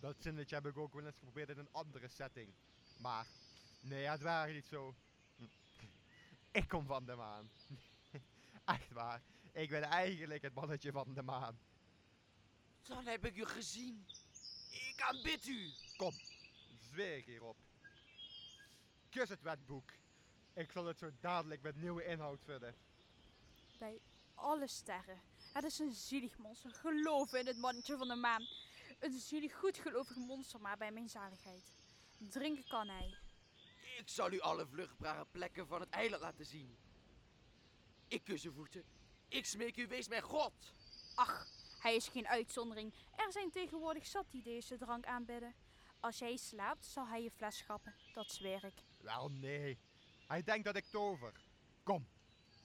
Dat 0.00 0.16
zinnetje 0.22 0.54
heb 0.54 0.66
ik 0.66 0.76
ook 0.76 0.92
wel 0.92 1.06
eens 1.06 1.18
geprobeerd 1.18 1.48
in 1.48 1.58
een 1.58 1.72
andere 1.72 2.08
setting. 2.08 2.54
Maar, 2.98 3.26
nee, 3.80 4.04
het 4.04 4.22
waren 4.22 4.54
niet 4.54 4.68
zo. 4.68 4.94
Ik 6.52 6.68
kom 6.68 6.86
van 6.86 7.04
de 7.04 7.14
maan. 7.14 7.50
Echt 8.64 8.92
waar. 8.92 9.22
Ik 9.52 9.68
ben 9.68 9.82
eigenlijk 9.82 10.42
het 10.42 10.54
mannetje 10.54 10.92
van 10.92 11.14
de 11.14 11.22
maan. 11.22 11.58
Dan 12.82 13.06
heb 13.06 13.24
ik 13.24 13.36
u 13.36 13.44
gezien. 13.44 14.06
Ik 14.70 15.00
aanbid 15.00 15.46
u. 15.46 15.72
Kom, 15.96 16.12
zweer 16.90 17.16
ik 17.16 17.24
hierop. 17.24 17.56
Kus 19.08 19.28
het 19.28 19.42
wetboek. 19.42 19.90
Ik 20.52 20.70
zal 20.70 20.86
het 20.86 20.98
zo 20.98 21.10
dadelijk 21.20 21.62
met 21.62 21.76
nieuwe 21.76 22.04
inhoud 22.04 22.40
vullen. 22.44 22.74
Bij 23.78 24.00
alle 24.34 24.66
sterren. 24.66 25.20
Het 25.52 25.64
is 25.64 25.78
een 25.78 25.92
zielig 25.92 26.38
monster. 26.38 26.70
Geloof 26.70 27.32
in 27.32 27.46
het 27.46 27.58
mannetje 27.58 27.96
van 27.96 28.08
de 28.08 28.14
maan. 28.14 28.42
Een 28.98 29.18
zielig, 29.18 29.54
goedgelovig 29.54 30.16
monster, 30.16 30.60
maar 30.60 30.76
bij 30.76 30.92
mijn 30.92 31.08
zaligheid. 31.08 31.72
Drinken 32.18 32.64
kan 32.68 32.88
hij. 32.88 33.14
Ik 34.02 34.08
zal 34.08 34.32
u 34.32 34.40
alle 34.40 34.66
vluchtbare 34.66 35.26
plekken 35.30 35.66
van 35.66 35.80
het 35.80 35.90
eiland 35.90 36.22
laten 36.22 36.46
zien. 36.46 36.76
Ik 38.08 38.24
kus 38.24 38.44
uw 38.44 38.52
voeten. 38.52 38.84
Ik 39.28 39.46
smeek 39.46 39.76
u, 39.76 39.86
wees 39.86 40.08
mijn 40.08 40.22
God. 40.22 40.52
Ach, 41.14 41.46
hij 41.78 41.94
is 41.96 42.08
geen 42.08 42.26
uitzondering. 42.26 42.94
Er 43.16 43.32
zijn 43.32 43.50
tegenwoordig 43.50 44.06
zat 44.06 44.26
die 44.30 44.42
deze 44.42 44.78
drank 44.78 45.06
aanbidden. 45.06 45.54
Als 46.00 46.18
jij 46.18 46.36
slaapt, 46.36 46.86
zal 46.86 47.06
hij 47.06 47.22
je 47.22 47.30
fles 47.30 47.56
schappen. 47.56 47.94
Dat 48.12 48.30
zweer 48.30 48.64
ik. 48.64 48.82
Wel 49.00 49.28
nee. 49.30 49.78
Hij 50.26 50.42
denkt 50.42 50.64
dat 50.64 50.76
ik 50.76 50.86
tover. 50.90 51.32
Kom, 51.82 52.06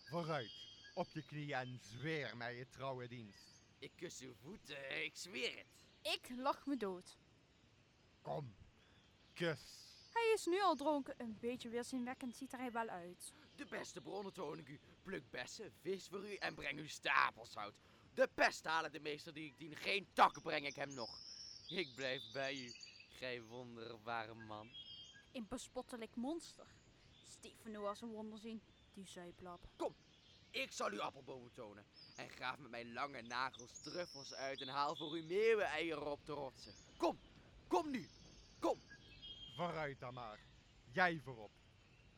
vooruit. 0.10 0.52
Op 0.94 1.08
je 1.14 1.26
knieën 1.26 1.58
en 1.58 1.80
zweer 1.82 2.38
mij 2.38 2.56
je 2.56 2.68
trouwe 2.68 3.08
dienst. 3.08 3.64
Ik 3.80 3.92
kus 3.96 4.20
uw 4.20 4.34
voeten, 4.34 5.04
ik 5.04 5.16
zweer 5.16 5.58
het. 5.58 5.86
Ik 6.14 6.30
lach 6.38 6.66
me 6.66 6.78
dood. 6.78 7.18
Kom, 8.22 8.56
kus. 9.34 9.87
Hij 10.18 10.34
is 10.34 10.46
nu 10.46 10.62
al 10.62 10.76
dronken. 10.76 11.14
Een 11.18 11.38
beetje 11.40 11.70
weerzinwekkend 11.70 12.36
ziet 12.36 12.54
er 12.54 12.60
hij 12.60 12.72
wel 12.72 12.88
uit. 12.88 13.34
De 13.56 13.66
beste 13.66 14.02
bronnen 14.02 14.34
toon 14.34 14.58
ik 14.58 14.68
u. 14.68 14.80
Pluk 15.04 15.30
bessen, 15.30 15.74
vis 15.82 16.08
voor 16.08 16.30
u 16.30 16.36
en 16.36 16.56
breng 16.56 16.80
u 16.80 16.88
stapels 16.88 17.54
hout. 17.54 17.76
De 18.14 18.30
pest 18.34 18.66
halen 18.66 18.92
de 18.92 19.00
meester 19.00 19.34
die 19.34 19.46
ik 19.46 19.58
dien. 19.58 19.76
Geen 19.76 20.08
takken 20.14 20.42
breng 20.42 20.66
ik 20.66 20.76
hem 20.76 20.94
nog. 20.94 21.20
Ik 21.68 21.96
blijf 21.96 22.32
bij 22.34 22.56
u, 22.56 22.74
gij 23.10 23.42
wonderbare 23.42 24.34
man. 24.34 24.70
Een 25.34 25.48
bespottelijk 25.50 26.16
monster. 26.16 26.68
Stefano 27.24 27.86
als 27.86 28.02
een 28.02 28.12
wonder 28.12 28.40
zien. 28.40 28.62
Die 28.94 29.08
zuiplap. 29.08 29.60
Kom, 29.76 29.96
ik 30.52 30.72
zal 30.72 30.92
u 30.92 31.00
appelbomen 31.00 31.52
tonen. 31.54 31.86
En 32.16 32.30
graaf 32.30 32.58
met 32.58 32.72
mijn 32.72 32.94
lange 32.94 33.22
nagels 33.22 33.82
truffels 33.82 34.34
uit 34.34 34.62
en 34.62 34.68
haal 34.68 34.96
voor 34.96 35.18
u 35.18 35.24
meeuwen-eieren 35.24 36.12
op 36.12 36.26
de 36.26 36.34
rotsen. 36.34 36.74
Kom, 36.98 37.20
kom 37.68 37.92
nu, 37.92 38.08
kom. 38.60 38.82
Vooruit 39.58 40.00
dan 40.00 40.14
maar. 40.14 40.40
Jij 40.92 41.20
voorop. 41.24 41.52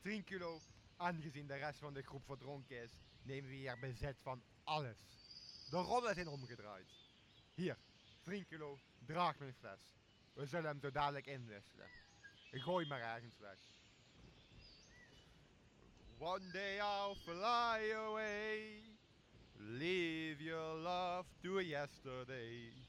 Trinculo, 0.01 0.61
aangezien 0.97 1.47
de 1.47 1.55
rest 1.55 1.79
van 1.79 1.93
de 1.93 2.01
groep 2.01 2.25
verdronken 2.25 2.81
is, 2.83 2.91
nemen 3.21 3.49
we 3.49 3.55
hier 3.55 3.79
bezit 3.79 4.21
van 4.21 4.43
alles. 4.63 4.97
De 5.69 5.77
rollen 5.77 6.15
zijn 6.15 6.27
omgedraaid. 6.27 6.87
Hier, 7.53 7.77
Trinculo, 8.23 8.79
draag 9.05 9.39
mijn 9.39 9.53
fles. 9.53 9.79
We 10.33 10.45
zullen 10.45 10.65
hem 10.65 10.79
zo 10.79 10.91
dadelijk 10.91 11.25
inwisselen. 11.25 11.89
Gooi 12.51 12.87
maar 12.87 13.01
ergens 13.01 13.37
weg. 13.37 13.57
One 16.17 16.51
day 16.51 16.77
I'll 16.77 17.15
fly 17.15 17.93
away. 17.93 18.83
Leave 19.55 20.43
your 20.43 20.75
love 20.75 21.29
to 21.41 21.61
yesterday. 21.61 22.88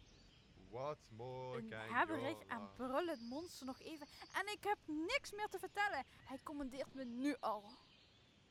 What 0.70 0.98
more 1.08 1.58
Een 1.58 1.68
can 1.68 1.94
hebberig 1.94 2.22
your 2.22 2.46
en 2.48 2.70
brullend 2.76 3.20
monster 3.20 3.66
nog 3.66 3.80
even. 3.80 4.06
En 4.32 4.52
ik 4.52 4.64
heb 4.64 4.78
niks 4.86 5.32
meer 5.32 5.48
te 5.48 5.58
vertellen. 5.58 6.04
Hij 6.24 6.38
commandeert 6.42 6.94
me 6.94 7.04
nu 7.04 7.36
al. 7.40 7.64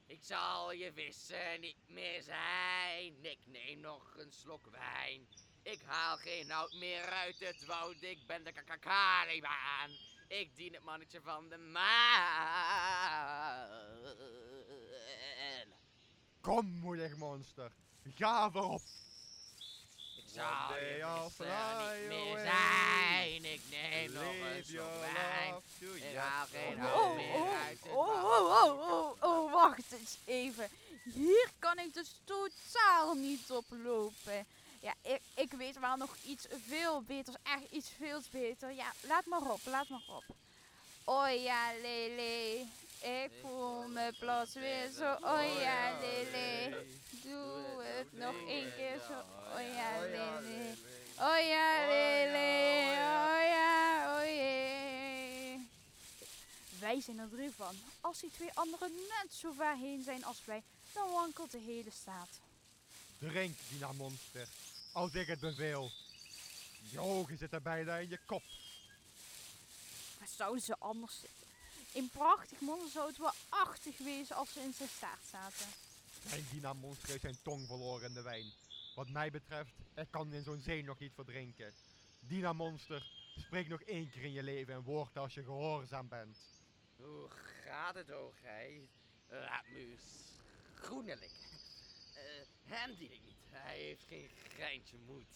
Ik 0.05 0.23
zal 0.23 0.71
je 0.71 0.93
vissen 0.93 1.59
niet 1.59 1.87
meer 1.87 2.23
zijn. 2.23 3.25
Ik 3.25 3.39
neem 3.45 3.79
nog 3.79 4.17
een 4.17 4.31
slok 4.31 4.67
wijn. 4.71 5.27
Ik 5.61 5.81
haal 5.85 6.17
geen 6.17 6.49
hout 6.49 6.73
meer 6.73 7.05
uit 7.05 7.39
het 7.39 7.65
woud. 7.65 8.01
Ik 8.01 8.27
ben 8.27 8.43
de 8.43 8.53
Caliban. 8.79 9.97
Ik 10.27 10.55
dien 10.55 10.73
het 10.73 10.83
mannetje 10.83 11.21
van 11.21 11.49
de 11.49 11.57
maan. 11.57 12.09
Kom, 16.41 16.65
moedig 16.65 17.17
monster. 17.17 17.71
Ga 18.15 18.51
voorop. 18.51 18.81
Zal 20.33 20.75
je 20.77 21.27
fly 21.35 21.99
niet 21.99 22.07
meer 22.07 22.37
zijn. 22.37 23.45
Ik 23.45 23.61
neem 23.69 24.11
nog 24.11 24.23
een 24.23 24.65
slok 24.65 24.99
wijn. 24.99 25.55
Ik 25.95 26.15
haal 26.15 26.45
geen 26.45 26.61
yesterday. 26.61 26.89
hout 26.89 27.15
meer 27.15 27.57
uit 27.65 27.79
het 27.83 27.91
Oh, 27.91 28.23
oh, 28.23 28.63
oh, 28.63 28.91
oh, 28.91 29.23
oh, 29.23 29.51
wacht 29.51 29.91
eens 29.91 30.17
even. 30.25 30.69
Hier 31.03 31.49
kan 31.59 31.79
ik 31.79 31.93
dus 31.93 32.15
totaal 32.23 33.13
niet 33.13 33.51
op 33.51 33.65
lopen. 33.69 34.45
Ja, 34.79 34.93
ik, 35.01 35.21
ik 35.35 35.51
weet 35.51 35.79
wel 35.79 35.95
nog 35.95 36.15
iets 36.25 36.47
veel 36.67 37.01
beters. 37.01 37.37
Echt 37.43 37.71
iets 37.71 37.89
veel 37.97 38.21
beter. 38.31 38.71
Ja, 38.71 38.93
laat 39.01 39.25
maar 39.25 39.51
op, 39.51 39.59
laat 39.63 39.89
maar 39.89 40.03
op. 40.07 40.23
Oh 41.03 41.43
ja, 41.43 41.71
lele. 41.81 42.65
Ik 43.01 43.31
voel 43.41 43.87
me 43.87 44.13
plots 44.19 44.53
weer 44.53 44.89
zo. 44.91 45.13
Oh 45.13 45.59
ja, 45.61 45.99
lele. 45.99 46.85
Doe 47.23 47.83
het 47.83 48.13
nog 48.13 48.35
één 48.47 48.73
keer 48.75 48.99
zo. 49.07 49.19
Oh 49.53 49.73
ja, 49.75 49.99
lele. 49.99 50.75
Oh 51.19 51.39
ja, 51.47 51.87
lele. 51.87 52.47
Oh 53.25 53.41
ja, 53.47 54.17
oh 54.17 54.25
jee. 54.25 55.69
Wij 56.79 57.01
zijn 57.01 57.19
er 57.19 57.29
drie 57.29 57.51
van. 57.51 57.75
Als 58.01 58.19
die 58.19 58.31
twee 58.31 58.53
anderen 58.53 58.91
net 58.91 59.33
zo 59.33 59.51
ver 59.51 59.77
heen 59.77 60.03
zijn 60.03 60.23
als 60.23 60.45
wij, 60.45 60.63
dan 60.93 61.11
wankelt 61.11 61.51
de 61.51 61.59
hele 61.59 61.91
staat. 61.91 62.39
Drink, 63.17 63.57
Dina 63.69 63.91
monster. 63.91 64.47
Als 64.91 65.13
ik 65.13 65.27
het 65.27 65.39
beveel. 65.39 65.91
Je 66.91 66.99
ogen 66.99 67.37
zitten 67.37 67.63
bijna 67.63 67.97
in 67.97 68.09
je 68.09 68.19
kop. 68.25 68.43
Waar 70.19 70.27
zouden 70.37 70.63
ze 70.63 70.75
anders 70.79 71.19
zitten? 71.19 71.38
Een 71.93 72.09
prachtig 72.09 72.59
monster 72.59 72.89
zou 72.91 73.07
het 73.07 73.17
wel 73.17 73.33
achtig 73.49 73.97
wezen 73.97 74.35
als 74.35 74.53
ze 74.53 74.59
in 74.59 74.73
zijn 74.73 74.89
staart 74.89 75.25
zaten. 75.31 75.65
Mijn 76.29 76.45
Dina 76.51 76.73
monster 76.73 77.09
heeft 77.09 77.21
zijn 77.21 77.37
tong 77.41 77.67
verloren 77.67 78.07
in 78.07 78.13
de 78.13 78.21
wijn. 78.21 78.51
Wat 78.95 79.09
mij 79.09 79.31
betreft, 79.31 79.71
ik 79.95 80.07
kan 80.09 80.33
in 80.33 80.43
zo'n 80.43 80.61
zee 80.61 80.83
nog 80.83 80.99
niet 80.99 81.13
verdrinken. 81.13 81.73
Dina 82.19 82.53
monster, 82.53 83.11
spreek 83.37 83.67
nog 83.67 83.81
één 83.81 84.09
keer 84.09 84.23
in 84.23 84.31
je 84.31 84.43
leven 84.43 84.75
een 84.75 84.83
woord 84.83 85.17
als 85.17 85.33
je 85.33 85.43
gehoorzaam 85.43 86.07
bent. 86.07 86.37
Hoe 86.95 87.29
gaat 87.63 87.95
het, 87.95 88.11
o 88.11 88.33
gij? 88.41 88.89
Laat 89.27 89.67
me 89.67 89.95
groenelijk. 90.75 91.31
Eh, 92.13 92.23
hem 92.63 92.95
dien 92.95 93.11
ik 93.11 93.21
niet. 93.25 93.37
Hij 93.49 93.77
heeft 93.77 94.03
geen 94.07 94.29
greintje 94.47 94.97
moed. 94.97 95.27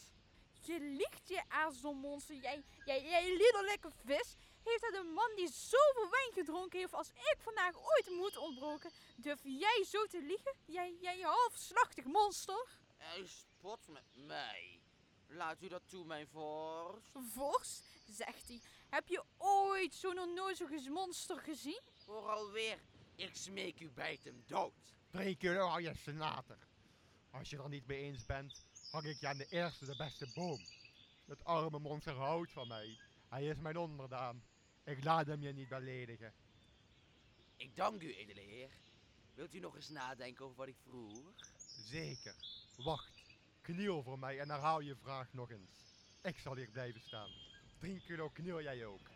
Je 0.66 0.80
liegt, 0.80 1.28
je 1.28 1.44
aarzelmonster. 1.48 2.36
Jij, 2.36 2.64
jij, 2.86 3.04
jij 3.04 3.30
liederlijke 3.30 3.92
vis. 4.06 4.36
Heeft 4.64 4.86
het 4.86 4.96
een 4.96 5.14
man 5.14 5.32
die 5.36 5.52
zoveel 5.52 6.10
wijn 6.10 6.32
gedronken 6.34 6.80
heeft 6.80 6.94
als 6.94 7.10
ik 7.10 7.36
vandaag 7.40 7.76
ooit 7.78 8.10
moet 8.10 8.38
ontbroken? 8.38 8.92
Durf 9.16 9.40
jij 9.44 9.86
zo 9.90 10.06
te 10.06 10.22
liegen? 10.22 10.54
Jij, 10.66 10.98
jij 11.02 11.20
halfslachtig 11.20 12.06
monster. 12.06 12.80
Hij 12.98 13.26
spot 13.26 13.88
met 13.88 14.06
mij. 14.14 14.80
Laat 15.28 15.62
u 15.62 15.68
dat 15.68 15.82
toe, 15.86 16.06
mijn 16.06 16.28
vorst. 16.28 17.12
Vorst, 17.34 17.84
zegt 18.08 18.48
hij. 18.48 18.62
Heb 18.90 19.08
je 19.08 19.24
ooit 19.38 19.94
zo'n 19.94 20.20
onnozel 20.20 20.68
monster 20.90 21.40
gezien? 21.40 21.82
Voor 22.06 22.30
alweer. 22.30 22.80
Ik 23.16 23.36
smeek 23.36 23.80
u, 23.80 23.92
bijt 23.92 24.24
hem 24.24 24.44
dood. 24.48 24.74
Drie 25.10 25.36
keer 25.36 25.60
al 25.62 25.80
je 25.80 25.94
senator. 25.96 26.58
Als 27.32 27.50
je 27.50 27.58
er 27.58 27.70
niet 27.70 27.88
mee 27.88 28.02
eens 28.02 28.26
bent, 28.26 28.66
hang 28.92 29.06
ik 29.06 29.20
je 29.20 29.28
aan 29.28 29.38
de 29.38 29.48
eerste 29.50 29.86
de 29.86 29.96
beste 29.96 30.32
boom. 30.34 30.60
Het 31.26 31.44
arme 31.44 31.80
monster 31.80 32.16
houdt 32.16 32.52
van 32.52 32.68
mij. 32.68 33.00
Hij 33.30 33.48
is 33.48 33.58
mijn 33.58 33.78
onderdaan. 33.78 34.44
Ik 34.84 35.04
laat 35.04 35.28
hem 35.28 35.42
je 35.42 35.54
niet 35.54 35.70
beledigen. 35.70 36.34
Ik 37.56 37.76
dank 37.76 38.02
u, 38.02 38.16
edele 38.16 38.40
heer. 38.40 38.70
Wilt 39.34 39.54
u 39.54 39.60
nog 39.60 39.76
eens 39.76 39.90
nadenken 39.90 40.46
over 40.46 40.58
wat 40.58 40.68
ik 40.68 40.78
vroeg? 40.84 41.34
Zeker. 41.86 42.36
Wacht. 42.78 43.22
Kniel 43.62 44.04
voor 44.04 44.20
mij 44.20 44.40
en 44.40 44.50
herhaal 44.50 44.80
je 44.80 44.96
vraag 44.96 45.34
nog 45.34 45.52
eens. 45.52 45.96
Ik 46.22 46.40
zal 46.40 46.56
hier 46.56 46.70
blijven 46.70 47.02
staan. 47.02 47.30
Drie 47.80 48.02
kilo 48.02 48.30
kniel 48.30 48.62
jij 48.62 48.86
ook. 48.86 49.10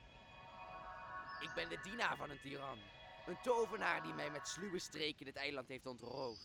Ik 1.39 1.51
ben 1.55 1.69
de 1.69 1.79
dienaar 1.83 2.17
van 2.17 2.29
een 2.29 2.41
tiran. 2.41 2.79
Een 3.27 3.41
tovenaar 3.43 4.03
die 4.03 4.13
mij 4.13 4.31
met 4.31 4.47
sluwe 4.47 4.79
streken 4.79 5.25
het 5.25 5.35
eiland 5.35 5.67
heeft 5.67 5.85
ontroofd. 5.85 6.41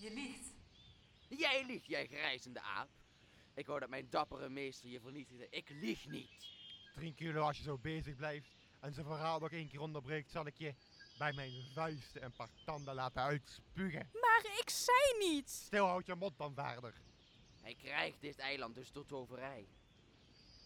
Je 0.00 0.10
liegt. 0.10 0.54
Jij 1.28 1.64
liegt, 1.66 1.86
jij 1.86 2.06
grijzende 2.06 2.60
aap. 2.60 2.88
Ik 3.54 3.66
wou 3.66 3.80
dat 3.80 3.88
mijn 3.88 4.10
dappere 4.10 4.48
meester 4.48 4.88
je 4.88 5.00
vernietigde. 5.00 5.46
Ik 5.50 5.68
lieg 5.68 6.06
niet. 6.06 6.30
Trinculo, 6.96 7.40
als 7.40 7.56
je 7.56 7.62
zo 7.62 7.78
bezig 7.78 8.16
blijft 8.16 8.48
en 8.80 8.92
zijn 8.92 9.06
verhaal 9.06 9.38
nog 9.38 9.50
één 9.50 9.68
keer 9.68 9.80
onderbreekt, 9.80 10.30
zal 10.30 10.46
ik 10.46 10.56
je 10.56 10.74
bij 11.18 11.32
mijn 11.32 11.52
vuisten 11.74 12.24
een 12.24 12.32
paar 12.32 12.48
tanden 12.64 12.94
laten 12.94 13.22
uitspugen. 13.22 14.08
Maar 14.20 14.44
ik 14.60 14.70
zei 14.70 15.18
niet! 15.18 15.50
Stil, 15.50 15.86
houd 15.86 16.06
je 16.06 16.14
mond 16.14 16.38
dan 16.38 16.54
verder. 16.54 16.94
Hij 17.62 17.74
krijgt 17.74 18.20
dit 18.20 18.38
eiland 18.38 18.74
dus 18.74 18.90
tot 18.90 19.08
toverij. 19.08 19.68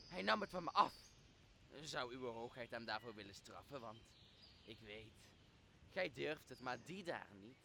Hij 0.09 0.23
nam 0.23 0.41
het 0.41 0.51
van 0.51 0.65
me 0.65 0.71
af. 0.71 0.95
Zou 1.83 2.13
uw 2.13 2.27
hoogheid 2.27 2.71
hem 2.71 2.85
daarvoor 2.85 3.15
willen 3.15 3.35
straffen, 3.35 3.81
want 3.81 4.03
ik 4.65 4.79
weet, 4.81 5.13
gij 5.93 6.13
durft 6.13 6.49
het, 6.49 6.61
maar 6.61 6.83
die 6.85 7.05
daar 7.05 7.29
niet. 7.41 7.57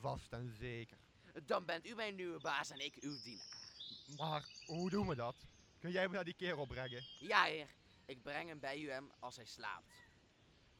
Vast 0.00 0.32
en 0.32 0.56
zeker. 0.58 0.98
Dan 1.46 1.64
bent 1.64 1.86
u 1.86 1.94
mijn 1.94 2.14
nieuwe 2.14 2.40
baas 2.40 2.70
en 2.70 2.84
ik 2.84 2.94
uw 3.00 3.22
dienaar. 3.22 3.72
Maar 4.16 4.48
hoe 4.66 4.90
doen 4.90 5.06
we 5.08 5.14
dat? 5.14 5.36
Kun 5.78 5.90
jij 5.90 6.08
me 6.08 6.14
naar 6.14 6.24
die 6.24 6.34
kerel 6.34 6.66
brengen? 6.66 7.04
Ja, 7.18 7.44
heer. 7.44 7.68
Ik 8.06 8.22
breng 8.22 8.48
hem 8.48 8.60
bij 8.60 8.80
u 8.80 8.90
hem 8.90 9.10
als 9.18 9.36
hij 9.36 9.44
slaapt. 9.44 9.92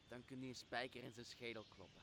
Dan 0.08 0.24
kun 0.24 0.40
je 0.40 0.48
een 0.48 0.54
spijker 0.54 1.02
in 1.02 1.12
zijn 1.12 1.26
schedel 1.26 1.64
kloppen. 1.64 2.02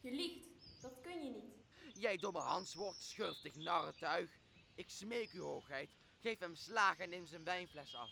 Je 0.00 0.10
liegt. 0.10 0.48
Dat 0.80 1.00
kun 1.00 1.24
je 1.24 1.30
niet. 1.30 1.96
Jij 1.96 2.16
domme 2.16 2.40
Hanswoord, 2.40 2.96
schurftig 2.96 3.54
narretuig. 3.54 4.30
Ik 4.74 4.90
smeek 4.90 5.32
u 5.32 5.40
hoogheid, 5.40 5.96
geef 6.18 6.38
hem 6.38 6.54
slaag 6.54 6.98
en 6.98 7.08
neem 7.08 7.26
zijn 7.26 7.44
wijnfles 7.44 7.94
af. 7.94 8.10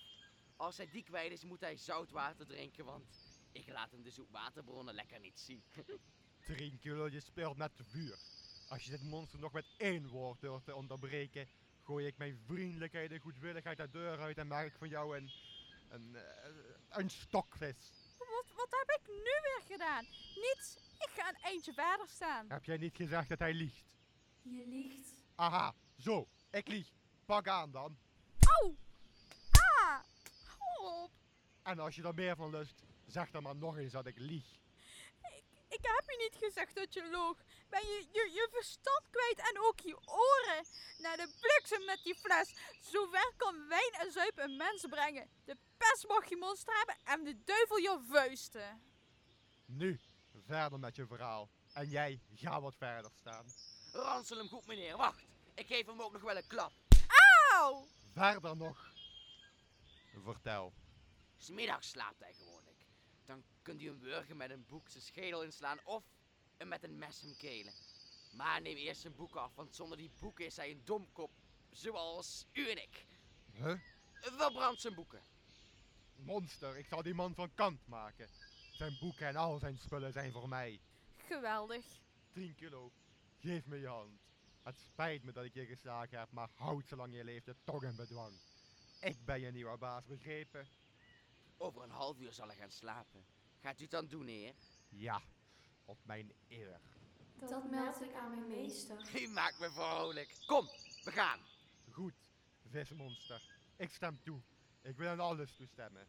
Als 0.57 0.77
hij 0.77 0.91
die 0.91 1.03
kwijt 1.03 1.33
is, 1.33 1.45
moet 1.45 1.61
hij 1.61 1.77
zout 1.77 2.11
water 2.11 2.47
drinken, 2.47 2.85
want 2.85 3.05
ik 3.53 3.69
laat 3.69 3.91
hem 3.91 4.03
de 4.03 4.11
zoetwaterbronnen 4.11 4.95
lekker 4.95 5.21
niet 5.21 5.39
zien. 5.39 5.63
Trinculo, 6.47 7.09
je 7.09 7.21
speelt 7.21 7.57
met 7.57 7.73
vuur. 7.75 8.19
Als 8.69 8.85
je 8.85 8.91
dit 8.91 9.03
monster 9.03 9.39
nog 9.39 9.53
met 9.53 9.67
één 9.77 10.09
woord 10.09 10.41
durft 10.41 10.65
te 10.65 10.75
onderbreken, 10.75 11.49
gooi 11.83 12.07
ik 12.07 12.17
mijn 12.17 12.39
vriendelijkheid 12.47 13.11
en 13.11 13.21
goedwilligheid 13.21 13.77
de 13.77 13.91
deur 13.91 14.21
uit 14.21 14.39
en 14.39 14.47
maak 14.47 14.67
ik 14.67 14.77
van 14.79 14.89
jou 14.89 15.17
een, 15.17 15.31
een, 15.89 16.17
eh, 16.17 16.51
een 16.89 17.11
stokvis. 17.11 17.91
Wat, 18.19 18.45
wat 18.57 18.69
heb 18.71 19.01
ik 19.01 19.07
nu 19.09 19.23
weer 19.43 19.63
gedaan? 19.67 20.05
Niets. 20.35 20.77
Ik 20.99 21.09
ga 21.11 21.29
een 21.29 21.41
eindje 21.43 21.73
verder 21.73 22.09
staan. 22.09 22.47
Heb 22.49 22.65
jij 22.65 22.77
niet 22.77 22.97
gezegd 22.97 23.29
dat 23.29 23.39
hij 23.39 23.55
liegt? 23.55 23.85
Je 24.43 24.67
liegt. 24.67 25.09
Aha, 25.35 25.75
zo, 25.99 26.29
ik 26.51 26.69
lieg. 26.69 26.93
Pak 27.25 27.49
aan 27.49 27.71
dan. 27.71 27.99
Au! 28.61 28.77
Ah! 29.51 30.01
Hou 30.59 31.03
op. 31.03 31.11
En 31.63 31.79
als 31.79 31.95
je 31.95 32.03
er 32.03 32.15
meer 32.15 32.37
van 32.37 32.51
lust, 32.51 32.83
zeg 33.07 33.31
dan 33.31 33.43
maar 33.43 33.57
nog 33.57 33.77
eens 33.77 33.93
dat 33.93 34.07
ik 34.07 34.19
lieg. 34.19 34.59
Ik 35.77 35.83
heb 35.83 36.05
je 36.11 36.17
niet 36.31 36.45
gezegd 36.45 36.75
dat 36.75 36.95
je 36.95 37.09
loog. 37.11 37.37
Ben 37.69 37.81
je, 37.81 38.09
je 38.13 38.31
je 38.33 38.49
verstand 38.53 39.05
kwijt 39.11 39.39
en 39.51 39.61
ook 39.61 39.81
je 39.81 39.97
oren? 39.97 40.65
Naar 40.99 41.17
de 41.17 41.29
bliksem 41.41 41.85
met 41.85 42.01
die 42.03 42.15
fles. 42.15 42.55
Zover 42.81 43.33
kan 43.37 43.69
wijn 43.69 43.93
en 43.93 44.13
zuip 44.13 44.39
een 44.39 44.57
mens 44.57 44.87
brengen. 44.91 45.31
De 45.45 45.57
pest 45.77 46.07
mag 46.09 46.29
je 46.29 46.37
monster 46.37 46.77
hebben 46.77 46.97
en 47.05 47.25
de 47.25 47.45
duivel 47.45 47.77
je 47.77 48.05
vuisten. 48.09 48.83
Nu, 49.65 50.01
verder 50.47 50.79
met 50.79 50.97
je 50.97 51.07
verhaal. 51.07 51.51
En 51.73 51.89
jij, 51.89 52.21
ga 52.35 52.61
wat 52.61 52.77
verder 52.77 53.11
staan. 53.15 53.47
Ransel 53.93 54.37
hem 54.37 54.49
goed, 54.49 54.67
meneer. 54.67 54.97
Wacht, 54.97 55.25
ik 55.55 55.67
geef 55.67 55.87
hem 55.87 56.03
ook 56.03 56.13
nog 56.13 56.23
wel 56.23 56.37
een 56.37 56.47
klap. 56.47 56.73
Auw! 57.53 57.87
Verder 58.13 58.57
nog. 58.57 58.93
Vertel. 60.25 60.73
Smiddags 61.37 61.89
slaapt 61.89 62.21
hij 62.21 62.35
gewoonlijk. 62.35 62.76
Dan 63.27 63.45
kunt 63.63 63.83
u 63.83 63.89
een 63.89 63.99
burger 63.99 64.37
met 64.37 64.51
een 64.51 64.65
boek 64.69 64.89
zijn 64.89 65.03
schedel 65.03 65.43
inslaan 65.43 65.79
of 65.85 66.05
hem 66.57 66.69
met 66.69 66.85
een 66.85 66.99
mes 66.99 67.21
hem 67.21 67.37
kelen. 67.37 67.73
Maar 68.33 68.61
neem 68.61 68.77
eerst 68.77 69.01
zijn 69.01 69.15
boek 69.15 69.37
af, 69.37 69.55
want 69.55 69.75
zonder 69.75 69.97
die 69.99 70.11
boeken 70.21 70.45
is 70.45 70.57
hij 70.57 70.71
een 70.71 70.83
domkop, 70.85 71.31
zoals 71.71 72.47
u 72.53 72.71
en 72.71 72.83
ik. 72.83 73.07
Huh? 73.53 73.79
Verbrand 74.21 74.81
zijn 74.81 74.95
boeken. 74.95 75.21
Monster, 76.17 76.77
ik 76.77 76.87
zal 76.87 77.03
die 77.03 77.15
man 77.15 77.35
van 77.35 77.55
kant 77.55 77.87
maken. 77.87 78.29
Zijn 78.73 78.97
boeken 79.01 79.27
en 79.27 79.37
al 79.37 79.59
zijn 79.59 79.79
spullen 79.79 80.13
zijn 80.13 80.33
voor 80.33 80.49
mij. 80.49 80.81
Geweldig. 81.17 81.85
10 82.33 82.55
kilo. 82.55 82.93
Geef 83.41 83.67
me 83.67 83.81
je 83.81 83.87
hand. 83.87 84.21
Het 84.63 84.79
spijt 84.79 85.23
me 85.23 85.33
dat 85.33 85.45
ik 85.45 85.55
je 85.55 85.67
geslagen 85.67 86.19
heb, 86.19 86.31
maar 86.31 86.51
houd 86.55 86.89
zolang 86.89 87.15
je 87.15 87.25
leeft 87.25 87.47
het 87.47 87.57
toch 87.65 87.83
in 87.83 87.97
bedwang. 87.97 88.33
Ik 89.01 89.25
ben 89.25 89.41
je 89.41 89.51
nieuwe 89.51 89.79
baas, 89.79 90.07
begrepen? 90.07 90.69
Over 91.57 91.83
een 91.83 91.91
half 91.91 92.19
uur 92.19 92.33
zal 92.33 92.47
hij 92.47 92.57
gaan 92.57 92.71
slapen. 92.71 93.25
Gaat 93.61 93.79
u 93.79 93.83
het 93.83 93.91
dan 93.91 94.07
doen, 94.07 94.27
heer? 94.27 94.55
Ja, 94.89 95.23
op 95.85 95.99
mijn 96.03 96.33
eer. 96.49 96.81
Dat 97.41 97.71
meld 97.71 98.03
ik 98.03 98.15
aan 98.15 98.31
mijn 98.31 98.49
meester. 98.49 99.11
U 99.23 99.29
maakt 99.29 99.59
me 99.59 99.71
vrolijk. 99.71 100.37
Kom, 100.47 100.69
we 101.05 101.11
gaan. 101.13 101.41
Goed, 101.91 102.15
vismonster. 102.71 103.43
Ik 103.77 103.91
stem 103.91 104.23
toe. 104.23 104.41
Ik 104.83 104.97
wil 104.97 105.09
aan 105.09 105.21
alles 105.21 105.57
toestemmen. 105.57 106.09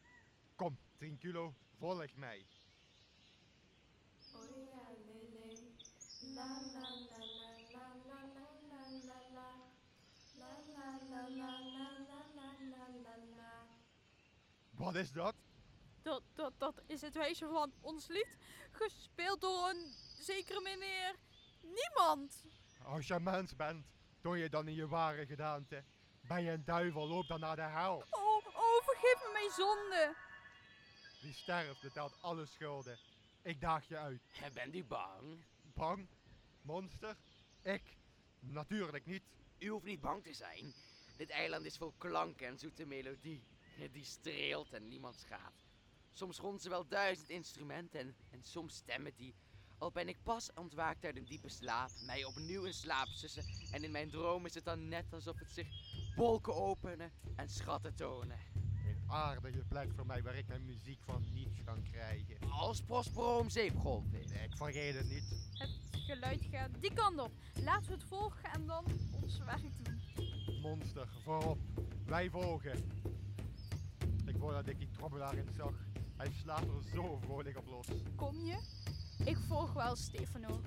Kom, 0.56 0.78
10 0.98 1.18
kilo, 1.18 1.54
volg 1.78 2.16
mij. 2.16 2.46
Oh 4.36 4.44
ja, 4.44 4.82
lele. 5.06 5.76
La 6.36 6.62
la 6.74 6.90
la 7.10 7.17
Wat 14.78 14.96
is 14.96 15.12
dat? 15.12 15.36
Dat, 16.02 16.24
dat, 16.34 16.54
dat 16.58 16.82
is 16.86 17.02
het 17.02 17.14
wijsje 17.14 17.48
van 17.48 17.74
ons 17.82 18.08
lied. 18.08 18.38
Gespeeld 18.72 19.42
door 19.42 19.70
een 19.70 19.94
zekere 20.20 20.62
meneer. 20.62 21.16
Niemand. 21.62 22.44
Als 22.84 23.08
je 23.08 23.20
mens 23.20 23.56
bent, 23.56 23.86
toon 24.22 24.38
je 24.38 24.50
dan 24.50 24.68
in 24.68 24.74
je 24.74 24.88
ware 24.88 25.26
gedaante. 25.26 25.84
Ben 26.22 26.44
je 26.44 26.52
een 26.52 26.66
duivel, 26.66 27.08
loop 27.08 27.28
dan 27.28 27.40
naar 27.40 27.56
de 27.56 27.62
hel. 27.62 28.04
Oh, 28.10 28.46
oh, 28.46 28.84
vergeef 28.84 29.16
me 29.24 29.30
mijn 29.34 29.52
zonde. 29.52 30.16
Wie 31.22 31.34
sterft, 31.34 31.82
betaalt 31.82 32.22
alle 32.22 32.46
schulden. 32.46 32.98
Ik 33.42 33.62
daag 33.62 33.88
je 33.88 33.98
uit. 33.98 34.22
Bent 34.54 34.76
u 34.76 34.84
bang? 34.84 35.46
Bang? 35.74 36.08
Monster? 36.62 37.16
Ik? 37.62 37.98
Natuurlijk 38.40 39.06
niet. 39.06 39.24
U 39.58 39.68
hoeft 39.68 39.86
niet 39.86 40.02
bang 40.02 40.24
te 40.24 40.34
zijn. 40.34 40.74
Dit 41.18 41.30
eiland 41.30 41.66
is 41.66 41.78
vol 41.78 41.94
klanken 41.98 42.48
en 42.48 42.58
zoete 42.58 42.86
melodie. 42.86 43.44
Die 43.92 44.06
streelt 44.06 44.74
en 44.74 44.88
niemand 44.88 45.16
schaadt. 45.16 45.66
Soms 46.14 46.40
rond 46.40 46.62
ze 46.62 46.70
wel 46.70 46.88
duizend 46.88 47.30
instrumenten 47.30 48.00
en, 48.00 48.16
en 48.30 48.44
soms 48.44 48.76
stemmen 48.76 49.12
die. 49.16 49.36
Al 49.78 49.92
ben 49.92 50.08
ik 50.08 50.18
pas 50.24 50.50
ontwaakt 50.54 51.06
uit 51.06 51.18
een 51.18 51.26
diepe 51.26 51.50
slaap, 51.50 51.90
mij 52.06 52.24
opnieuw 52.24 52.64
in 52.64 52.74
slaap 52.74 53.08
sussen. 53.08 53.44
En 53.72 53.84
in 53.84 53.92
mijn 53.92 54.10
droom 54.10 54.46
is 54.46 54.54
het 54.54 54.66
dan 54.66 54.88
net 54.88 55.14
alsof 55.14 55.40
het 55.40 55.52
zich 55.52 55.68
wolken 56.16 56.56
openen 56.56 57.12
en 57.36 57.50
schatten 57.50 57.96
tonen. 57.96 58.40
Een 58.86 59.04
aardige 59.08 59.64
plek 59.68 59.94
voor 59.96 60.06
mij 60.06 60.24
waar 60.24 60.36
ik 60.36 60.48
mijn 60.48 60.66
muziek 60.66 61.04
van 61.04 61.26
niets 61.34 61.64
kan 61.64 61.84
krijgen. 61.92 62.50
Als 62.50 62.82
Prospero 62.82 63.38
om 63.38 63.50
zeep 63.50 63.76
geholpen 63.76 64.14
heeft. 64.14 64.32
Ik 64.32 64.58
vergeet 64.58 64.96
het 64.96 65.10
niet. 65.10 65.50
Het 65.54 65.70
geluid 65.92 66.48
gaat 66.52 66.70
die 66.80 66.94
kant 66.94 67.20
op. 67.20 67.32
Laten 67.64 67.88
we 67.88 67.94
het 67.94 68.04
volgen 68.04 68.52
en 68.52 68.66
dan 68.66 68.86
ons 69.22 69.38
werk 69.38 69.84
doen. 69.84 70.02
Monster, 70.62 71.08
voorop. 71.24 71.60
Wij 72.06 72.30
volgen. 72.30 73.07
Ik 74.38 74.44
wou 74.44 74.56
dat 74.56 74.68
ik 74.68 74.80
die 74.80 74.90
trommelaar 74.92 75.36
zag. 75.56 75.74
Hij 76.18 76.32
slaat 76.32 76.62
er 76.62 76.90
zo 76.94 77.18
vrolijk 77.22 77.58
op 77.58 77.68
los. 77.68 77.88
Kom 78.16 78.36
je? 78.46 78.58
Ik 79.26 79.38
volg 79.48 79.74
wel 79.74 79.96
Stefano. 79.96 80.62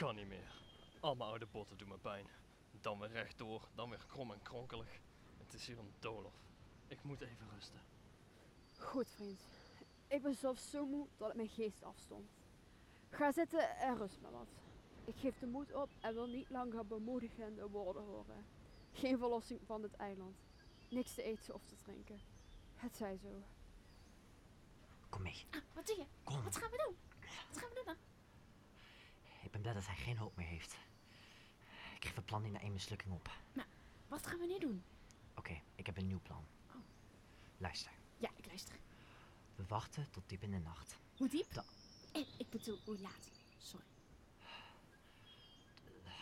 Kan 0.00 0.14
niet 0.14 0.28
meer. 0.28 0.52
Al 1.00 1.14
mijn 1.14 1.30
oude 1.30 1.46
botten 1.46 1.78
doen 1.78 1.88
me 1.88 1.98
pijn. 1.98 2.26
Dan 2.80 2.98
weer 2.98 3.10
rechtdoor, 3.10 3.68
dan 3.74 3.90
weer 3.90 4.04
krom 4.06 4.32
en 4.32 4.42
kronkelig. 4.42 5.00
Het 5.38 5.54
is 5.54 5.66
hier 5.66 5.78
een 5.78 5.92
doolhof. 5.98 6.34
Ik 6.88 7.02
moet 7.02 7.20
even 7.20 7.48
rusten. 7.54 7.80
Goed, 8.78 9.08
vriend. 9.08 9.40
Ik 10.06 10.22
ben 10.22 10.34
zelfs 10.34 10.70
zo 10.70 10.86
moe 10.86 11.06
dat 11.16 11.28
het 11.28 11.36
mijn 11.36 11.48
geest 11.48 11.82
afstond. 11.82 12.30
Ga 13.10 13.32
zitten 13.32 13.76
en 13.76 13.96
rust 13.96 14.20
maar 14.20 14.30
wat. 14.30 14.48
Ik 15.04 15.16
geef 15.16 15.38
de 15.38 15.46
moed 15.46 15.74
op 15.74 15.90
en 16.00 16.14
wil 16.14 16.26
niet 16.26 16.50
langer 16.50 16.86
bemoedigende 16.86 17.68
woorden 17.68 18.02
horen. 18.02 18.44
Geen 18.92 19.18
verlossing 19.18 19.60
van 19.66 19.82
het 19.82 19.94
eiland. 19.94 20.36
Niks 20.88 21.14
te 21.14 21.22
eten 21.22 21.54
of 21.54 21.64
te 21.64 21.76
drinken. 21.76 22.20
Het 22.74 22.96
zij 22.96 23.16
zo. 23.16 23.42
Kom 25.08 25.22
mee. 25.22 25.46
Ah, 25.50 25.60
wat 25.74 25.86
doe 25.86 25.96
je? 25.96 26.04
Kom. 26.24 26.42
Wat 26.42 26.56
gaan 26.56 26.70
we 26.70 26.82
doen? 26.86 26.96
Wat 27.48 27.58
gaan 27.58 27.68
we 27.68 27.74
doen 27.74 27.84
dan? 27.84 27.96
Ik 29.50 29.56
ben 29.56 29.60
blij 29.60 29.74
dat 29.74 29.86
hij 29.86 29.96
geen 29.96 30.16
hoop 30.16 30.36
meer 30.36 30.46
heeft. 30.46 30.76
Ik 31.94 32.04
geef 32.04 32.14
het 32.14 32.24
plan 32.24 32.42
niet 32.42 32.52
na 32.52 32.60
één 32.60 32.72
mislukking 32.72 33.12
op. 33.12 33.30
Wat 34.08 34.26
gaan 34.26 34.38
we 34.38 34.46
nu 34.46 34.58
doen? 34.58 34.82
Oké, 35.34 35.60
ik 35.74 35.86
heb 35.86 35.96
een 35.96 36.06
nieuw 36.06 36.20
plan. 36.22 36.44
Oh. 36.68 36.74
Luister. 37.58 37.92
Ja, 38.18 38.30
ik 38.36 38.46
luister. 38.46 38.74
We 39.56 39.64
wachten 39.66 40.10
tot 40.10 40.22
diep 40.28 40.42
in 40.42 40.50
de 40.50 40.58
nacht. 40.58 40.98
Hoe 41.16 41.28
diep? 41.28 41.52
Da- 41.52 41.64
Eh, 42.12 42.26
ik 42.38 42.50
bedoel, 42.50 42.78
hoe 42.84 42.98
laat? 42.98 43.30
Sorry. 43.58 43.84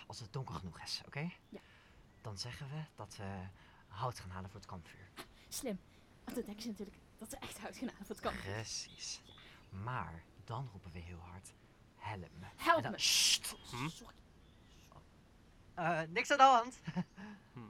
Als 0.07 0.20
het 0.20 0.33
donker 0.33 0.55
genoeg 0.55 0.81
is, 0.81 1.03
oké? 1.07 1.31
Ja. 1.49 1.61
Dan 2.22 2.39
zeggen 2.39 2.68
we 2.70 2.83
dat 2.95 3.16
we 3.16 3.47
hout 3.89 4.18
gaan 4.20 4.31
halen 4.31 4.51
voor 4.51 4.61
het 4.61 4.68
kampvuur. 4.68 5.09
Slim. 5.49 5.79
Want 6.24 6.37
dan 6.37 6.45
denken 6.45 6.62
ze 6.62 6.68
natuurlijk 6.68 6.97
dat 7.18 7.31
ze 7.31 7.37
echt 7.37 7.59
hout 7.59 7.76
gaan 7.76 7.89
halen 7.89 8.07
voor 8.07 8.14
het 8.16 8.24
kamp. 8.24 8.37
Precies. 8.39 9.20
Maar 9.70 10.22
dan 10.45 10.68
roepen 10.72 10.93
we 10.93 10.99
heel 10.99 11.18
hard: 11.20 11.53
help 11.99 12.21
me. 12.41 12.47
Help 12.57 12.83
dan- 12.83 12.93
me. 12.93 12.99
Sst. 12.99 13.55
Hm? 13.71 13.89
Sorry. 13.89 14.15
Eh, 15.75 16.01
niks 16.09 16.31
aan 16.31 16.37
de 16.39 16.43
hand. 16.45 16.81
Hm. 17.53 17.61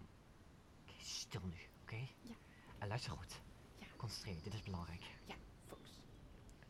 Oké, 0.83 0.93
stil 1.03 1.41
nu, 1.45 1.57
oké? 1.83 1.97
Ja. 2.20 2.35
En 2.79 2.89
luister 2.89 3.11
goed. 3.12 3.41
Ja. 3.79 3.87
Concentreer 3.97 4.43
dit 4.43 4.55
is 4.55 4.62
belangrijk. 4.62 5.03
Ja, 5.26 5.35
focus. 5.66 6.01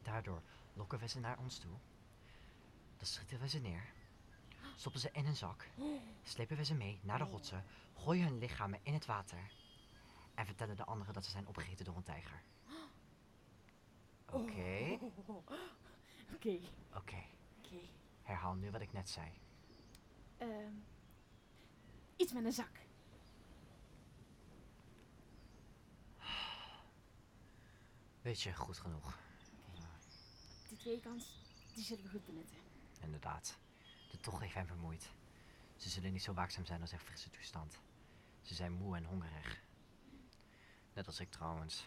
Daardoor 0.03 0.43
lokken 0.75 0.99
we 0.99 1.09
ze 1.09 1.21
naar 1.21 1.39
ons 1.39 1.59
toe. 1.59 1.71
Dan 2.97 3.07
schieten 3.07 3.41
we 3.41 3.49
ze 3.49 3.59
neer. 3.59 3.93
Stoppen 4.77 5.01
ze 5.01 5.09
in 5.13 5.27
een 5.27 5.37
zak. 5.37 5.69
Slepen 6.23 6.57
we 6.57 6.65
ze 6.65 6.75
mee 6.75 6.99
naar 7.03 7.19
de 7.19 7.25
rotsen. 7.25 7.65
Gooien 7.95 8.25
hun 8.25 8.39
lichamen 8.39 8.81
in 8.83 8.95
het 8.95 9.07
water. 9.07 9.51
En 10.35 10.47
vertellen 10.47 10.77
de 10.77 10.85
anderen 10.85 11.15
dat 11.15 11.25
ze 11.25 11.31
zijn 11.31 11.47
opgegeten 11.47 11.85
door 11.85 11.97
een 11.97 12.03
tijger. 12.03 12.43
Oké? 14.31 14.99
Oké. 16.35 16.59
Oké. 16.95 17.23
Oké. 17.71 17.89
Herhaal 18.23 18.55
nu 18.55 18.71
wat 18.71 18.81
ik 18.81 18.93
net 18.93 19.09
zei. 19.09 19.41
Ehm, 20.37 20.73
iets 22.17 22.33
met 22.33 22.45
een 22.45 22.53
zak. 22.53 22.87
Weet 28.23 28.41
je, 28.41 28.55
goed 28.55 28.79
genoeg. 28.79 29.19
Die 30.69 30.79
twee 30.79 31.01
kans, 31.01 31.43
die 31.75 31.85
zullen 31.85 32.05
we 32.05 32.11
goed 32.11 32.25
benutten. 32.27 32.59
Inderdaad. 33.01 33.59
De 34.11 34.19
tocht 34.19 34.41
heeft 34.41 34.55
hen 34.55 34.67
vermoeid. 34.67 35.11
Ze 35.77 35.89
zullen 35.89 36.13
niet 36.13 36.23
zo 36.23 36.33
waakzaam 36.33 36.65
zijn 36.65 36.81
als 36.81 36.93
in 36.93 36.99
frisse 36.99 37.31
toestand. 37.31 37.81
Ze 38.43 38.55
zijn 38.55 38.73
moe 38.73 38.97
en 38.97 39.05
hongerig. 39.05 39.63
Net 40.95 41.07
als 41.07 41.21
ik 41.21 41.31
trouwens. 41.31 41.85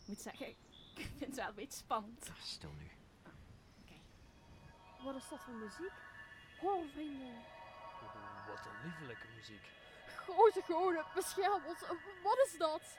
Ik 0.00 0.06
moet 0.06 0.20
zeggen, 0.20 0.48
ik 0.48 0.56
vind 0.94 1.20
het 1.20 1.34
wel 1.34 1.48
een 1.48 1.54
beetje 1.54 1.78
spannend. 1.78 2.30
Stil 2.40 2.72
nu. 2.72 2.90
Wat 5.04 5.14
is 5.14 5.28
dat 5.28 5.40
voor 5.40 5.54
muziek? 5.54 5.92
Hoor 6.60 6.88
vrienden. 6.88 7.42
Wat 8.48 8.66
een 8.66 8.84
liefelijke 8.84 9.26
muziek. 9.36 9.70
Grote 10.06 10.62
goden, 10.62 11.04
bescherm 11.14 11.64
ons. 11.64 11.80
Wat 12.22 12.38
is 12.46 12.58
dat? 12.58 12.98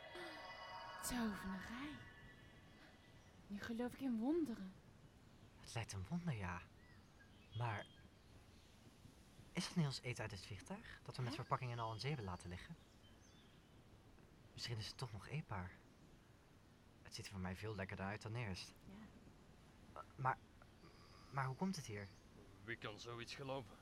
Tovenarij. 1.01 1.95
Nu 3.47 3.61
geloof 3.61 3.93
ik 3.93 3.99
in 3.99 4.19
wonderen. 4.19 4.73
Het 5.61 5.73
lijkt 5.73 5.93
een 5.93 6.05
wonder, 6.09 6.33
ja. 6.33 6.61
Maar. 7.57 7.85
Is 9.51 9.67
dat 9.67 9.75
niet 9.75 9.85
ons 9.85 10.01
eten 10.01 10.23
uit 10.23 10.31
het 10.31 10.45
vliegtuig? 10.45 10.99
Dat 11.03 11.15
we 11.15 11.21
met 11.23 11.35
verpakkingen 11.35 11.79
al 11.79 11.93
in 11.93 11.99
zee 11.99 12.11
hebben 12.11 12.29
laten 12.29 12.49
liggen? 12.49 12.75
Misschien 14.53 14.77
is 14.77 14.87
het 14.87 14.97
toch 14.97 15.11
nog 15.11 15.27
eetbaar. 15.27 15.71
Het 17.01 17.15
ziet 17.15 17.25
er 17.25 17.31
voor 17.31 17.41
mij 17.41 17.55
veel 17.55 17.75
lekkerder 17.75 18.05
uit 18.05 18.21
dan 18.21 18.35
eerst. 18.35 18.73
Ja. 19.93 20.03
Maar. 20.15 20.37
Maar 21.35 21.45
hoe 21.45 21.55
komt 21.55 21.75
het 21.75 21.85
hier? 21.85 22.07
Wie 22.63 22.75
kan 22.77 22.99
zoiets 22.99 23.35
geloven? 23.35 23.75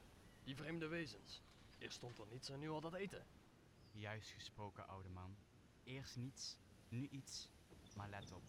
Die 0.43 0.56
vreemde 0.56 0.88
wezens. 0.88 1.41
Eerst 1.78 1.95
stond 1.95 2.20
er 2.20 2.28
niets 2.28 2.49
en 2.49 2.60
nu 2.60 2.70
al 2.70 2.82
dat 2.82 2.93
eten. 2.93 3.26
Juist 3.91 4.30
gesproken, 4.30 4.88
oude 4.88 5.10
man. 5.10 5.36
Eerst 5.84 6.16
niets, 6.16 6.58
nu 6.89 7.08
iets, 7.08 7.49
maar 7.95 8.10
let 8.10 8.32
op. 8.32 8.43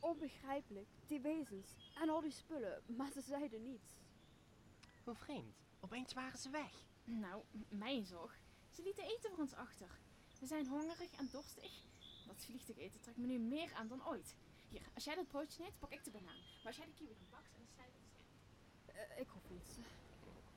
Onbegrijpelijk. 0.00 0.88
Die 1.06 1.20
wezens 1.20 1.70
en 1.94 2.08
al 2.08 2.20
die 2.20 2.30
spullen, 2.30 2.82
maar 2.86 3.10
ze 3.12 3.20
zeiden 3.20 3.62
niets. 3.62 3.90
Hoe 5.04 5.14
vreemd. 5.14 5.56
Opeens 5.80 6.12
waren 6.12 6.38
ze 6.38 6.50
weg. 6.50 6.72
Nou, 7.04 7.42
mijn 7.68 8.04
zorg. 8.04 8.40
Ze 8.70 8.82
lieten 8.82 9.04
eten 9.04 9.30
voor 9.30 9.38
ons 9.38 9.54
achter. 9.54 9.98
We 10.40 10.46
zijn 10.46 10.66
hongerig 10.66 11.12
en 11.12 11.28
dorstig. 11.30 11.72
Dat 12.26 12.44
vliegtuigeten 12.44 13.00
trekt 13.00 13.18
me 13.18 13.26
nu 13.26 13.38
meer 13.38 13.74
aan 13.74 13.88
dan 13.88 14.06
ooit. 14.06 14.34
Hier, 14.72 14.88
als 14.94 15.04
jij 15.04 15.14
dat 15.14 15.26
broodje 15.28 15.52
snijdt, 15.52 15.78
pak 15.78 15.92
ik 15.92 16.04
de 16.04 16.10
banaan. 16.10 16.36
Maar 16.56 16.66
als 16.66 16.76
jij 16.76 16.86
de 16.86 16.92
kiwi 16.92 17.16
pakt 17.30 17.52
en 17.54 17.58
dan 17.58 17.68
snij 17.74 17.86
ik 17.86 17.92
het 17.94 19.10
Eh, 19.10 19.20
ik 19.20 19.28
hoef 19.28 19.48
niets. 19.50 19.70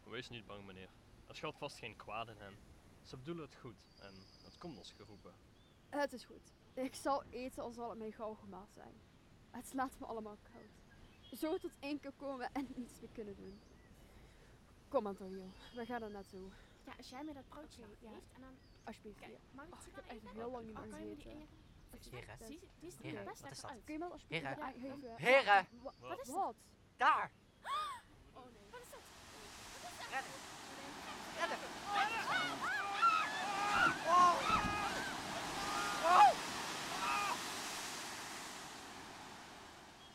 Wees 0.03 0.29
niet 0.29 0.45
bang, 0.45 0.65
meneer. 0.65 0.89
Er 1.27 1.35
schuilt 1.35 1.57
vast 1.57 1.77
geen 1.77 1.95
kwaad 1.95 2.27
in 2.27 2.37
hen. 2.37 2.57
Ze 3.03 3.17
bedoelen 3.17 3.45
het 3.45 3.55
goed 3.55 3.95
en 3.99 4.13
het 4.43 4.57
komt 4.57 4.77
ons 4.77 4.91
geroepen. 4.91 5.33
Het 5.89 6.13
is 6.13 6.25
goed. 6.25 6.53
Ik 6.73 6.95
zal 6.95 7.23
eten 7.23 7.63
al 7.63 7.71
zal 7.71 7.89
het 7.89 7.99
mij 7.99 8.11
gauw 8.11 8.33
gemaakt 8.33 8.73
zijn. 8.73 8.93
Het 9.51 9.67
slaat 9.67 9.99
me 9.99 10.05
allemaal 10.05 10.37
koud. 10.51 11.39
Zo 11.39 11.57
tot 11.57 11.71
één 11.79 11.99
keer 11.99 12.11
komen 12.11 12.51
en 12.53 12.67
niets 12.75 12.99
meer 12.99 13.09
kunnen 13.13 13.35
doen. 13.35 13.59
Kom 14.87 15.07
Antonio, 15.07 15.49
we 15.73 15.85
gaan 15.85 16.01
er 16.01 16.11
naartoe. 16.11 16.49
Ja, 16.85 16.93
als 16.97 17.09
jij 17.09 17.23
me 17.23 17.33
dat 17.33 17.47
broodje 17.47 17.83
geeft 17.83 18.33
en 18.33 18.41
dan... 18.41 18.57
Alsjeblieft. 18.83 19.19
Kijk, 19.19 19.31
ja. 19.31 19.37
mag 19.51 19.65
ik 19.65 19.71
ik 19.73 19.95
dan 19.95 20.03
heb 20.03 20.23
echt 20.23 20.33
heel 20.33 20.51
lang 20.51 20.65
niet 20.65 20.77
Oh, 20.77 20.81
meer 20.81 20.91
kan 20.91 21.47
je 22.03 22.09
Heren. 22.09 22.37
die 22.47 22.59
er 22.81 23.03
Heren, 23.05 23.25
wat 23.25 23.33
is 23.51 23.61
dat? 23.61 23.71
uit. 23.71 23.83
Kun 23.83 23.93
je 23.93 23.99
me 23.99 24.05
alsjeblieft 24.05 24.43
Heren. 24.45 24.57
ja, 24.59 24.71
geven? 24.71 25.15
Heren. 25.15 25.67
Wa- 25.81 25.91
Wat 25.99 26.19
is 26.21 26.27
dat? 26.27 26.55
Daar! 26.97 27.31
Oh 28.33 28.43
nee. 28.45 28.69
Wat 28.71 28.81
is 28.81 28.89
dat? 28.89 28.99
Redden! 30.11 30.31
Redden! 31.39 31.57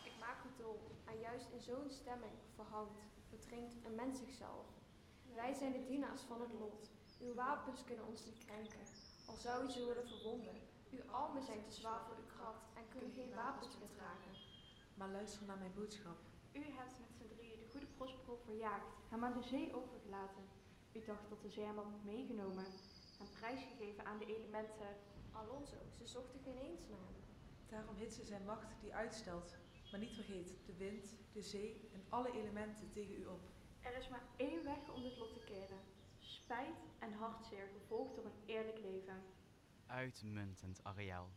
Ik 0.05 0.13
maak 0.19 0.39
het 0.43 0.57
dol 0.59 0.81
en 1.05 1.19
juist 1.21 1.47
in 1.53 1.61
zo'n 1.61 1.91
stemming, 1.91 2.33
verhand, 2.55 2.91
verdrinkt 3.29 3.75
een 3.85 3.95
mens 3.95 4.19
zichzelf. 4.19 4.67
Wij 5.35 5.55
zijn 5.55 5.73
de 5.73 5.85
dienaars 5.87 6.23
van 6.23 6.41
het 6.41 6.53
lot. 6.53 6.91
Uw 7.21 7.35
wapens 7.35 7.85
kunnen 7.85 8.07
ons 8.07 8.25
niet 8.25 8.45
krenken, 8.45 8.87
al 9.27 9.37
zou 9.37 9.65
u 9.67 9.71
ze 9.71 9.85
willen 9.87 10.09
verwonden. 10.09 10.57
Uw 10.91 11.11
armen 11.11 11.43
zijn 11.43 11.65
te 11.65 11.73
zwaar 11.73 12.05
voor 12.07 12.17
uw 12.17 12.37
kracht 12.37 12.67
en 12.75 12.89
kunnen 12.89 13.13
geen 13.13 13.35
wapens 13.35 13.79
meer 13.79 13.91
dragen. 13.97 14.35
Maar 14.95 15.09
luister 15.09 15.47
naar 15.47 15.59
mijn 15.59 15.75
boodschap. 15.75 16.19
U 16.53 16.63
hebt 16.65 16.99
met 16.99 17.13
z'n 17.17 17.35
drieën 17.35 17.59
de 17.59 17.71
goede 17.71 17.87
Prospero 17.87 18.37
verjaagd, 18.45 18.87
hem 19.09 19.25
aan 19.25 19.39
de 19.39 19.43
zee 19.43 19.75
overgelaten. 19.75 20.45
U 20.93 21.05
dacht 21.05 21.29
dat 21.29 21.43
de 21.43 21.49
zee 21.49 21.65
hem 21.65 21.77
had 21.77 22.05
meegenomen, 22.05 22.65
hem 23.19 23.31
prijsgegeven 23.39 24.05
aan 24.07 24.19
de 24.19 24.27
elementen. 24.37 24.97
Alonso, 25.33 25.77
ze 25.99 26.07
zochten 26.07 26.41
geen 26.41 26.59
eens 26.59 26.89
naar 26.89 26.99
hem. 26.99 27.21
Daarom 27.67 27.97
heet 27.97 28.15
ze 28.15 28.25
zijn 28.25 28.45
macht 28.45 28.81
die 28.81 28.95
uitstelt. 28.95 29.57
Maar 29.91 30.01
niet 30.01 30.15
vergeet, 30.15 30.57
de 30.67 30.77
wind, 30.77 31.17
de 31.33 31.43
zee 31.43 31.91
en 31.93 32.05
alle 32.09 32.33
elementen 32.33 32.93
tegen 32.93 33.21
u 33.21 33.27
op. 33.27 33.41
Er 33.81 33.97
is 33.97 34.09
maar 34.09 34.27
één 34.37 34.65
weg 34.65 34.89
om 34.95 35.03
dit 35.03 35.19
lot 35.19 35.33
te 35.33 35.45
keren. 35.45 35.81
Spijt 36.19 36.81
en 36.99 37.13
hartzeer 37.13 37.69
gevolgd 37.79 38.15
door 38.15 38.25
een 38.25 38.43
eerlijk 38.47 38.79
leven. 38.79 39.23
Uitmuntend, 39.91 40.85
Ariel. 40.85 41.31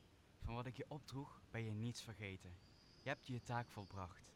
Van 0.43 0.53
wat 0.53 0.65
ik 0.65 0.77
je 0.77 0.85
opdroeg, 0.87 1.41
ben 1.51 1.63
je 1.63 1.71
niets 1.71 2.01
vergeten. 2.01 2.57
Je 3.01 3.09
hebt 3.09 3.27
je 3.27 3.41
taak 3.41 3.69
volbracht. 3.69 4.33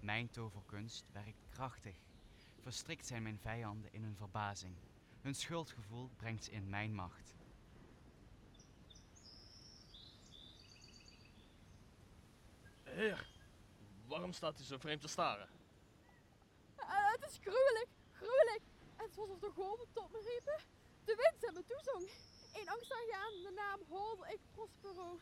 Mijn 0.00 0.30
toverkunst 0.30 1.12
werkt 1.12 1.46
krachtig. 1.48 1.96
Verstrikt 2.60 3.06
zijn 3.06 3.22
mijn 3.22 3.38
vijanden 3.38 3.92
in 3.92 4.02
hun 4.02 4.16
verbazing. 4.16 4.76
Hun 5.20 5.34
schuldgevoel 5.34 6.10
brengt 6.16 6.44
ze 6.44 6.50
in 6.50 6.68
mijn 6.68 6.94
macht. 6.94 7.34
Heer, 12.82 13.28
waarom 14.06 14.32
staat 14.32 14.60
u 14.60 14.62
zo 14.62 14.78
vreemd 14.78 15.00
te 15.00 15.08
staren? 15.08 15.48
Eh, 16.76 17.10
het 17.12 17.24
is 17.30 17.38
gruwelijk, 17.40 17.88
gruwelijk. 18.12 18.62
Het 18.96 19.14
was 19.14 19.28
alsof 19.28 19.38
de 19.38 19.50
golven 19.50 19.86
tot 19.92 20.12
me 20.12 20.20
riepen. 20.20 20.64
De 21.04 21.14
wind 21.16 21.44
en 21.44 21.54
me 21.54 21.64
toezong. 21.64 22.10
Angst 23.14 23.46
aangaande 23.46 23.50
naam 23.50 23.80
hoorde 23.88 24.32
ik 24.32 24.40
Prospero. 24.52 25.20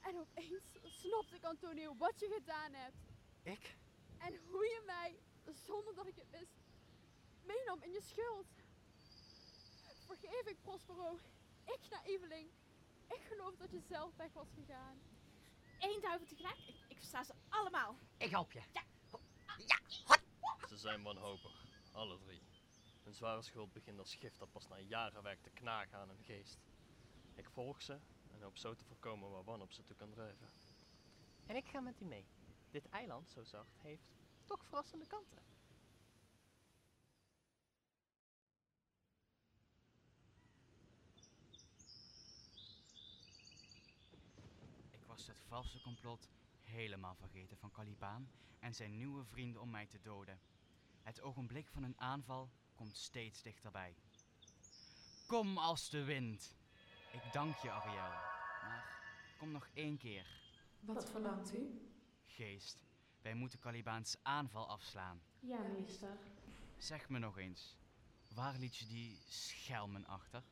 En 0.00 0.18
opeens 0.18 0.62
snapte 0.82 1.36
ik 1.36 1.44
Antonio 1.44 1.96
wat 1.96 2.20
je 2.20 2.28
gedaan 2.28 2.72
hebt. 2.72 2.96
Ik? 3.42 3.76
En 4.18 4.36
hoe 4.50 4.64
je 4.64 4.82
mij, 4.86 5.18
zonder 5.66 5.94
dat 5.94 6.06
ik 6.06 6.16
het 6.16 6.30
wist, 6.30 6.56
meenam 7.44 7.82
in 7.82 7.90
je 7.90 8.00
schuld. 8.00 8.46
Vergeef 10.06 10.46
ik 10.46 10.56
Prospero. 10.62 11.18
Ik 11.64 11.80
naïveling. 11.90 12.50
Ik 13.08 13.20
geloof 13.28 13.56
dat 13.56 13.70
je 13.70 13.80
zelf 13.80 14.16
weg 14.16 14.32
was 14.32 14.48
gegaan. 14.54 15.00
Eén 15.78 16.00
duivel 16.00 16.26
tegelijk? 16.26 16.58
Ik, 16.66 16.74
ik 16.88 16.96
versta 16.96 17.24
ze 17.24 17.32
allemaal. 17.48 17.98
Ik 18.16 18.30
help 18.30 18.52
je. 18.52 18.62
Ja. 18.72 18.82
Ja! 19.66 19.78
Ze 20.68 20.76
zijn 20.76 21.02
wanhopig, 21.02 21.52
alle 21.92 22.18
drie. 22.18 22.40
Hun 23.06 23.14
zware 23.14 23.42
schuld 23.42 23.72
begint 23.72 23.98
als 23.98 24.14
gif 24.14 24.36
dat 24.36 24.52
pas 24.52 24.68
na 24.68 24.78
jaren 24.78 25.22
werkt 25.22 25.42
te 25.42 25.50
knagen 25.50 25.98
aan 25.98 26.08
hun 26.08 26.24
geest. 26.24 26.58
Ik 27.34 27.50
volg 27.50 27.82
ze 27.82 28.00
en 28.30 28.42
hoop 28.42 28.56
zo 28.56 28.74
te 28.74 28.84
voorkomen 28.84 29.30
waar 29.30 29.44
wanhoop 29.44 29.72
ze 29.72 29.84
toe 29.84 29.96
kan 29.96 30.10
drijven. 30.10 30.50
En 31.46 31.56
ik 31.56 31.68
ga 31.68 31.80
met 31.80 32.00
u 32.00 32.04
mee. 32.04 32.26
Dit 32.70 32.88
eiland, 32.88 33.30
zo 33.30 33.44
zacht, 33.44 33.78
heeft 33.80 34.14
toch 34.44 34.64
verrassende 34.64 35.06
kanten. 35.06 35.42
Ik 44.90 45.04
was 45.06 45.26
het 45.26 45.40
valse 45.40 45.80
complot 45.80 46.28
helemaal 46.60 47.14
vergeten 47.14 47.56
van 47.56 47.70
Caliban 47.70 48.30
en 48.58 48.74
zijn 48.74 48.96
nieuwe 48.96 49.24
vrienden 49.24 49.60
om 49.60 49.70
mij 49.70 49.86
te 49.86 50.00
doden. 50.00 50.40
Het 51.02 51.20
ogenblik 51.20 51.68
van 51.68 51.82
een 51.82 52.00
aanval 52.00 52.50
komt 52.76 52.96
steeds 52.96 53.42
dichterbij. 53.42 53.94
Kom 55.26 55.58
als 55.58 55.90
de 55.90 56.04
wind. 56.04 56.56
Ik 57.12 57.32
dank 57.32 57.56
je, 57.56 57.70
Ariel. 57.70 58.10
Maar 58.62 58.98
kom 59.38 59.50
nog 59.50 59.68
één 59.74 59.98
keer. 59.98 60.26
Wat 60.80 61.10
verlangt 61.10 61.54
u? 61.54 61.80
Geest, 62.24 62.84
wij 63.22 63.34
moeten 63.34 63.58
Calibaans 63.58 64.16
aanval 64.22 64.68
afslaan. 64.68 65.22
Ja, 65.40 65.58
meester. 65.58 66.18
Zeg 66.76 67.08
me 67.08 67.18
nog 67.18 67.38
eens, 67.38 67.76
waar 68.34 68.56
liet 68.58 68.76
je 68.76 68.86
die 68.86 69.18
schelmen 69.28 70.06
achter? 70.06 70.42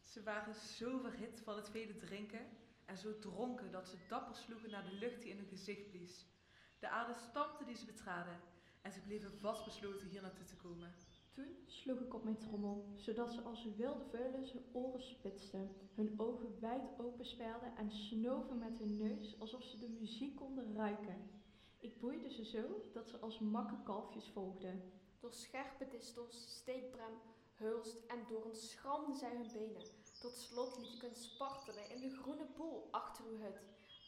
Ze 0.00 0.22
waren 0.22 0.54
zo 0.54 0.98
verhit 0.98 1.40
van 1.44 1.56
het 1.56 1.70
vele 1.70 1.96
drinken 1.96 2.46
en 2.84 2.98
zo 2.98 3.18
dronken 3.18 3.70
dat 3.70 3.88
ze 3.88 3.96
dapper 4.08 4.34
sloegen 4.34 4.70
naar 4.70 4.84
de 4.84 4.92
lucht 4.92 5.22
die 5.22 5.30
in 5.30 5.36
hun 5.36 5.46
gezicht 5.46 5.90
blies. 5.90 6.26
De 6.78 6.88
aarde 6.88 7.14
stampte 7.14 7.64
die 7.64 7.76
ze 7.76 7.84
betraden 7.84 8.40
en 8.82 8.92
ze 8.92 9.00
bleven 9.00 9.38
vastbesloten 9.38 10.08
hier 10.08 10.22
naartoe 10.22 10.44
te 10.44 10.56
komen. 10.56 10.94
Toen 11.32 11.56
sloeg 11.66 12.00
ik 12.00 12.14
op 12.14 12.24
mijn 12.24 12.38
trommel, 12.38 12.84
zodat 12.96 13.32
ze 13.32 13.40
als 13.40 13.74
wilde 13.76 14.04
veulen 14.04 14.48
hun 14.52 14.64
oren 14.72 15.02
spitsten, 15.02 15.70
hun 15.94 16.20
ogen 16.20 16.60
wijd 16.60 16.98
open 16.98 17.24
spelden 17.24 17.76
en 17.76 17.90
snoven 17.90 18.58
met 18.58 18.78
hun 18.78 18.96
neus 18.96 19.40
alsof 19.40 19.62
ze 19.62 19.78
de 19.78 19.88
muziek 19.88 20.36
konden 20.36 20.74
ruiken. 20.74 21.30
Ik 21.78 22.00
boeide 22.00 22.30
ze 22.30 22.44
zo 22.44 22.90
dat 22.92 23.08
ze 23.08 23.18
als 23.18 23.38
makke 23.38 23.82
kalfjes 23.82 24.28
volgden. 24.28 24.92
Door 25.20 25.32
scherpe 25.32 25.88
distels, 25.88 26.56
steekbrem, 26.58 27.12
hulst 27.54 28.04
en 28.06 28.26
doorn 28.28 28.54
schramden 28.54 29.14
zij 29.14 29.36
hun 29.36 29.52
benen. 29.52 29.86
Tot 30.20 30.36
slot 30.36 30.78
liet 30.78 30.92
ik 30.92 31.00
hun 31.00 31.14
spartelen 31.14 31.90
in 31.90 32.00
de 32.00 32.10
groene 32.10 32.46
poel 32.46 32.88
achter 32.90 33.24
uw 33.24 33.38
hut, 33.38 33.62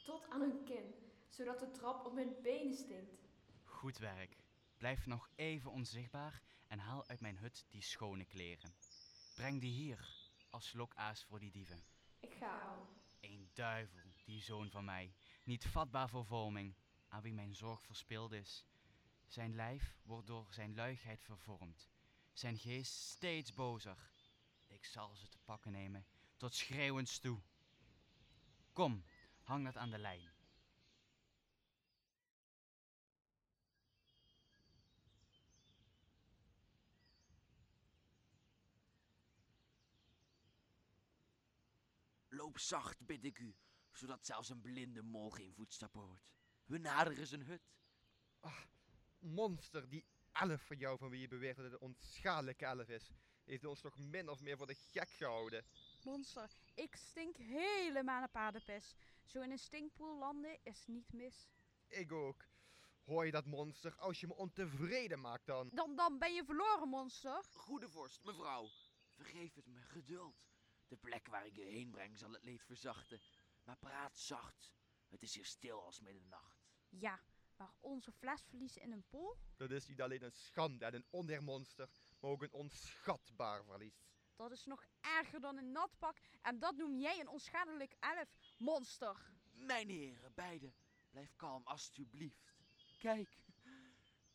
tot 0.05 0.29
aan 0.29 0.41
hun 0.41 0.65
kin, 0.65 0.95
zodat 1.29 1.61
de 1.61 1.71
trap 1.71 2.07
op 2.07 2.17
hun 2.17 2.37
benen 2.43 2.75
stinkt. 2.75 3.19
Goed 3.65 3.99
werk. 3.99 4.44
Blijf 4.85 5.07
nog 5.07 5.29
even 5.35 5.71
onzichtbaar 5.71 6.43
en 6.67 6.79
haal 6.79 7.07
uit 7.07 7.21
mijn 7.21 7.39
hut 7.39 7.67
die 7.69 7.83
schone 7.83 8.25
kleren. 8.25 8.75
Breng 9.35 9.61
die 9.61 9.73
hier, 9.73 10.31
als 10.51 10.73
lokaas 10.73 11.25
voor 11.25 11.39
die 11.39 11.51
dieven. 11.51 11.85
Ik 12.21 12.35
ga 12.35 12.61
al. 12.61 12.89
Een 13.21 13.51
duivel, 13.53 14.13
die 14.25 14.43
zoon 14.43 14.71
van 14.71 14.85
mij, 14.85 15.15
niet 15.45 15.67
vatbaar 15.67 16.09
voor 16.09 16.25
vorming, 16.25 16.75
aan 17.09 17.23
wie 17.23 17.33
mijn 17.33 17.55
zorg 17.55 17.83
verspild 17.83 18.33
is. 18.33 18.67
Zijn 19.27 19.55
lijf 19.55 19.97
wordt 20.03 20.27
door 20.27 20.47
zijn 20.51 20.75
luigheid 20.75 21.23
vervormd, 21.23 21.89
zijn 22.33 22.59
geest 22.59 22.93
steeds 22.93 23.53
bozer. 23.53 24.11
Ik 24.67 24.85
zal 24.85 25.15
ze 25.15 25.29
te 25.29 25.39
pakken 25.45 25.73
nemen, 25.73 26.07
tot 26.37 26.55
schreeuwens 26.55 27.19
toe. 27.19 27.41
Kom, 28.73 29.05
hang 29.43 29.65
dat 29.65 29.77
aan 29.77 29.91
de 29.91 29.99
lijn. 29.99 30.34
Loop 42.45 42.59
zacht, 42.59 43.07
bid 43.07 43.25
ik 43.25 43.39
u, 43.39 43.55
zodat 43.93 44.27
zelfs 44.27 44.49
een 44.49 44.61
blinde 44.61 45.03
mol 45.03 45.31
geen 45.31 45.55
voetstappen 45.55 46.01
hoort. 46.01 46.31
We 46.65 46.79
naderen 46.79 47.27
zijn 47.27 47.43
hut. 47.43 47.63
Monster, 49.19 49.89
die 49.89 50.05
elf 50.33 50.67
van 50.67 50.77
jou 50.77 50.99
van 50.99 51.11
wie 51.11 51.21
je 51.21 51.29
beweert 51.29 51.57
dat 51.57 51.65
het 51.65 51.75
een 51.75 51.81
onschadelijke 51.81 52.65
elf 52.65 52.89
is, 52.89 53.11
heeft 53.45 53.65
ons 53.65 53.81
toch 53.81 53.99
min 53.99 54.29
of 54.29 54.41
meer 54.41 54.57
voor 54.57 54.67
de 54.67 54.75
gek 54.75 55.09
gehouden. 55.09 55.65
Monster, 56.03 56.51
ik 56.75 56.97
stink 56.97 57.37
helemaal 57.37 58.19
naar 58.19 58.29
paardenpis. 58.29 58.95
Zo 59.27 59.41
in 59.41 59.51
een 59.51 59.59
stinkpoel 59.59 60.19
landen 60.19 60.59
is 60.63 60.87
niet 60.87 61.13
mis. 61.13 61.49
Ik 61.89 62.13
ook. 62.13 62.47
Hoor 63.05 63.27
je 63.27 63.33
dat 63.33 63.47
monster? 63.47 63.97
Als 63.97 64.21
je 64.21 64.27
me 64.27 64.35
ontevreden 64.35 65.21
maakt 65.21 65.47
dan. 65.47 65.71
Dan, 65.73 65.97
dan 65.97 66.19
ben 66.19 66.35
je 66.35 66.45
verloren, 66.45 66.89
monster. 66.89 67.45
Goede 67.53 67.89
vorst, 67.89 68.25
mevrouw, 68.25 68.71
vergeef 69.09 69.55
het 69.55 69.67
me 69.67 69.81
geduld. 69.81 70.53
De 70.89 70.97
plek 70.97 71.27
waar 71.29 71.47
ik 71.47 71.57
je 71.57 71.65
heen 71.65 71.91
breng 71.91 72.19
zal 72.19 72.33
het 72.33 72.45
leed 72.45 72.63
verzachten. 72.63 73.21
Maar 73.65 73.77
praat 73.77 74.19
zacht, 74.19 74.73
het 75.09 75.23
is 75.23 75.35
hier 75.35 75.45
stil 75.45 75.83
als 75.83 76.01
middernacht. 76.01 76.65
Ja, 76.89 77.21
maar 77.57 77.73
onze 77.81 78.13
fles 78.13 78.43
verliezen 78.43 78.83
in 78.83 78.93
een 78.93 79.07
poel? 79.09 79.37
Dat 79.57 79.71
is 79.71 79.87
niet 79.87 80.01
alleen 80.01 80.23
een 80.23 80.33
schande 80.33 80.85
en 80.85 80.95
een 80.95 81.07
oneermonster, 81.11 81.91
maar 82.21 82.31
ook 82.31 82.43
een 82.43 82.53
onschatbaar 82.53 83.65
verlies. 83.65 84.05
Dat 84.37 84.53
is 84.53 84.65
nog 84.65 84.85
erger 85.01 85.41
dan 85.41 85.57
een 85.57 85.73
natpak 85.73 86.19
en 86.43 86.59
dat 86.59 86.77
noem 86.77 86.99
jij 86.99 87.21
een 87.21 87.29
onschadelijk 87.29 87.97
elf, 88.01 88.37
monster. 88.59 89.33
Mijn 89.53 89.89
heren, 89.89 90.35
beiden, 90.35 90.75
blijf 91.11 91.37
kalm 91.37 91.63
alstublieft. 91.65 92.55
Kijk, 92.99 93.45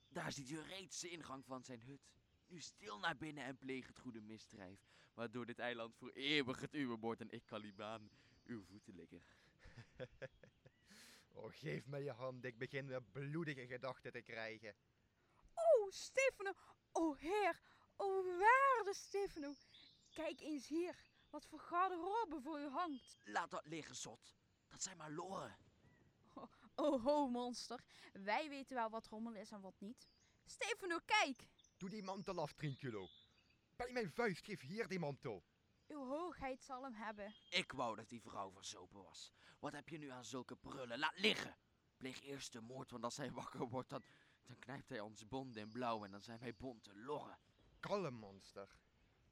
daar 0.08 0.32
ziet 0.32 0.50
u 0.50 0.60
reeds 0.60 1.00
de 1.00 1.10
ingang 1.10 1.46
van 1.46 1.64
zijn 1.64 1.82
hut. 1.82 2.12
Nu 2.48 2.60
stil 2.60 3.00
naar 3.00 3.18
binnen 3.18 3.44
en 3.44 3.58
pleeg 3.58 3.88
het 3.88 4.00
goede 4.00 4.22
misdrijf, 4.22 4.88
waardoor 5.20 5.46
dit 5.46 5.60
eiland 5.60 5.96
voor 5.96 6.12
eeuwig 6.12 6.60
het 6.60 6.74
uwe 6.74 6.98
wordt 6.98 7.22
en 7.22 7.32
ik, 7.32 7.46
Caliban, 7.46 8.10
uw 8.46 8.64
voetenligger. 8.64 9.22
oh, 11.36 11.52
geef 11.52 11.86
me 11.86 12.04
je 12.04 12.12
hand, 12.12 12.46
ik 12.46 12.58
begin 12.58 12.88
weer 12.88 13.04
bloedige 13.04 13.68
gedachten 13.68 14.12
te 14.12 14.22
krijgen. 14.22 14.76
Oh, 15.54 15.90
Stefano, 15.92 16.54
oh 16.92 17.18
heer, 17.18 17.62
oh 17.96 18.26
waarde 18.26 18.94
Stefano. 18.94 19.54
Kijk 20.14 20.42
eens 20.42 20.68
hier, 20.68 20.96
wat 21.30 21.46
voor 21.46 21.60
garderobe 21.60 22.42
voor 22.42 22.60
u 22.60 22.68
hangt. 22.68 23.18
Laat 23.26 23.52
dat 23.52 23.66
liggen, 23.66 23.96
zot. 23.96 24.36
Dat 24.68 24.84
zijn 24.84 24.98
maar 24.98 25.12
loren. 25.12 25.58
Oh, 26.34 26.52
oh 26.76 27.04
ho, 27.04 27.28
monster. 27.28 27.84
Wij 28.14 28.50
weten 28.50 28.76
wel 28.76 28.90
wat 28.90 29.08
rommel 29.08 29.34
is 29.34 29.52
en 29.52 29.62
wat 29.62 29.80
niet. 29.80 30.10
Stefano, 30.46 31.00
kijk! 31.06 31.48
Doe 31.78 31.90
die 31.90 32.04
mantel 32.04 32.40
af, 32.40 32.54
Trinculo. 32.54 33.08
Bij 33.80 33.92
mijn 33.92 34.12
vuist, 34.12 34.46
geef 34.46 34.62
hier 34.62 34.88
die 34.88 35.00
mantel. 35.00 35.44
Uw 35.88 36.06
hoogheid 36.06 36.64
zal 36.64 36.84
hem 36.84 36.94
hebben. 36.94 37.34
Ik 37.50 37.72
wou 37.72 37.96
dat 37.96 38.10
die 38.10 38.22
vrouw 38.22 38.52
verzopen 38.52 39.04
was. 39.04 39.32
Wat 39.60 39.74
heb 39.74 39.90
je 39.90 39.98
nu 39.98 40.10
aan 40.10 40.26
zulke 40.26 40.56
prullen? 40.56 41.00
Laat 41.00 41.18
liggen. 41.20 41.58
Pleeg 41.98 42.22
eerst 42.22 42.54
de 42.54 42.62
moord, 42.62 42.92
want 42.92 43.04
als 43.04 43.18
hij 43.18 43.32
wakker 43.32 43.68
wordt, 43.68 43.90
dan, 43.90 44.04
dan 44.46 44.60
knijpt 44.60 44.90
hij 44.90 45.00
ons 45.00 45.28
bond 45.28 45.56
in 45.56 45.72
blauw 45.72 46.04
en 46.04 46.12
dan 46.12 46.22
zijn 46.22 46.40
wij 46.40 46.56
bonte 46.56 46.96
lorren. 46.96 47.40
Kalm, 47.80 48.14
monster. 48.14 48.78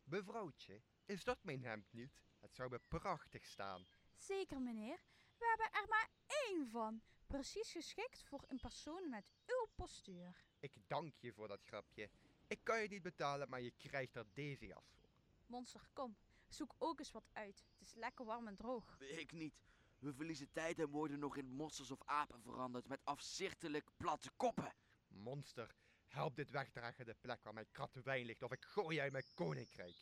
Mevrouwtje, 0.04 0.82
is 1.06 1.24
dat 1.24 1.44
mijn 1.44 1.64
hemd 1.64 1.94
niet? 1.94 2.22
Het 2.40 2.56
zou 2.56 2.70
me 2.70 2.80
prachtig 2.88 3.46
staan. 3.46 3.88
Zeker, 4.16 4.62
meneer. 4.62 5.00
We 5.38 5.46
hebben 5.48 5.82
er 5.82 5.88
maar 5.88 6.10
één 6.28 6.68
van. 6.68 7.02
Precies 7.26 7.72
geschikt 7.72 8.24
voor 8.24 8.44
een 8.48 8.60
persoon 8.60 9.10
met 9.10 9.32
uw 9.46 9.68
postuur. 9.76 10.46
Ik 10.60 10.74
dank 10.88 11.18
je 11.18 11.34
voor 11.34 11.48
dat 11.48 11.64
grapje. 11.64 12.10
Ik 12.48 12.64
kan 12.64 12.82
je 12.82 12.88
niet 12.88 13.02
betalen, 13.02 13.50
maar 13.50 13.62
je 13.62 13.72
krijgt 13.72 14.16
er 14.16 14.26
deze 14.34 14.66
jas 14.66 14.94
voor. 15.00 15.10
Monster, 15.46 15.90
kom. 15.94 16.18
Zoek 16.48 16.76
ook 16.78 17.00
eens 17.00 17.12
wat 17.12 17.30
uit. 17.34 17.66
Het 17.78 17.88
is 17.88 17.94
lekker 17.94 18.26
warm 18.26 18.48
en 18.48 18.56
droog. 18.56 19.00
Ik 19.00 19.32
niet. 19.32 19.66
We 20.00 20.14
verliezen 20.14 20.52
tijd 20.52 20.80
en 20.80 20.90
worden 20.90 21.20
nog 21.20 21.38
in 21.38 21.50
mossels 21.50 21.92
of 21.92 22.04
apen 22.06 22.42
veranderd 22.42 22.88
met 22.88 23.02
afzichtelijk 23.04 23.90
platte 23.98 24.32
koppen. 24.36 24.74
Monster, 25.08 25.76
help 26.08 26.36
dit 26.36 26.50
wegdragen 26.50 27.06
de 27.06 27.16
plek 27.22 27.44
waar 27.44 27.54
mijn 27.54 27.72
krat 27.72 27.94
wijn 28.04 28.26
ligt 28.26 28.44
of 28.44 28.52
ik 28.52 28.64
gooi 28.64 29.00
uit 29.00 29.12
mijn 29.12 29.34
koninkrijk. 29.34 29.96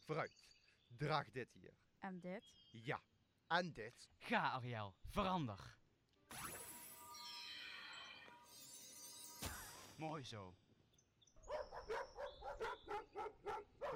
Vooruit, 0.00 0.46
draag 0.96 1.30
dit 1.30 1.52
hier. 1.52 1.74
En 1.98 2.20
dit? 2.20 2.44
Ja, 2.70 3.02
en 3.46 3.72
dit. 3.72 4.10
Ga, 4.18 4.50
Ariel, 4.50 4.94
verander. 5.04 5.78
Mooi 9.96 10.24
zo. 10.24 10.56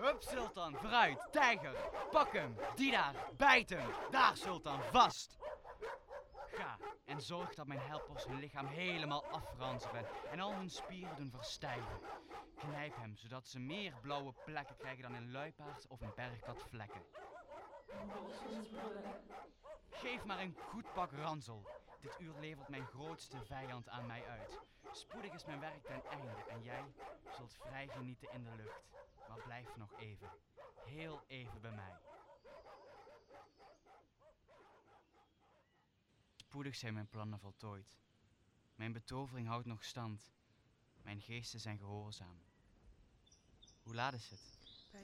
Hup, 0.01 0.22
Sultan, 0.22 0.74
vooruit, 0.74 1.18
tijger, 1.30 1.74
pak 2.11 2.32
hem, 2.32 2.57
die 2.74 2.90
daar, 2.90 3.14
bijt 3.36 3.70
hem, 3.70 3.90
daar, 4.11 4.36
Sultan, 4.36 4.82
vast. 4.82 5.38
Ga 6.46 6.78
en 7.05 7.20
zorg 7.20 7.55
dat 7.55 7.66
mijn 7.66 7.80
helpers 7.80 8.24
hun 8.24 8.38
lichaam 8.38 8.66
helemaal 8.66 9.24
afranselen 9.24 10.07
en 10.30 10.40
al 10.40 10.55
hun 10.55 10.70
spieren 10.70 11.16
doen 11.16 11.30
verstijven. 11.30 12.01
Knijp 12.57 12.96
hem, 12.96 13.16
zodat 13.16 13.48
ze 13.48 13.59
meer 13.59 13.94
blauwe 14.03 14.34
plekken 14.44 14.76
krijgen 14.76 15.03
dan 15.03 15.14
een 15.14 15.30
luipaard 15.30 15.86
of 15.88 16.01
een 16.01 16.12
bergkat 16.14 16.62
vlekken. 16.68 17.03
Geef 20.01 20.24
maar 20.24 20.40
een 20.40 20.57
goed 20.61 20.92
pak 20.92 21.12
ransel. 21.12 21.68
Dit 22.01 22.20
uur 22.20 22.34
levert 22.40 22.68
mijn 22.68 22.86
grootste 22.86 23.44
vijand 23.44 23.88
aan 23.88 24.07
mij 24.07 24.26
uit. 24.26 24.59
Spoedig 24.92 25.32
is 25.32 25.44
mijn 25.44 25.61
werk 25.61 25.84
ten 25.84 26.05
einde 26.05 26.44
en 26.48 26.62
jij 26.62 26.84
zult 27.36 27.55
vrij 27.55 27.88
genieten 27.88 28.32
in 28.32 28.44
de 28.44 28.51
lucht. 28.57 28.90
Maar 29.28 29.42
blijf 29.44 29.76
nog 29.76 29.98
even, 29.98 30.30
heel 30.84 31.22
even 31.26 31.61
bij 31.61 31.72
mij. 31.72 31.96
Spoedig 36.36 36.76
zijn 36.76 36.94
mijn 36.94 37.09
plannen 37.09 37.38
voltooid. 37.38 37.98
Mijn 38.74 38.92
betovering 38.92 39.46
houdt 39.48 39.66
nog 39.66 39.84
stand. 39.84 40.32
Mijn 41.03 41.20
geesten 41.20 41.61
zijn 41.61 41.78
gehoorzaam. 41.78 42.42
Hoe 43.82 43.94
laat 43.94 44.12
is 44.12 44.30
het? 44.30 44.40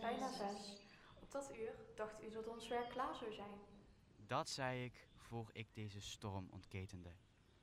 Bijna 0.00 0.32
zes. 0.32 0.80
Op 1.20 1.30
dat 1.30 1.56
uur 1.56 1.74
dacht 1.96 2.22
u 2.22 2.30
dat 2.30 2.46
ons 2.46 2.68
werk 2.68 2.90
klaar 2.90 3.14
zou 3.14 3.32
zijn. 3.32 3.75
Dat 4.26 4.48
zei 4.48 4.84
ik 4.84 5.08
voor 5.14 5.50
ik 5.52 5.74
deze 5.74 6.00
storm 6.00 6.48
ontketende. 6.50 7.12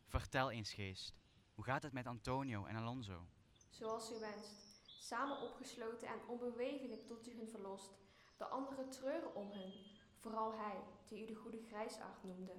Vertel 0.05 0.51
eens, 0.51 0.73
geest. 0.73 1.13
Hoe 1.53 1.63
gaat 1.63 1.83
het 1.83 1.93
met 1.93 2.07
Antonio 2.07 2.65
en 2.65 2.75
Alonso? 2.75 3.27
Zoals 3.69 4.11
u 4.11 4.19
wenst. 4.19 4.81
Samen 4.85 5.41
opgesloten 5.41 6.07
en 6.07 6.27
onbewegelijk 6.27 7.05
tot 7.07 7.27
u 7.27 7.37
hun 7.37 7.49
verlost. 7.49 7.91
De 8.37 8.45
anderen 8.45 8.89
treuren 8.89 9.35
om 9.35 9.51
hun. 9.51 9.73
Vooral 10.17 10.53
hij, 10.53 10.83
die 11.05 11.23
u 11.23 11.25
de 11.25 11.35
goede 11.35 11.61
grijsaard 11.61 12.23
noemde. 12.23 12.55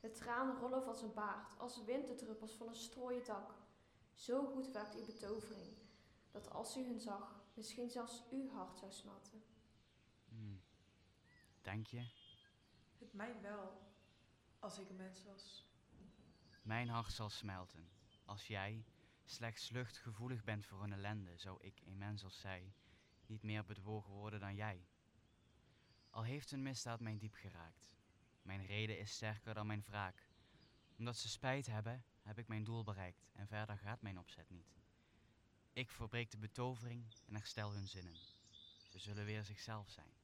De 0.00 0.10
tranen 0.10 0.58
rollen 0.58 0.82
van 0.82 0.96
zijn 0.96 1.14
baard 1.14 1.58
als 1.58 1.84
winterdruppels 1.84 2.56
van 2.56 2.68
een 2.68 2.74
strooien 2.74 3.24
dak. 3.24 3.54
Zo 4.14 4.44
goed 4.44 4.70
werkt 4.70 4.94
uw 4.94 5.04
betovering, 5.04 5.76
dat 6.30 6.50
als 6.50 6.76
u 6.76 6.84
hun 6.84 7.00
zag, 7.00 7.44
misschien 7.54 7.90
zelfs 7.90 8.24
uw 8.30 8.50
hart 8.50 8.78
zou 8.78 8.92
smelten. 8.92 9.42
Hmm. 10.28 10.60
Denk 11.62 11.86
je? 11.86 12.17
Het 12.98 13.12
mij 13.12 13.40
wel, 13.40 13.92
als 14.58 14.78
ik 14.78 14.88
een 14.88 14.96
mens 14.96 15.24
was. 15.24 15.66
Mijn 16.62 16.88
hart 16.88 17.12
zal 17.12 17.30
smelten. 17.30 17.88
Als 18.24 18.46
jij 18.46 18.84
slechts 19.24 19.70
luchtgevoelig 19.70 20.44
bent 20.44 20.66
voor 20.66 20.82
een 20.82 20.92
ellende, 20.92 21.36
zou 21.36 21.58
ik, 21.62 21.80
een 21.86 21.98
mens 21.98 22.24
als 22.24 22.40
zij, 22.40 22.72
niet 23.26 23.42
meer 23.42 23.64
bedwogen 23.64 24.12
worden 24.12 24.40
dan 24.40 24.54
jij. 24.54 24.86
Al 26.10 26.22
heeft 26.22 26.52
een 26.52 26.62
misdaad 26.62 27.00
mij 27.00 27.18
diep 27.18 27.34
geraakt. 27.34 27.92
Mijn 28.42 28.66
reden 28.66 28.98
is 28.98 29.10
sterker 29.10 29.54
dan 29.54 29.66
mijn 29.66 29.84
wraak. 29.86 30.28
Omdat 30.98 31.16
ze 31.16 31.28
spijt 31.28 31.66
hebben, 31.66 32.04
heb 32.22 32.38
ik 32.38 32.48
mijn 32.48 32.64
doel 32.64 32.84
bereikt 32.84 33.28
en 33.32 33.46
verder 33.46 33.78
gaat 33.78 34.02
mijn 34.02 34.18
opzet 34.18 34.50
niet. 34.50 34.76
Ik 35.72 35.90
verbreek 35.90 36.30
de 36.30 36.38
betovering 36.38 37.04
en 37.26 37.34
herstel 37.34 37.72
hun 37.72 37.88
zinnen. 37.88 38.16
Ze 38.88 38.98
zullen 38.98 39.24
weer 39.24 39.44
zichzelf 39.44 39.90
zijn. 39.90 40.17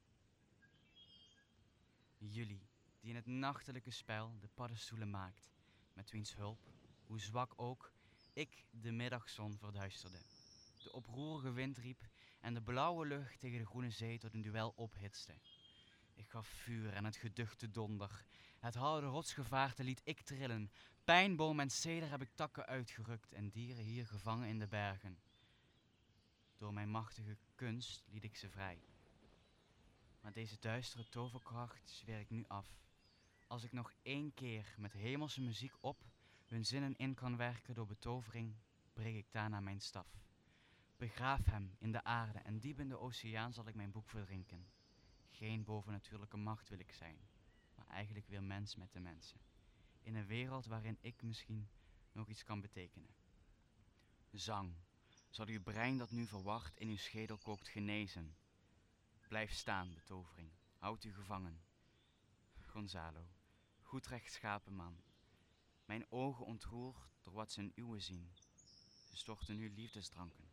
Jullie, 2.30 2.68
die 3.00 3.10
in 3.10 3.16
het 3.16 3.26
nachtelijke 3.26 3.90
spel 3.90 4.38
de 4.40 4.48
paddenstoelen 4.54 5.10
maakt, 5.10 5.50
met 5.92 6.10
wiens 6.10 6.34
hulp, 6.34 6.58
hoe 7.06 7.20
zwak 7.20 7.52
ook, 7.56 7.92
ik 8.32 8.64
de 8.70 8.92
middagzon 8.92 9.58
verduisterde. 9.58 10.18
De 10.82 10.92
oproerige 10.92 11.52
wind 11.52 11.76
riep 11.76 12.08
en 12.40 12.54
de 12.54 12.62
blauwe 12.62 13.06
lucht 13.06 13.40
tegen 13.40 13.58
de 13.58 13.66
groene 13.66 13.90
zee 13.90 14.18
tot 14.18 14.34
een 14.34 14.42
duel 14.42 14.72
ophitste. 14.76 15.34
Ik 16.14 16.28
gaf 16.28 16.46
vuur 16.46 16.92
en 16.92 17.04
het 17.04 17.16
geduchte 17.16 17.70
donder. 17.70 18.26
Het 18.58 18.74
harde 18.74 19.06
rotsgevaarte 19.06 19.84
liet 19.84 20.00
ik 20.04 20.20
trillen. 20.20 20.70
Pijnboom 21.04 21.60
en 21.60 21.70
ceder 21.70 22.10
heb 22.10 22.22
ik 22.22 22.30
takken 22.34 22.66
uitgerukt 22.66 23.32
en 23.32 23.50
dieren 23.50 23.84
hier 23.84 24.06
gevangen 24.06 24.48
in 24.48 24.58
de 24.58 24.68
bergen. 24.68 25.18
Door 26.56 26.72
mijn 26.72 26.90
machtige 26.90 27.36
kunst 27.54 28.04
liet 28.10 28.24
ik 28.24 28.36
ze 28.36 28.50
vrij. 28.50 28.93
Maar 30.24 30.32
deze 30.32 30.58
duistere 30.60 31.08
toverkracht 31.08 31.90
zweer 31.90 32.20
ik 32.20 32.30
nu 32.30 32.44
af. 32.46 32.66
Als 33.46 33.62
ik 33.64 33.72
nog 33.72 33.92
één 34.02 34.34
keer 34.34 34.74
met 34.78 34.92
hemelse 34.92 35.40
muziek 35.40 35.72
op 35.80 36.04
hun 36.46 36.64
zinnen 36.64 36.96
in 36.96 37.14
kan 37.14 37.36
werken 37.36 37.74
door 37.74 37.86
betovering, 37.86 38.54
breek 38.92 39.14
ik 39.14 39.32
daarna 39.32 39.60
mijn 39.60 39.80
staf. 39.80 40.06
Begraaf 40.96 41.44
hem 41.44 41.76
in 41.78 41.92
de 41.92 42.04
aarde 42.04 42.38
en 42.38 42.58
diep 42.58 42.80
in 42.80 42.88
de 42.88 42.98
oceaan 42.98 43.52
zal 43.52 43.68
ik 43.68 43.74
mijn 43.74 43.90
boek 43.90 44.08
verdrinken. 44.08 44.66
Geen 45.30 45.64
bovennatuurlijke 45.64 46.36
macht 46.36 46.68
wil 46.68 46.78
ik 46.78 46.92
zijn, 46.92 47.18
maar 47.74 47.86
eigenlijk 47.86 48.28
weer 48.28 48.42
mens 48.42 48.76
met 48.76 48.92
de 48.92 49.00
mensen. 49.00 49.40
In 50.00 50.14
een 50.14 50.26
wereld 50.26 50.66
waarin 50.66 50.98
ik 51.00 51.22
misschien 51.22 51.68
nog 52.12 52.28
iets 52.28 52.44
kan 52.44 52.60
betekenen. 52.60 53.14
Zang, 54.30 54.74
zal 55.30 55.46
uw 55.46 55.62
brein 55.62 55.98
dat 55.98 56.10
nu 56.10 56.26
verward 56.26 56.76
in 56.76 56.88
uw 56.88 56.96
schedel 56.96 57.38
kookt 57.38 57.68
genezen. 57.68 58.36
Blijf 59.28 59.52
staan, 59.52 59.94
betovering, 59.94 60.50
houd 60.78 61.04
u 61.04 61.12
gevangen. 61.12 61.62
Gonzalo, 62.62 63.28
goed 63.82 64.06
rechtschapen 64.06 64.74
man. 64.74 65.02
Mijn 65.84 66.10
ogen 66.10 66.44
ontroerd 66.44 67.08
door 67.22 67.32
wat 67.32 67.52
ze 67.52 67.60
in 67.60 67.72
uwe 67.74 68.00
zien. 68.00 68.32
Ze 69.08 69.16
storten 69.16 69.56
nu 69.56 69.70
liefdesdranken. 69.70 70.48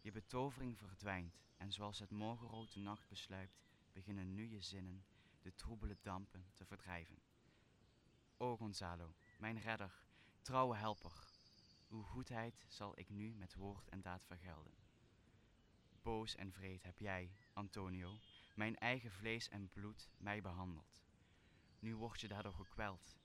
Je 0.00 0.12
betovering 0.12 0.78
verdwijnt 0.78 1.40
en 1.56 1.72
zoals 1.72 1.98
het 1.98 2.10
morgenrood 2.10 2.72
de 2.72 2.80
nacht 2.80 3.08
besluipt, 3.08 3.62
beginnen 3.92 4.34
nu 4.34 4.48
je 4.48 4.60
zinnen 4.60 5.04
de 5.40 5.54
troebele 5.54 5.96
dampen 6.02 6.46
te 6.52 6.64
verdrijven. 6.64 7.22
O 8.36 8.56
Gonzalo, 8.56 9.14
mijn 9.38 9.60
redder, 9.60 10.02
trouwe 10.40 10.76
helper, 10.76 11.12
uw 11.88 12.02
goedheid 12.02 12.64
zal 12.68 12.98
ik 12.98 13.08
nu 13.08 13.34
met 13.34 13.54
woord 13.54 13.88
en 13.88 14.00
daad 14.00 14.24
vergelden. 14.24 14.74
Boos 16.02 16.34
en 16.34 16.52
vreed 16.52 16.82
heb 16.82 16.98
jij, 16.98 17.32
Antonio, 17.52 18.18
mijn 18.54 18.76
eigen 18.76 19.10
vlees 19.10 19.48
en 19.48 19.68
bloed 19.68 20.10
mij 20.16 20.42
behandeld. 20.42 21.02
Nu 21.78 21.96
word 21.96 22.20
je 22.20 22.28
daardoor 22.28 22.54
gekweld. 22.54 23.16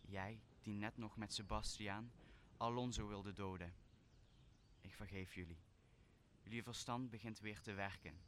Jij, 0.00 0.42
die 0.62 0.74
net 0.74 0.96
nog 0.96 1.16
met 1.16 1.32
Sebastiaan 1.32 2.12
Alonso 2.56 3.06
wilde 3.06 3.32
doden. 3.32 3.74
Ik 4.80 4.94
vergeef 4.94 5.34
jullie. 5.34 5.62
Jullie 6.42 6.62
verstand 6.62 7.10
begint 7.10 7.40
weer 7.40 7.60
te 7.60 7.72
werken. 7.72 8.20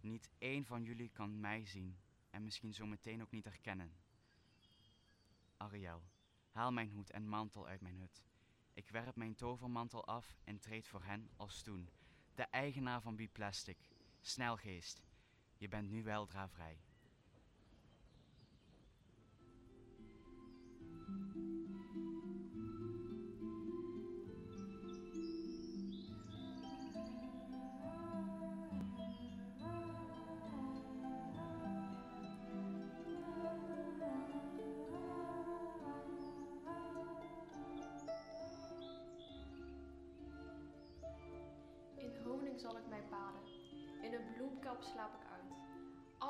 Niet 0.00 0.30
één 0.38 0.64
van 0.64 0.84
jullie 0.84 1.10
kan 1.10 1.40
mij 1.40 1.66
zien 1.66 1.98
en 2.30 2.42
misschien 2.42 2.74
zo 2.74 2.86
meteen 2.86 3.22
ook 3.22 3.30
niet 3.30 3.44
herkennen. 3.44 3.96
Ariel, 5.56 6.02
haal 6.50 6.72
mijn 6.72 6.90
hoed 6.90 7.10
en 7.10 7.28
mantel 7.28 7.66
uit 7.66 7.80
mijn 7.80 7.98
hut. 7.98 8.24
Ik 8.72 8.88
werp 8.88 9.16
mijn 9.16 9.34
tovermantel 9.34 10.06
af 10.06 10.38
en 10.44 10.58
treed 10.58 10.88
voor 10.88 11.02
hen 11.04 11.30
als 11.36 11.62
toen, 11.62 11.90
de 12.34 12.42
eigenaar 12.42 13.02
van 13.02 13.16
Biplastic. 13.16 13.78
Snelgeest, 14.26 15.02
je 15.56 15.68
bent 15.68 15.90
nu 15.90 16.02
weldra 16.02 16.48
vrij. 16.48 16.85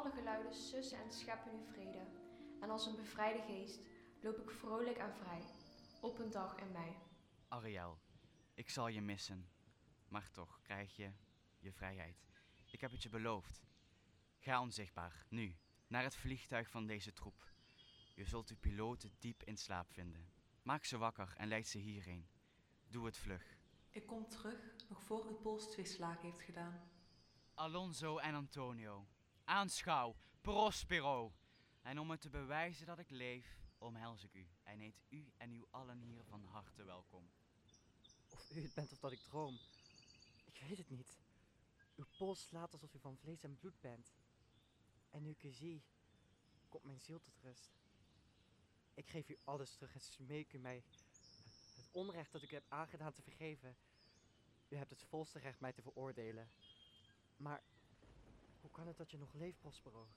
Alle 0.06 0.14
geluiden 0.14 0.54
sussen 0.54 0.98
en 0.98 1.10
scheppen 1.10 1.52
nu 1.52 1.66
vrede. 1.72 2.06
En 2.60 2.70
als 2.70 2.86
een 2.86 2.96
bevrijde 2.96 3.42
geest 3.42 3.86
loop 4.20 4.38
ik 4.38 4.50
vrolijk 4.50 4.96
en 4.96 5.14
vrij, 5.14 5.42
op 6.00 6.18
een 6.18 6.30
dag 6.30 6.56
in 6.58 6.72
mei. 6.72 6.96
Ariel, 7.48 7.98
ik 8.54 8.70
zal 8.70 8.88
je 8.88 9.00
missen, 9.00 9.48
maar 10.08 10.30
toch 10.30 10.60
krijg 10.62 10.96
je 10.96 11.12
je 11.58 11.72
vrijheid. 11.72 12.28
Ik 12.70 12.80
heb 12.80 12.90
het 12.90 13.02
je 13.02 13.08
beloofd. 13.08 13.64
Ga 14.38 14.60
onzichtbaar, 14.60 15.26
nu, 15.28 15.56
naar 15.86 16.02
het 16.02 16.16
vliegtuig 16.16 16.70
van 16.70 16.86
deze 16.86 17.12
troep. 17.12 17.52
Je 18.14 18.24
zult 18.24 18.48
de 18.48 18.56
piloten 18.56 19.12
diep 19.18 19.42
in 19.42 19.56
slaap 19.56 19.92
vinden. 19.92 20.32
Maak 20.62 20.84
ze 20.84 20.98
wakker 20.98 21.32
en 21.36 21.48
leid 21.48 21.66
ze 21.66 21.78
hierheen. 21.78 22.28
Doe 22.88 23.06
het 23.06 23.16
vlug. 23.16 23.58
Ik 23.90 24.06
kom 24.06 24.28
terug, 24.28 24.74
nog 24.88 25.02
voor 25.02 25.26
uw 25.26 25.36
pols 25.36 25.70
twee 25.70 25.86
slagen 25.86 26.30
heeft 26.30 26.42
gedaan. 26.42 26.90
Alonso 27.54 28.18
en 28.18 28.34
Antonio, 28.34 29.06
aanschouw, 29.46 30.16
prospero. 30.40 31.32
En 31.82 31.98
om 31.98 32.10
het 32.10 32.20
te 32.20 32.30
bewijzen 32.30 32.86
dat 32.86 32.98
ik 32.98 33.10
leef, 33.10 33.58
omhels 33.78 34.24
ik 34.24 34.34
u 34.34 34.48
en 34.62 34.78
heet 34.78 35.02
u 35.08 35.32
en 35.36 35.50
uw 35.50 35.66
allen 35.70 36.00
hier 36.00 36.24
van 36.24 36.44
harte 36.44 36.84
welkom. 36.84 37.30
Of 38.30 38.50
u 38.50 38.62
het 38.62 38.74
bent 38.74 38.92
of 38.92 38.98
dat 38.98 39.12
ik 39.12 39.20
droom. 39.20 39.58
Ik 40.44 40.60
weet 40.68 40.78
het 40.78 40.90
niet. 40.90 41.18
Uw 41.96 42.04
pols 42.16 42.46
slaat 42.46 42.72
alsof 42.72 42.94
u 42.94 42.98
van 42.98 43.16
vlees 43.16 43.42
en 43.42 43.56
bloed 43.56 43.80
bent. 43.80 44.14
En 45.10 45.22
nu 45.22 45.30
ik 45.30 45.42
u 45.42 45.52
zie, 45.52 45.84
komt 46.68 46.84
mijn 46.84 47.00
ziel 47.00 47.20
tot 47.20 47.38
rust. 47.42 47.70
Ik 48.94 49.08
geef 49.08 49.28
u 49.28 49.38
alles 49.44 49.74
terug 49.74 49.94
en 49.94 50.00
smeek 50.00 50.52
u 50.52 50.58
mij 50.58 50.84
het 51.74 51.88
onrecht 51.92 52.32
dat 52.32 52.42
ik 52.42 52.50
u 52.50 52.54
heb 52.54 52.66
aangedaan 52.68 53.12
te 53.12 53.22
vergeven. 53.22 53.76
U 54.68 54.76
hebt 54.76 54.90
het 54.90 55.02
volste 55.02 55.38
recht 55.38 55.60
mij 55.60 55.72
te 55.72 55.82
veroordelen. 55.82 56.50
Maar 57.36 57.62
hoe 58.66 58.74
kan 58.74 58.86
het 58.86 58.96
dat 58.96 59.10
je 59.10 59.18
nog 59.18 59.32
leeft, 59.32 59.58
Prospero? 59.58 60.08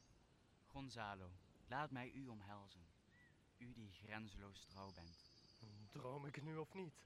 Gonzalo, 0.66 1.32
laat 1.68 1.92
mij 1.92 2.12
u 2.12 2.28
omhelzen. 2.28 2.88
u 3.58 3.74
die 3.74 3.92
grenzeloos 3.92 4.66
trouw 4.66 4.92
bent. 4.92 5.32
Droom 5.90 6.26
ik 6.26 6.42
nu 6.42 6.58
of 6.58 6.74
niet? 6.74 7.04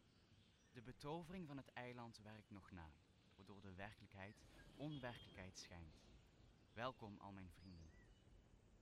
De 0.72 0.82
betovering 0.82 1.48
van 1.48 1.58
het 1.58 1.74
eiland 1.74 2.18
werkt 2.18 2.50
nog 2.50 2.72
na, 2.72 2.92
waardoor 3.36 3.62
de 3.62 3.74
werkelijkheid 3.74 4.36
onwerkelijkheid 4.76 5.58
schijnt. 5.58 6.02
Welkom 6.74 7.18
al 7.20 7.32
mijn 7.32 7.52
vrienden. 7.52 7.92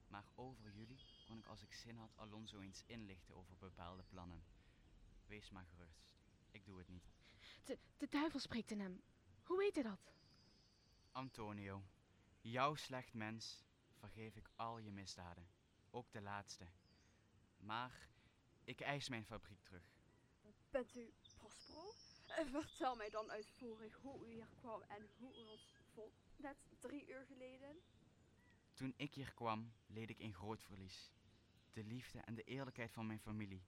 Maar 0.08 0.26
over 0.36 0.72
jullie 0.72 1.00
kon 1.28 1.38
ik 1.38 1.46
als 1.46 1.62
ik 1.62 1.74
zin 1.74 1.98
had 1.98 2.18
Alonso 2.18 2.60
eens 2.60 2.84
inlichten 2.86 3.36
over 3.36 3.58
bepaalde 3.58 4.04
plannen. 4.04 4.44
Wees 5.26 5.50
maar 5.50 5.66
gerust, 5.66 6.04
ik 6.52 6.66
doe 6.66 6.78
het 6.78 6.88
niet. 6.88 7.12
De, 7.64 7.78
de 7.98 8.08
duivel 8.08 8.40
spreekt 8.40 8.72
in 8.72 8.80
hem. 8.80 9.02
Hoe 9.44 9.58
weet 9.58 9.76
hij 9.76 9.84
dat? 9.84 10.14
Antonio, 11.12 11.82
jou 12.42 12.78
slecht 12.78 13.14
mens, 13.14 13.64
vergeef 14.00 14.36
ik 14.36 14.50
al 14.56 14.78
je 14.78 14.92
misdaden, 14.92 15.48
ook 15.90 16.12
de 16.12 16.22
laatste. 16.22 16.68
Maar 17.58 18.10
ik 18.64 18.80
eis 18.82 19.10
mijn 19.10 19.26
fabriek 19.26 19.64
terug. 19.64 19.90
Bent 20.70 20.96
u 20.96 21.14
Prospero? 21.38 21.94
Eh, 22.28 22.46
Vertel 22.46 22.96
mij 22.96 23.10
dan 23.10 23.32
uitvoerig 23.32 23.96
hoe 24.02 24.28
u 24.28 24.32
hier 24.32 24.48
kwam 24.56 24.82
en 24.82 25.10
hoe 25.18 25.38
u 25.38 25.44
ons 25.44 25.74
vond. 25.94 26.14
Net 26.36 26.58
drie 26.80 27.08
uur 27.08 27.26
geleden. 27.26 27.82
Toen 28.74 28.94
ik 28.98 29.14
hier 29.14 29.34
kwam, 29.34 29.74
leed 29.86 30.10
ik 30.10 30.20
een 30.20 30.34
groot 30.34 30.64
verlies. 30.64 31.12
De 31.74 31.84
liefde 31.84 32.20
en 32.20 32.36
de 32.36 32.44
eerlijkheid 32.44 32.92
van 32.92 33.06
mijn 33.06 33.20
familie. 33.20 33.64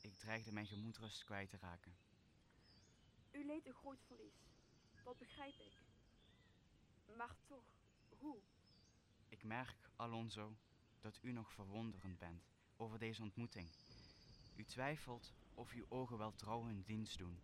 Ik 0.00 0.14
dreigde 0.16 0.52
mijn 0.52 0.66
gemoedsrust 0.66 1.24
kwijt 1.24 1.50
te 1.50 1.56
raken. 1.56 1.96
U 3.30 3.44
leed 3.44 3.66
een 3.66 3.74
groot 3.74 4.02
verlies. 4.06 4.46
Dat 5.04 5.18
begrijp 5.18 5.58
ik. 5.58 5.72
Maar 7.16 7.36
toch, 7.46 7.64
Ik 9.28 9.44
merk, 9.44 9.90
Alonso, 9.96 10.56
dat 11.00 11.18
u 11.22 11.32
nog 11.32 11.52
verwonderend 11.52 12.18
bent 12.18 12.48
over 12.76 12.98
deze 12.98 13.22
ontmoeting. 13.22 13.68
U 14.56 14.64
twijfelt 14.64 15.34
of 15.54 15.72
uw 15.72 15.86
ogen 15.88 16.18
wel 16.18 16.34
trouw 16.34 16.64
hun 16.64 16.82
dienst 16.82 17.18
doen. 17.18 17.40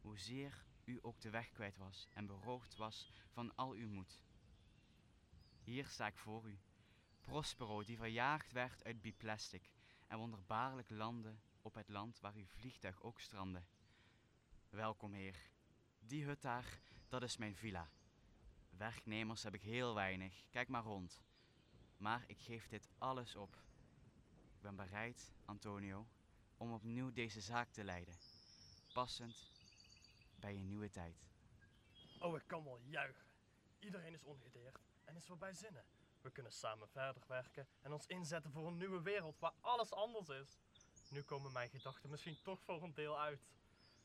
Hoezeer 0.00 0.64
u 0.84 0.98
ook 1.02 1.20
de 1.20 1.30
weg 1.30 1.50
kwijt 1.50 1.76
was 1.76 2.08
en 2.14 2.26
beroofd 2.26 2.76
was 2.76 3.12
van 3.30 3.56
al 3.56 3.72
uw 3.72 3.88
moed. 3.88 4.22
Hier 5.62 5.86
sta 5.86 6.06
ik 6.06 6.16
voor 6.16 6.48
u, 6.48 6.58
Prospero, 7.20 7.84
die 7.84 7.96
verjaagd 7.96 8.52
werd 8.52 8.84
uit 8.84 9.00
Biplastic 9.00 9.70
en 10.06 10.18
wonderbaarlijk 10.18 10.90
landde 10.90 11.34
op 11.62 11.74
het 11.74 11.88
land 11.88 12.20
waar 12.20 12.34
uw 12.34 12.46
vliegtuig 12.46 13.02
ook 13.02 13.20
strandde. 13.20 13.62
Welkom, 14.70 15.12
heer. 15.12 15.36
Die 15.98 16.24
hut 16.24 16.42
daar, 16.42 16.80
dat 17.08 17.22
is 17.22 17.36
mijn 17.36 17.56
villa. 17.56 17.90
Werknemers 18.76 19.42
heb 19.42 19.54
ik 19.54 19.62
heel 19.62 19.94
weinig, 19.94 20.46
kijk 20.50 20.68
maar 20.68 20.82
rond. 20.82 21.22
Maar 21.96 22.24
ik 22.26 22.40
geef 22.40 22.68
dit 22.68 22.88
alles 22.98 23.36
op. 23.36 23.56
Ik 24.54 24.60
ben 24.60 24.76
bereid, 24.76 25.32
Antonio, 25.44 26.06
om 26.56 26.72
opnieuw 26.72 27.12
deze 27.12 27.40
zaak 27.40 27.70
te 27.70 27.84
leiden. 27.84 28.14
Passend 28.92 29.50
bij 30.40 30.54
een 30.54 30.66
nieuwe 30.66 30.90
tijd. 30.90 31.24
Oh, 32.18 32.36
ik 32.36 32.46
kan 32.46 32.64
wel 32.64 32.78
juichen. 32.78 33.26
Iedereen 33.78 34.12
is 34.12 34.24
ongedeerd 34.24 34.78
en 35.04 35.16
is 35.16 35.26
voorbij 35.26 35.54
zinnen. 35.54 35.84
We 36.20 36.30
kunnen 36.30 36.52
samen 36.52 36.88
verder 36.88 37.22
werken 37.26 37.68
en 37.80 37.92
ons 37.92 38.06
inzetten 38.06 38.52
voor 38.52 38.66
een 38.66 38.76
nieuwe 38.76 39.02
wereld 39.02 39.38
waar 39.38 39.54
alles 39.60 39.92
anders 39.92 40.28
is. 40.28 40.58
Nu 41.08 41.22
komen 41.22 41.52
mijn 41.52 41.70
gedachten 41.70 42.10
misschien 42.10 42.42
toch 42.42 42.62
voor 42.62 42.82
een 42.82 42.94
deel 42.94 43.20
uit. 43.20 43.48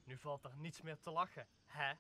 Nu 0.04 0.18
valt 0.18 0.44
er 0.44 0.58
niets 0.58 0.82
meer 0.82 1.00
te 1.00 1.12
lachen, 1.12 1.48
hè? 1.66 1.94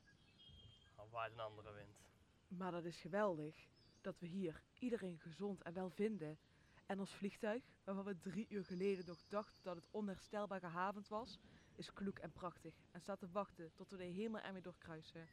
Al 0.95 1.09
waait 1.09 1.32
een 1.32 1.39
andere 1.39 1.72
wind. 1.72 2.07
Maar 2.48 2.72
dat 2.72 2.86
is 2.86 3.00
geweldig. 3.00 3.68
Dat 4.02 4.20
we 4.20 4.26
hier 4.26 4.64
iedereen 4.80 5.20
gezond 5.20 5.62
en 5.62 5.74
wel 5.74 5.89
vinden. 5.89 6.38
En 6.86 7.00
ons 7.00 7.14
vliegtuig, 7.14 7.64
waarvan 7.84 8.04
we 8.06 8.20
drie 8.20 8.45
uur 8.50 8.66
geleden 8.66 9.06
nog 9.06 9.24
dachten 9.28 9.64
dat 9.64 9.76
het 9.76 9.88
onherstelbaar 9.91 10.60
gehavend 10.60 11.08
was, 11.08 11.39
is 11.76 11.93
kloek 11.93 12.20
en 12.20 12.32
prachtig 12.32 12.76
en 12.91 13.02
staat 13.02 13.20
te 13.20 13.30
wachten 13.32 13.72
tot 13.74 13.89
we 13.89 13.98
de 13.98 14.04
hemel 14.04 14.41
ermee 14.41 14.62
doorkruisen. 14.62 15.28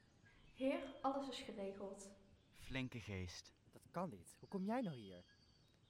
Heer, 0.55 0.95
alles 1.03 1.29
is 1.29 1.41
geregeld. 1.41 2.11
Flinke 2.53 3.01
geest. 3.01 3.55
Dat 3.73 3.91
kan 3.91 4.11
niet. 4.11 4.37
Hoe 4.39 4.49
kom 4.49 4.65
jij 4.65 4.81
nou 4.81 4.97
hier? 4.97 5.25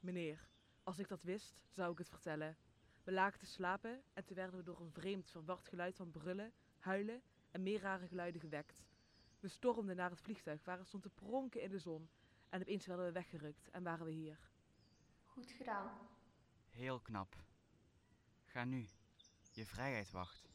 Meneer, 0.00 0.48
als 0.82 0.98
ik 0.98 1.08
dat 1.08 1.22
wist, 1.22 1.62
zou 1.68 1.92
ik 1.92 1.98
het 1.98 2.08
vertellen. 2.08 2.56
We 3.04 3.12
lagen 3.12 3.38
te 3.38 3.46
slapen 3.46 4.02
en 4.12 4.24
toen 4.24 4.36
werden 4.36 4.56
we 4.56 4.62
door 4.62 4.80
een 4.80 4.92
vreemd, 4.92 5.30
verward 5.30 5.68
geluid 5.68 5.96
van 5.96 6.10
brullen, 6.10 6.52
huilen 6.78 7.22
en 7.50 7.62
meer 7.62 7.80
rare 7.80 8.06
geluiden 8.06 8.40
gewekt. 8.40 8.84
We 9.44 9.50
stormden 9.50 9.96
naar 9.96 10.10
het 10.10 10.20
vliegtuig 10.20 10.64
waar 10.64 10.78
het 10.78 10.86
stond 10.86 11.02
te 11.02 11.10
pronken 11.10 11.62
in 11.62 11.70
de 11.70 11.78
zon 11.78 12.08
en 12.48 12.60
opeens 12.60 12.86
werden 12.86 13.06
we 13.06 13.12
weggerukt 13.12 13.70
en 13.70 13.82
waren 13.82 14.06
we 14.06 14.12
hier. 14.12 14.38
Goed 15.24 15.50
gedaan. 15.50 16.08
Heel 16.68 17.00
knap. 17.00 17.36
Ga 18.44 18.64
nu. 18.64 18.88
Je 19.52 19.66
vrijheid 19.66 20.10
wacht. 20.10 20.48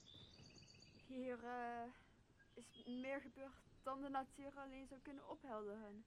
Hier 1.08 1.44
eh, 1.44 1.92
is 2.54 2.84
meer 2.86 3.22
gebeurd 3.22 3.64
dan 3.84 4.02
de 4.02 4.10
natuur 4.10 4.58
alleen 4.58 4.88
zou 4.88 5.00
kunnen 5.02 5.30
ophelderen. 5.30 6.06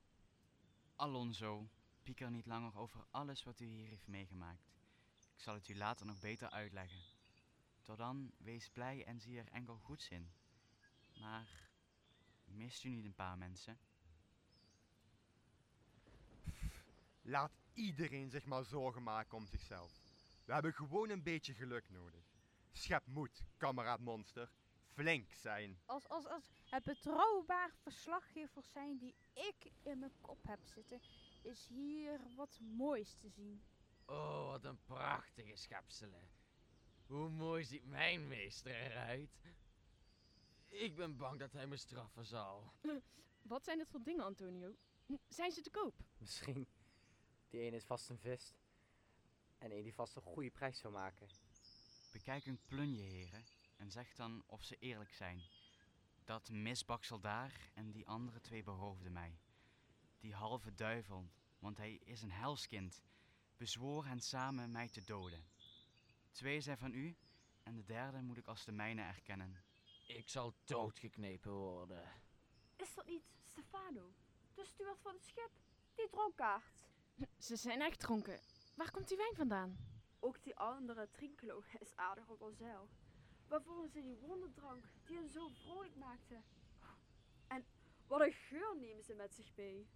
Alonso, 0.97 1.69
pieker 2.03 2.31
niet 2.31 2.47
langer 2.47 2.79
over 2.79 3.05
alles 3.11 3.45
wat 3.45 3.61
u 3.61 3.65
hier 3.65 3.89
heeft 3.89 4.07
meegemaakt. 4.07 4.73
Ik 5.35 5.41
zal 5.41 5.55
het 5.55 5.69
u 5.69 5.77
later 5.77 6.07
nog 6.07 6.21
beter 6.21 6.51
uitleggen. 6.51 7.03
Tot 7.83 7.97
dan, 7.97 8.33
wees 8.39 8.71
blij 8.71 9.05
en 9.05 9.21
zie 9.21 9.39
er 9.39 9.49
enkel 9.49 9.77
goeds 9.77 10.09
in. 10.09 10.33
Maar 11.21 11.72
mist 12.53 12.85
u 12.85 12.89
niet 12.89 13.05
een 13.05 13.15
paar 13.15 13.39
mensen? 13.39 13.79
Laat 17.23 17.53
iedereen 17.75 18.31
zich 18.31 18.45
maar 18.45 18.65
zorgen 18.65 19.03
maken 19.03 19.37
om 19.37 19.47
zichzelf. 19.47 20.01
We 20.45 20.53
hebben 20.53 20.75
gewoon 20.75 21.11
een 21.11 21.23
beetje 21.23 21.55
geluk 21.55 21.91
nodig. 21.91 22.25
Schep 22.73 23.07
moed, 23.07 23.45
kameraad 23.57 24.01
monster. 24.01 24.51
Flink 24.93 25.33
zijn. 25.33 25.79
Als, 25.87 26.09
als, 26.09 26.27
als 26.27 26.51
het 26.71 26.85
betrouwbaar 26.85 27.71
verslaggever 27.83 28.63
zijn 28.63 28.99
die 28.99 29.15
ik 29.33 29.73
in 29.83 29.99
mijn 29.99 30.13
kop 30.21 30.47
heb 30.47 30.59
zitten, 30.65 31.01
is 31.43 31.67
hier 31.67 32.21
wat 32.37 32.59
moois 32.61 33.15
te 33.21 33.29
zien. 33.29 33.63
Oh, 34.07 34.47
wat 34.47 34.65
een 34.65 34.83
prachtige 34.85 35.57
schepselen. 35.57 36.29
Hoe 37.07 37.29
mooi 37.29 37.65
ziet 37.65 37.85
mijn 37.85 38.29
meester 38.29 38.75
eruit. 38.75 39.41
Ik 40.73 40.95
ben 40.95 41.17
bang 41.17 41.39
dat 41.39 41.53
hij 41.53 41.67
me 41.67 41.77
straffen 41.77 42.25
zal. 42.25 42.73
Wat 43.43 43.65
zijn 43.65 43.79
dit 43.79 43.89
voor 43.89 44.03
dingen, 44.03 44.25
Antonio? 44.25 44.75
Zijn 45.29 45.53
ze 45.53 45.61
te 45.61 45.71
koop? 45.71 45.95
Misschien. 46.19 46.67
Die 47.49 47.61
ene 47.61 47.77
is 47.77 47.85
vast 47.85 48.09
een 48.09 48.19
vis. 48.19 48.55
En 49.59 49.71
één 49.71 49.83
die 49.83 49.95
vast 49.95 50.17
een 50.17 50.23
goede 50.23 50.51
prijs 50.51 50.79
zou 50.79 50.93
maken. 50.93 51.29
Bekijk 52.13 52.45
hun 52.45 52.61
plunje, 52.67 53.03
heren, 53.03 53.45
en 53.77 53.91
zeg 53.91 54.15
dan 54.15 54.43
of 54.47 54.63
ze 54.63 54.77
eerlijk 54.79 55.13
zijn. 55.13 55.43
Dat 56.25 56.51
misbaksel 56.51 57.21
daar 57.21 57.71
en 57.75 57.91
die 57.91 58.07
andere 58.07 58.41
twee 58.41 58.63
beroofden 58.63 59.13
mij. 59.13 59.39
Die 60.19 60.35
halve 60.35 60.75
duivel, 60.75 61.31
want 61.59 61.77
hij 61.77 61.95
is 61.95 62.23
een 62.23 62.33
helskind, 62.33 63.03
bezwoer 63.57 64.07
hen 64.07 64.21
samen 64.21 64.73
mij 64.73 64.89
te 64.89 65.05
doden. 65.05 65.45
Twee 66.31 66.61
zijn 66.61 66.79
van 66.79 66.93
u 66.93 67.17
en 67.63 67.75
de 67.75 67.85
derde 67.85 68.23
moet 68.23 68.37
ik 68.37 68.47
als 68.47 68.65
de 68.65 68.73
mijne 68.73 69.03
erkennen. 69.03 69.65
Ik 70.17 70.29
zal 70.29 70.55
doodgeknepen 70.65 71.53
worden. 71.53 72.11
Is 72.77 72.95
dat 72.95 73.07
niet 73.07 73.23
Stefano, 73.45 74.13
de 74.55 74.65
steward 74.65 75.01
van 75.01 75.15
het 75.15 75.25
schip? 75.25 75.51
Die 75.95 76.09
dronkaard. 76.11 76.89
Ze 77.47 77.57
zijn 77.57 77.81
echt 77.81 78.01
dronken. 78.01 78.41
Waar 78.75 78.91
komt 78.91 79.09
die 79.09 79.17
wijn 79.17 79.35
vandaan? 79.35 79.77
Ook 80.21 80.43
die 80.43 80.57
andere 80.57 81.11
Trinclo 81.11 81.63
is 81.79 81.97
aardig 81.97 82.29
op 82.29 82.41
een 82.41 82.55
zeil. 82.55 82.89
Waarvoor 83.49 83.89
ze 83.89 84.03
die 84.03 84.17
wonderdrank 84.17 84.85
die 85.07 85.17
hen 85.17 85.29
zo 85.29 85.49
vrolijk 85.49 85.97
maakte. 85.97 86.43
En 87.47 87.65
wat 88.07 88.21
een 88.21 88.33
geur 88.33 88.77
nemen 88.77 89.05
ze 89.05 89.15
met 89.15 89.35
zich 89.35 89.57
mee. 89.57 89.89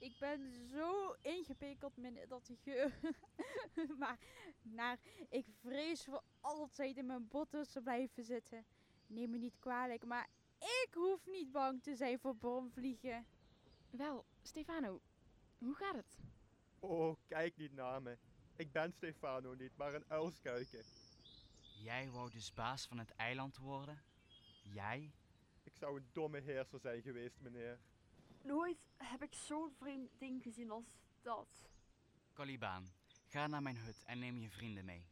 Ik 0.00 0.18
ben 0.18 0.52
zo 0.52 1.16
ingepekeld 1.22 1.96
met 1.96 2.28
dat 2.28 2.50
geur. 2.62 2.98
maar 3.98 4.18
naar, 4.62 4.98
ik 5.28 5.46
vrees 5.60 6.04
voor 6.04 6.22
altijd 6.40 6.96
in 6.96 7.06
mijn 7.06 7.28
botten 7.28 7.68
te 7.68 7.80
blijven 7.80 8.24
zitten. 8.24 8.66
Neem 9.08 9.30
me 9.30 9.38
niet 9.38 9.58
kwalijk, 9.58 10.04
maar 10.04 10.28
ik 10.58 10.88
hoef 10.94 11.26
niet 11.26 11.52
bang 11.52 11.82
te 11.82 11.96
zijn 11.96 12.18
voor 12.18 12.36
bomvliegen. 12.36 13.26
Wel, 13.90 14.24
Stefano, 14.42 15.00
hoe 15.58 15.74
gaat 15.74 15.94
het? 15.94 16.18
Oh, 16.78 17.16
kijk 17.26 17.56
niet 17.56 17.72
naar 17.72 18.02
me. 18.02 18.18
Ik 18.56 18.72
ben 18.72 18.92
Stefano 18.92 19.54
niet, 19.54 19.76
maar 19.76 19.94
een 19.94 20.04
uilskuiken. 20.08 20.84
Jij 21.82 22.10
wou 22.10 22.30
dus 22.30 22.54
baas 22.54 22.86
van 22.86 22.98
het 22.98 23.10
eiland 23.16 23.56
worden? 23.56 24.02
Jij? 24.62 25.12
Ik 25.62 25.76
zou 25.76 25.96
een 25.96 26.08
domme 26.12 26.40
heerser 26.40 26.80
zijn 26.80 27.02
geweest, 27.02 27.40
meneer. 27.40 27.78
Nooit 28.42 28.78
heb 28.96 29.22
ik 29.22 29.34
zo'n 29.34 29.72
vreemd 29.78 30.10
ding 30.18 30.42
gezien 30.42 30.70
als 30.70 30.84
dat. 31.22 31.68
Caliban, 32.32 32.88
ga 33.26 33.46
naar 33.46 33.62
mijn 33.62 33.76
hut 33.76 34.04
en 34.04 34.18
neem 34.18 34.36
je 34.36 34.50
vrienden 34.50 34.84
mee. 34.84 35.06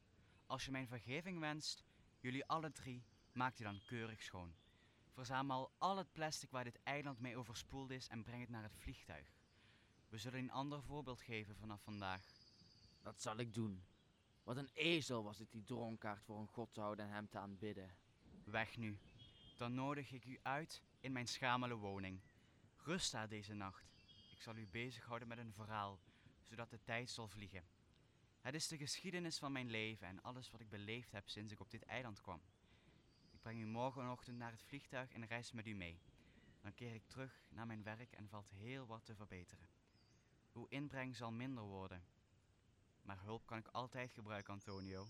Als 0.46 0.64
je 0.64 0.70
mijn 0.70 0.88
vergeving 0.88 1.38
wenst, 1.38 1.84
jullie 2.20 2.46
alle 2.46 2.72
drie, 2.72 3.04
maak 3.36 3.56
die 3.56 3.66
dan 3.66 3.84
keurig 3.84 4.22
schoon. 4.22 4.54
Verzamel 5.12 5.70
al 5.78 5.96
het 5.96 6.12
plastic 6.12 6.50
waar 6.50 6.64
dit 6.64 6.82
eiland 6.82 7.20
mee 7.20 7.36
overspoeld 7.36 7.90
is 7.90 8.08
en 8.08 8.22
breng 8.22 8.40
het 8.40 8.50
naar 8.50 8.62
het 8.62 8.76
vliegtuig. 8.76 9.26
We 10.08 10.18
zullen 10.18 10.38
een 10.38 10.50
ander 10.50 10.82
voorbeeld 10.82 11.20
geven 11.20 11.56
vanaf 11.56 11.82
vandaag. 11.82 12.22
Dat 13.02 13.22
zal 13.22 13.36
ik 13.36 13.54
doen. 13.54 13.84
Wat 14.42 14.56
een 14.56 14.70
ezel 14.72 15.22
was 15.24 15.40
ik 15.40 15.50
die 15.50 15.64
dronkaard 15.64 16.22
voor 16.22 16.38
een 16.38 16.48
god 16.48 16.74
te 16.74 16.80
houden 16.80 17.06
en 17.06 17.12
hem 17.12 17.28
te 17.28 17.38
aanbidden. 17.38 17.96
Weg 18.44 18.76
nu. 18.76 18.98
Dan 19.56 19.74
nodig 19.74 20.12
ik 20.12 20.24
u 20.24 20.38
uit 20.42 20.82
in 21.00 21.12
mijn 21.12 21.28
schamele 21.28 21.74
woning. 21.74 22.20
Rust 22.76 23.12
daar 23.12 23.28
deze 23.28 23.54
nacht. 23.54 23.94
Ik 24.30 24.40
zal 24.40 24.56
u 24.56 24.66
bezighouden 24.66 25.28
met 25.28 25.38
een 25.38 25.52
verhaal, 25.52 25.98
zodat 26.42 26.70
de 26.70 26.82
tijd 26.82 27.10
zal 27.10 27.28
vliegen. 27.28 27.64
Het 28.40 28.54
is 28.54 28.68
de 28.68 28.76
geschiedenis 28.76 29.38
van 29.38 29.52
mijn 29.52 29.70
leven 29.70 30.06
en 30.06 30.22
alles 30.22 30.50
wat 30.50 30.60
ik 30.60 30.68
beleefd 30.68 31.12
heb 31.12 31.28
sinds 31.28 31.52
ik 31.52 31.60
op 31.60 31.70
dit 31.70 31.82
eiland 31.82 32.20
kwam. 32.20 32.40
Breng 33.46 33.60
u 33.60 33.66
morgenochtend 33.66 34.38
naar 34.38 34.50
het 34.50 34.62
vliegtuig 34.62 35.12
en 35.12 35.26
reis 35.26 35.52
met 35.52 35.66
u 35.66 35.74
mee. 35.74 36.00
Dan 36.60 36.74
keer 36.74 36.94
ik 36.94 37.06
terug 37.06 37.42
naar 37.48 37.66
mijn 37.66 37.82
werk 37.82 38.12
en 38.12 38.28
valt 38.28 38.50
heel 38.50 38.86
wat 38.86 39.04
te 39.04 39.14
verbeteren. 39.14 39.68
Uw 40.52 40.66
inbreng 40.68 41.16
zal 41.16 41.32
minder 41.32 41.64
worden. 41.64 42.04
Maar 43.02 43.20
hulp 43.20 43.46
kan 43.46 43.58
ik 43.58 43.66
altijd 43.66 44.12
gebruiken, 44.12 44.52
Antonio, 44.52 45.06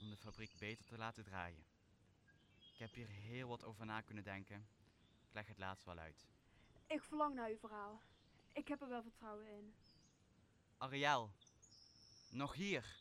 om 0.00 0.10
de 0.10 0.16
fabriek 0.16 0.58
beter 0.58 0.84
te 0.84 0.98
laten 0.98 1.24
draaien. 1.24 1.64
Ik 2.72 2.78
heb 2.78 2.94
hier 2.94 3.08
heel 3.08 3.48
wat 3.48 3.64
over 3.64 3.86
na 3.86 4.00
kunnen 4.00 4.24
denken. 4.24 4.66
Ik 5.28 5.34
leg 5.34 5.46
het 5.46 5.58
laatst 5.58 5.84
wel 5.84 5.98
uit. 5.98 6.26
Ik 6.86 7.02
verlang 7.02 7.34
naar 7.34 7.48
uw 7.48 7.58
verhaal. 7.58 8.00
Ik 8.52 8.68
heb 8.68 8.80
er 8.82 8.88
wel 8.88 9.02
vertrouwen 9.02 9.46
in. 9.46 9.74
Ariel, 10.78 11.30
nog 12.30 12.54
hier. 12.54 12.96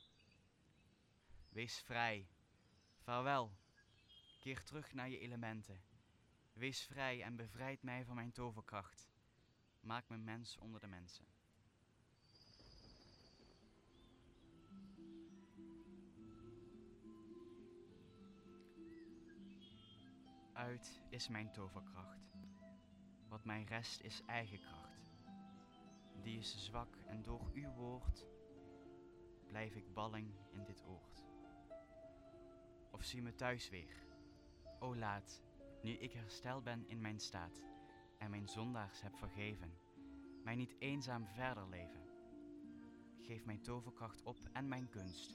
Wees 1.49 1.79
vrij. 1.79 2.27
Vaarwel. 3.01 3.61
Keer 4.43 4.63
terug 4.63 4.93
naar 4.93 5.09
je 5.09 5.19
elementen. 5.19 5.81
Wees 6.53 6.81
vrij 6.81 7.21
en 7.21 7.35
bevrijd 7.35 7.83
mij 7.83 8.05
van 8.05 8.15
mijn 8.15 8.31
toverkracht. 8.31 9.09
Maak 9.79 10.09
me 10.09 10.17
mens 10.17 10.57
onder 10.57 10.79
de 10.79 10.87
mensen. 10.87 11.25
Uit 20.53 21.01
is 21.09 21.27
mijn 21.27 21.51
toverkracht. 21.51 22.35
Wat 23.27 23.45
mij 23.45 23.63
rest 23.63 24.01
is 24.01 24.21
eigen 24.25 24.59
kracht. 24.59 25.13
Die 26.21 26.39
is 26.39 26.65
zwak 26.65 26.95
en 27.07 27.21
door 27.21 27.51
uw 27.53 27.71
woord 27.71 28.25
blijf 29.47 29.75
ik 29.75 29.93
balling 29.93 30.33
in 30.51 30.63
dit 30.63 30.83
oord. 30.85 31.25
Of 32.91 33.03
zie 33.03 33.21
me 33.21 33.35
thuis 33.35 33.69
weer. 33.69 34.12
O 34.83 34.95
laat, 34.95 35.41
nu 35.81 35.91
ik 35.91 36.13
hersteld 36.13 36.63
ben 36.63 36.87
in 36.87 37.01
mijn 37.01 37.19
staat 37.19 37.63
en 38.17 38.29
mijn 38.29 38.47
zondaars 38.47 39.01
heb 39.01 39.15
vergeven, 39.15 39.77
mij 40.43 40.55
niet 40.55 40.75
eenzaam 40.79 41.27
verder 41.27 41.69
leven. 41.69 42.01
Geef 43.19 43.45
mijn 43.45 43.61
toverkracht 43.61 44.23
op 44.23 44.37
en 44.51 44.67
mijn 44.67 44.89
kunst. 44.89 45.33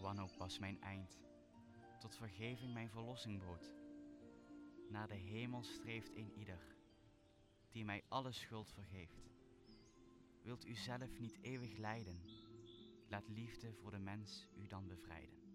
Wanhoop 0.00 0.36
was 0.38 0.58
mijn 0.58 0.80
eind, 0.80 1.20
tot 1.98 2.16
vergeving 2.16 2.72
mijn 2.72 2.90
verlossing 2.90 3.42
bood. 3.44 3.72
Naar 4.88 5.08
de 5.08 5.14
hemel 5.14 5.62
streeft 5.62 6.16
een 6.16 6.32
ieder, 6.38 6.76
die 7.70 7.84
mij 7.84 8.04
alle 8.08 8.32
schuld 8.32 8.72
vergeeft. 8.72 9.30
Wilt 10.42 10.66
u 10.66 10.74
zelf 10.74 11.18
niet 11.18 11.38
eeuwig 11.40 11.76
lijden? 11.76 12.20
Laat 13.08 13.28
liefde 13.28 13.72
voor 13.72 13.90
de 13.90 13.98
mens 13.98 14.48
u 14.56 14.66
dan 14.66 14.86
bevrijden. 14.86 15.45